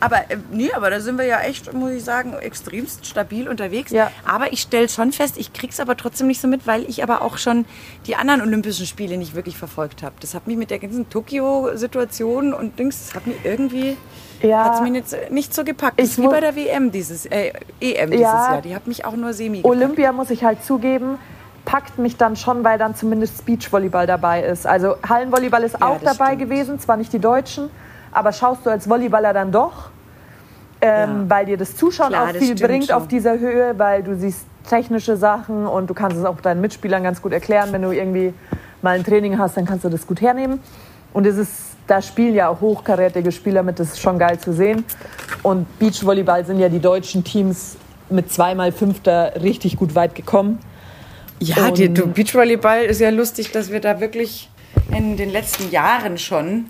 Aber 0.02 0.16
äh, 0.30 0.36
nee, 0.50 0.72
aber 0.72 0.90
da 0.90 1.00
sind 1.00 1.16
wir 1.16 1.24
ja 1.26 1.40
echt, 1.40 1.72
muss 1.72 1.92
ich 1.92 2.02
sagen, 2.04 2.34
extremst 2.34 3.06
stabil 3.06 3.48
unterwegs. 3.48 3.92
Ja. 3.92 4.10
Aber 4.26 4.52
ich 4.52 4.60
stelle 4.62 4.88
schon 4.88 5.12
fest, 5.12 5.36
ich 5.38 5.52
krieg's 5.52 5.78
aber 5.78 5.96
trotzdem 5.96 6.26
nicht 6.26 6.40
so 6.40 6.48
mit, 6.48 6.66
weil 6.66 6.82
ich 6.88 7.02
aber 7.02 7.22
auch 7.22 7.38
schon 7.38 7.64
die 8.06 8.16
anderen 8.16 8.40
Olympischen 8.42 8.86
Spiele 8.86 9.16
nicht 9.16 9.34
wirklich 9.34 9.56
verfolgt 9.56 10.02
habe. 10.02 10.14
Das 10.20 10.34
hat 10.34 10.46
mich 10.46 10.56
mit 10.56 10.70
der 10.70 10.80
ganzen 10.80 11.08
Tokio-Situation 11.08 12.52
und 12.52 12.78
Dings, 12.78 13.06
das 13.06 13.14
hat 13.14 13.26
mich 13.26 13.36
irgendwie 13.44 13.96
Ja. 14.42 14.64
hat's 14.64 14.80
mich 14.80 14.90
nicht, 14.90 15.30
nicht 15.30 15.54
so 15.54 15.62
gepackt. 15.64 15.98
Das 16.00 16.06
Ich 16.08 16.18
ist 16.18 16.22
wie 16.22 16.26
bei 16.28 16.40
der 16.40 16.56
WM 16.56 16.90
dieses, 16.90 17.26
äh, 17.26 17.52
EM 17.80 18.10
dieses 18.10 18.22
Ja. 18.24 18.52
Jahr. 18.54 18.62
Die 18.62 18.74
hat 18.74 18.86
mich 18.88 19.04
auch 19.04 19.14
nur 19.14 19.32
semi 19.32 19.58
gepackt. 19.58 19.72
Olympia, 19.76 20.10
muss 20.12 20.30
ich 20.30 20.42
halt 20.42 20.64
zugeben, 20.64 21.18
packt 21.64 21.98
mich 21.98 22.16
dann 22.16 22.34
schon, 22.34 22.64
weil 22.64 22.76
dann 22.76 22.96
zumindest 22.96 23.46
Beachvolleyball 23.46 24.06
dabei 24.08 24.42
ist. 24.42 24.66
Also 24.66 24.96
Hallenvolleyball 25.08 25.62
ist 25.62 25.76
Ja, 25.80 25.86
auch 25.86 26.00
dabei 26.02 26.32
stimmt. 26.34 26.38
gewesen, 26.50 26.80
zwar 26.80 26.96
nicht 26.96 27.12
die 27.12 27.20
Deutschen, 27.20 27.70
aber 28.12 28.32
schaust 28.32 28.64
du 28.66 28.70
als 28.70 28.88
Volleyballer 28.88 29.32
dann 29.32 29.50
doch, 29.52 29.90
ähm, 30.80 30.90
Ja. 30.90 31.24
weil 31.28 31.46
dir 31.46 31.56
das 31.56 31.76
Zuschauen 31.76 32.08
Klar, 32.10 32.28
auch 32.30 32.34
viel 32.36 32.54
bringt 32.54 32.86
schon. 32.86 32.94
auf 32.96 33.08
dieser 33.08 33.38
Höhe, 33.38 33.74
weil 33.78 34.02
du 34.02 34.14
siehst 34.16 34.44
technische 34.68 35.16
Sachen 35.16 35.66
und 35.66 35.88
du 35.90 35.94
kannst 35.94 36.16
es 36.18 36.24
auch 36.24 36.40
deinen 36.40 36.60
Mitspielern 36.60 37.02
ganz 37.02 37.20
gut 37.22 37.32
erklären. 37.32 37.72
Wenn 37.72 37.82
du 37.82 37.90
irgendwie 37.90 38.32
mal 38.80 38.96
ein 38.96 39.04
Training 39.04 39.38
hast, 39.38 39.56
dann 39.56 39.64
kannst 39.66 39.84
du 39.84 39.88
das 39.88 40.06
gut 40.06 40.20
hernehmen. 40.20 40.60
Und 41.12 41.26
es 41.26 41.36
ist, 41.36 41.52
da 41.86 42.00
spielen 42.00 42.34
ja 42.34 42.48
auch 42.48 42.60
hochkarätige 42.60 43.32
Spieler 43.32 43.62
mit, 43.62 43.78
das 43.78 43.88
ist 43.88 44.00
schon 44.00 44.18
geil 44.18 44.38
zu 44.38 44.52
sehen. 44.52 44.84
Und 45.42 45.66
Beachvolleyball 45.78 46.44
sind 46.44 46.58
ja 46.58 46.68
die 46.68 46.78
deutschen 46.80 47.22
Teams 47.24 47.76
mit 48.08 48.32
zweimal 48.32 48.72
Fünfter 48.72 49.32
richtig 49.42 49.76
gut 49.76 49.94
weit 49.94 50.14
gekommen. 50.14 50.58
Ja, 51.40 51.66
Und- 51.66 51.78
die, 51.78 51.92
du, 51.92 52.06
Beachvolleyball 52.06 52.82
ist 52.84 53.00
ja 53.00 53.10
lustig, 53.10 53.50
dass 53.52 53.70
wir 53.72 53.80
da 53.80 54.00
wirklich 54.00 54.48
in 54.90 55.16
den 55.16 55.30
letzten 55.30 55.70
Jahren 55.70 56.18
schon. 56.18 56.66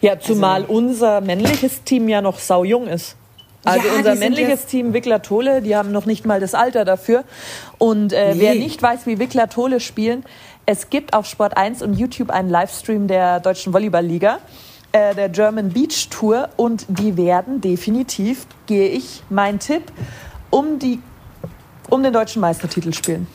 Ja, 0.00 0.18
zumal 0.18 0.64
unser 0.64 1.20
männliches 1.20 1.82
Team 1.84 2.08
ja 2.08 2.20
noch 2.22 2.38
saujung 2.38 2.86
ist. 2.86 3.16
Also 3.64 3.86
Ja, 3.86 3.94
unser 3.96 4.14
männliches 4.14 4.66
Team 4.66 4.92
Wickler 4.92 5.22
Tole, 5.22 5.60
die 5.60 5.74
haben 5.74 5.90
noch 5.90 6.06
nicht 6.06 6.24
mal 6.24 6.38
das 6.40 6.54
Alter 6.54 6.84
dafür. 6.84 7.24
Und 7.78 8.12
äh, 8.12 8.34
Nee. 8.34 8.40
wer 8.40 8.54
nicht 8.54 8.80
weiß, 8.82 9.06
wie 9.06 9.18
Wickler 9.18 9.48
Tole 9.48 9.80
spielen, 9.80 10.24
es 10.66 10.88
gibt 10.90 11.14
auf 11.14 11.26
Sport 11.26 11.56
1 11.56 11.82
und 11.82 11.94
YouTube 11.94 12.30
einen 12.30 12.48
Livestream 12.50 13.08
der 13.08 13.40
Deutschen 13.40 13.72
Volleyballliga, 13.72 14.38
äh, 14.92 15.14
der 15.14 15.28
German 15.28 15.70
Beach 15.70 16.08
Tour. 16.10 16.48
Und 16.56 16.86
die 16.88 17.16
werden 17.16 17.60
definitiv, 17.60 18.46
gehe 18.66 18.88
ich, 18.88 19.22
mein 19.30 19.58
Tipp, 19.58 19.82
um, 20.50 20.78
die, 20.78 21.00
um 21.90 22.02
den 22.02 22.12
deutschen 22.12 22.40
Meistertitel 22.40 22.92
spielen. 22.92 23.26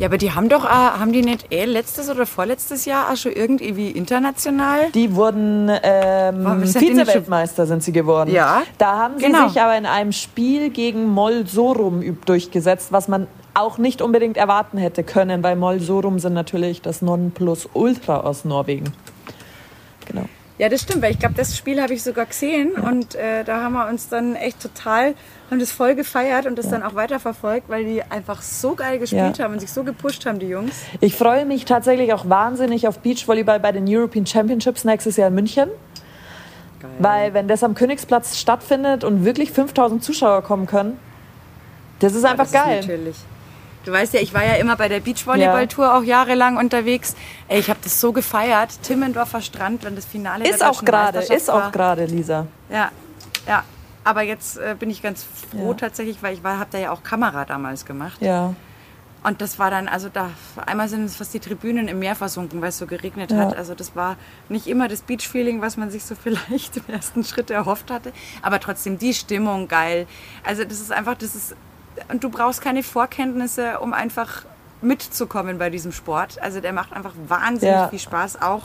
Ja, 0.00 0.06
aber 0.08 0.16
die 0.18 0.32
haben 0.32 0.48
doch, 0.48 0.64
äh, 0.64 0.68
haben 0.68 1.12
die 1.12 1.20
nicht 1.22 1.52
eh 1.52 1.66
letztes 1.66 2.08
oder 2.08 2.24
vorletztes 2.24 2.86
Jahr 2.86 3.12
auch 3.12 3.16
schon 3.16 3.32
irgendwie 3.32 3.90
international? 3.90 4.90
Die 4.94 5.14
wurden 5.14 5.70
ähm, 5.82 6.60
nicht 6.60 6.76
Vize-Weltmeister 6.78 7.66
sind 7.66 7.82
sie 7.82 7.92
geworden. 7.92 8.32
Ja, 8.32 8.62
Da 8.78 8.96
haben 8.98 9.18
sie 9.18 9.26
genau. 9.26 9.48
sich 9.48 9.60
aber 9.60 9.76
in 9.76 9.84
einem 9.84 10.12
Spiel 10.12 10.70
gegen 10.70 11.06
Moll 11.06 11.46
Sorum 11.46 12.00
üb- 12.00 12.24
durchgesetzt, 12.24 12.92
was 12.92 13.08
man 13.08 13.26
auch 13.52 13.76
nicht 13.76 14.00
unbedingt 14.00 14.38
erwarten 14.38 14.78
hätte 14.78 15.02
können, 15.04 15.42
weil 15.42 15.54
Moll 15.56 15.80
Sorum 15.80 16.18
sind 16.18 16.32
natürlich 16.32 16.80
das 16.80 17.02
Nonplusultra 17.02 18.20
aus 18.20 18.46
Norwegen. 18.46 18.92
Genau. 20.06 20.24
Ja, 20.60 20.68
das 20.68 20.82
stimmt, 20.82 21.00
weil 21.00 21.12
ich 21.12 21.18
glaube, 21.18 21.34
das 21.36 21.56
Spiel 21.56 21.80
habe 21.80 21.94
ich 21.94 22.02
sogar 22.02 22.26
gesehen 22.26 22.72
und 22.72 23.14
äh, 23.14 23.44
da 23.44 23.62
haben 23.62 23.72
wir 23.72 23.88
uns 23.88 24.10
dann 24.10 24.36
echt 24.36 24.60
total, 24.60 25.14
haben 25.50 25.58
das 25.58 25.72
voll 25.72 25.94
gefeiert 25.94 26.44
und 26.44 26.58
das 26.58 26.68
dann 26.68 26.82
auch 26.82 26.94
weiterverfolgt, 26.94 27.70
weil 27.70 27.86
die 27.86 28.02
einfach 28.02 28.42
so 28.42 28.74
geil 28.74 28.98
gespielt 28.98 29.38
Ja. 29.38 29.44
haben 29.44 29.54
und 29.54 29.60
sich 29.60 29.72
so 29.72 29.84
gepusht 29.84 30.26
haben, 30.26 30.38
die 30.38 30.48
Jungs. 30.48 30.82
Ich 31.00 31.16
freue 31.16 31.46
mich 31.46 31.64
tatsächlich 31.64 32.12
auch 32.12 32.28
wahnsinnig 32.28 32.86
auf 32.86 32.98
Beachvolleyball 32.98 33.58
bei 33.58 33.72
den 33.72 33.86
European 33.88 34.26
Championships 34.26 34.84
nächstes 34.84 35.16
Jahr 35.16 35.28
in 35.28 35.34
München. 35.34 35.70
Geil. 36.78 36.90
Weil 36.98 37.32
wenn 37.32 37.48
das 37.48 37.64
am 37.64 37.74
Königsplatz 37.74 38.36
stattfindet 38.36 39.02
und 39.02 39.24
wirklich 39.24 39.52
5000 39.52 40.04
Zuschauer 40.04 40.42
kommen 40.42 40.66
können, 40.66 40.98
das 42.00 42.14
ist 42.14 42.24
einfach 42.26 42.44
das 42.44 42.52
geil. 42.52 42.80
Ist 42.80 42.86
natürlich. 42.86 43.16
Du 43.84 43.92
weißt 43.92 44.12
ja, 44.14 44.20
ich 44.20 44.34
war 44.34 44.44
ja 44.44 44.54
immer 44.54 44.76
bei 44.76 44.88
der 44.88 45.00
Beachvolleyball-Tour 45.00 45.94
auch 45.96 46.02
jahrelang 46.02 46.58
unterwegs. 46.58 47.16
Ey, 47.48 47.60
ich 47.60 47.70
habe 47.70 47.80
das 47.82 48.00
so 48.00 48.12
gefeiert. 48.12 48.82
Timmendorfer 48.82 49.40
Strand, 49.40 49.84
wenn 49.84 49.96
das 49.96 50.04
Finale 50.04 50.46
Ist 50.48 50.60
der 50.60 50.70
auch 50.70 50.84
gerade, 50.84 51.20
ist 51.20 51.48
auch 51.50 51.72
gerade, 51.72 52.04
Lisa. 52.04 52.46
Ja, 52.70 52.90
ja. 53.46 53.64
Aber 54.04 54.22
jetzt 54.22 54.56
äh, 54.58 54.74
bin 54.78 54.88
ich 54.90 55.02
ganz 55.02 55.24
froh 55.24 55.70
Ja. 55.70 55.74
tatsächlich, 55.74 56.22
weil 56.22 56.34
ich 56.34 56.42
habe 56.42 56.66
da 56.70 56.78
ja 56.78 56.90
auch 56.90 57.02
Kamera 57.02 57.44
damals 57.44 57.84
gemacht. 57.84 58.20
Ja. 58.20 58.54
Und 59.22 59.42
das 59.42 59.58
war 59.58 59.70
dann, 59.70 59.86
also 59.88 60.08
da, 60.10 60.30
einmal 60.64 60.88
sind 60.88 61.04
es 61.04 61.16
fast 61.16 61.34
die 61.34 61.40
Tribünen 61.40 61.88
im 61.88 61.98
Meer 61.98 62.14
versunken, 62.14 62.62
weil 62.62 62.70
es 62.70 62.78
so 62.78 62.86
geregnet 62.86 63.30
Ja. 63.30 63.36
hat. 63.38 63.56
Also 63.56 63.74
das 63.74 63.94
war 63.94 64.16
nicht 64.48 64.66
immer 64.66 64.88
das 64.88 65.02
Beach-Feeling, 65.02 65.60
was 65.60 65.76
man 65.76 65.90
sich 65.90 66.04
so 66.04 66.14
vielleicht 66.22 66.78
im 66.78 66.84
ersten 66.88 67.24
Schritt 67.24 67.50
erhofft 67.50 67.90
hatte. 67.90 68.12
Aber 68.40 68.60
trotzdem 68.60 68.98
die 68.98 69.12
Stimmung 69.12 69.68
geil. 69.68 70.06
Also 70.44 70.64
das 70.64 70.80
ist 70.80 70.92
einfach, 70.92 71.14
das 71.16 71.34
ist, 71.34 71.54
und 72.08 72.24
du 72.24 72.30
brauchst 72.30 72.60
keine 72.62 72.82
Vorkenntnisse, 72.82 73.80
um 73.80 73.92
einfach 73.92 74.44
mitzukommen 74.82 75.58
bei 75.58 75.70
diesem 75.70 75.92
Sport. 75.92 76.40
Also 76.40 76.60
der 76.60 76.72
macht 76.72 76.92
einfach 76.92 77.12
wahnsinnig 77.28 77.74
Ja. 77.74 77.88
viel 77.88 77.98
Spaß, 77.98 78.40
auch 78.40 78.62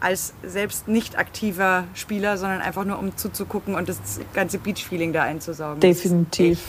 als 0.00 0.34
selbst 0.44 0.88
nicht 0.88 1.16
aktiver 1.18 1.84
Spieler, 1.94 2.36
sondern 2.36 2.60
einfach 2.60 2.84
nur 2.84 2.98
um 2.98 3.16
zuzugucken 3.16 3.74
und 3.74 3.88
das 3.88 3.98
ganze 4.34 4.58
Beach-Feeling 4.58 5.12
da 5.12 5.22
einzusaugen. 5.22 5.80
Das 5.80 5.90
ist 5.90 6.04
Definitiv. 6.04 6.60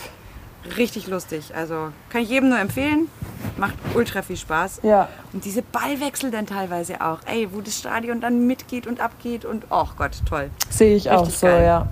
Richtig 0.77 1.07
lustig. 1.07 1.53
Also 1.55 1.89
kann 2.09 2.21
ich 2.21 2.29
jedem 2.29 2.49
nur 2.49 2.59
empfehlen. 2.59 3.09
Macht 3.57 3.73
ultra 3.95 4.21
viel 4.21 4.37
Spaß. 4.37 4.79
Ja. 4.83 5.09
Und 5.33 5.43
diese 5.45 5.61
Ballwechsel 5.61 6.31
dann 6.31 6.45
teilweise 6.47 7.01
auch. 7.01 7.19
Ey, 7.25 7.49
wo 7.51 7.59
das 7.59 7.77
Stadion 7.77 8.21
dann 8.21 8.47
mitgeht 8.47 8.87
und 8.87 9.01
abgeht 9.01 9.43
und 9.45 9.65
oh 9.71 9.87
Gott, 9.97 10.11
toll. 10.27 10.49
Sehe 10.69 10.95
ich 10.95 11.11
auch 11.11 11.23
Richtig 11.23 11.39
so, 11.39 11.47
geil. 11.47 11.65
ja. 11.65 11.87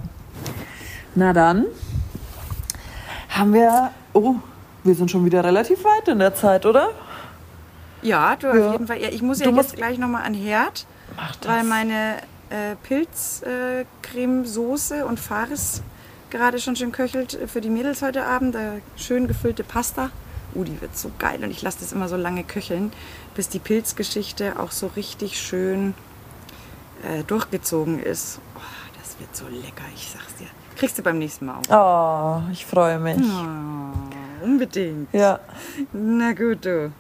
Na 1.16 1.34
dann 1.34 1.66
haben 3.32 3.54
wir. 3.54 3.92
Oh, 4.14 4.36
wir 4.84 4.96
sind 4.96 5.12
schon 5.12 5.26
wieder 5.26 5.44
relativ 5.44 5.84
weit 5.84 6.08
in 6.08 6.20
der 6.20 6.34
Zeit, 6.36 6.66
oder? 6.66 6.90
Ja, 8.02 8.36
du 8.36 8.48
Ja. 8.48 8.68
auf 8.68 8.72
jeden 8.74 8.88
Fall. 8.88 9.00
Ja, 9.02 9.10
ich 9.10 9.22
muss 9.22 9.40
Du 9.40 9.50
ja 9.50 9.56
jetzt 9.56 9.76
gleich 9.76 9.98
nochmal 9.98 10.24
an 10.24 10.34
Herd, 10.34 10.86
Mach 11.16 11.36
weil 11.46 11.64
meine 11.64 12.18
äh, 12.50 12.76
Pilzcremesoße 12.84 15.06
und 15.06 15.20
Fares 15.20 15.82
gerade 16.30 16.60
schon 16.60 16.76
schön 16.76 16.92
köchelt 16.92 17.38
für 17.48 17.62
die 17.62 17.70
Mädels 17.70 18.02
heute 18.02 18.26
Abend. 18.26 18.56
Äh, 18.56 18.82
schön 18.96 19.28
gefüllte 19.28 19.64
Pasta. 19.64 20.10
Uh, 20.54 20.66
die 20.66 20.82
wird 20.82 20.98
so 20.98 21.10
geil 21.18 21.42
und 21.46 21.52
ich 21.52 21.62
lasse 21.62 21.80
das 21.80 21.94
immer 21.94 22.10
so 22.10 22.18
lange 22.18 22.44
köcheln, 22.44 22.92
bis 23.36 23.48
die 23.48 23.60
Pilzgeschichte 23.60 24.60
auch 24.60 24.72
so 24.72 24.88
richtig 24.88 25.40
schön 25.40 25.94
äh, 27.04 27.24
durchgezogen 27.24 28.04
ist. 28.04 28.40
Oh, 28.58 28.62
das 29.00 29.18
wird 29.20 29.34
so 29.34 29.46
lecker, 29.48 29.86
ich 29.96 30.10
sag's 30.12 30.36
dir. 30.36 30.48
Kriegst 30.76 30.98
du 30.98 31.04
beim 31.04 31.20
nächsten 31.20 31.46
Mal 31.46 31.60
auch. 31.70 32.42
Oh, 32.48 32.52
ich 32.52 32.66
freue 32.66 33.00
mich. 33.00 33.18
Oh, 33.18 34.46
unbedingt. 34.46 35.14
Ja. 35.14 35.40
Na 35.94 36.34
gut, 36.34 36.66
du. 36.66 36.92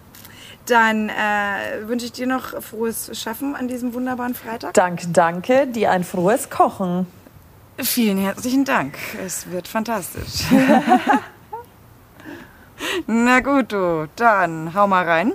Dann 0.67 1.09
äh, 1.09 1.87
wünsche 1.87 2.05
ich 2.05 2.11
dir 2.11 2.27
noch 2.27 2.61
frohes 2.61 3.09
Schaffen 3.19 3.55
an 3.55 3.67
diesem 3.67 3.93
wunderbaren 3.93 4.35
Freitag. 4.35 4.73
Danke, 4.73 5.07
danke. 5.07 5.67
Dir 5.67 5.91
ein 5.91 6.03
frohes 6.03 6.49
Kochen. 6.49 7.07
Vielen 7.79 8.19
herzlichen 8.19 8.63
Dank. 8.63 8.97
Es 9.25 9.49
wird 9.49 9.67
fantastisch. 9.67 10.45
Na 13.07 13.39
gut, 13.39 13.71
du. 13.71 14.07
Dann 14.15 14.73
hau 14.73 14.87
mal 14.87 15.05
rein. 15.05 15.33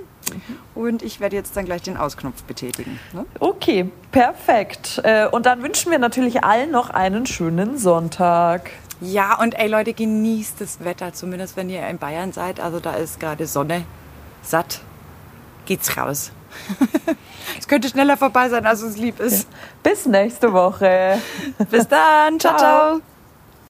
Und 0.75 1.03
ich 1.03 1.21
werde 1.21 1.37
jetzt 1.37 1.57
dann 1.57 1.65
gleich 1.65 1.83
den 1.83 1.97
Ausknopf 1.97 2.43
betätigen. 2.45 2.99
Ne? 3.13 3.25
Okay, 3.41 3.91
perfekt. 4.13 5.01
Äh, 5.05 5.27
Und 5.27 5.47
dann 5.47 5.63
wünschen 5.63 5.91
wir 5.91 5.99
natürlich 5.99 6.45
allen 6.45 6.71
noch 6.71 6.91
einen 6.91 7.27
schönen 7.27 7.79
Sonntag. 7.79 8.71
Ja, 9.01 9.39
und 9.39 9.59
ey 9.59 9.69
Leute, 9.69 9.93
genießt 9.93 10.61
das 10.61 10.83
Wetter, 10.83 11.13
zumindest 11.13 11.57
wenn 11.57 11.69
ihr 11.69 11.87
in 11.87 11.99
Bayern 11.99 12.33
seid. 12.33 12.61
Also 12.61 12.81
da 12.81 12.95
ist 12.95 13.21
gerade 13.21 13.47
Sonne, 13.47 13.85
satt. 14.43 14.81
Geht's 15.67 15.97
raus. 15.97 16.33
es 17.59 17.69
könnte 17.69 17.89
schneller 17.89 18.17
vorbei 18.17 18.49
sein, 18.49 18.65
als 18.65 18.83
uns 18.83 18.97
lieb 18.97 19.21
ist. 19.21 19.49
Bis 19.83 20.07
nächste 20.07 20.53
Woche. 20.53 21.19
Bis 21.71 21.87
dann. 21.89 22.41
ciao. 22.41 22.57
Ciao. 22.57 22.59
ciao. 22.59 23.16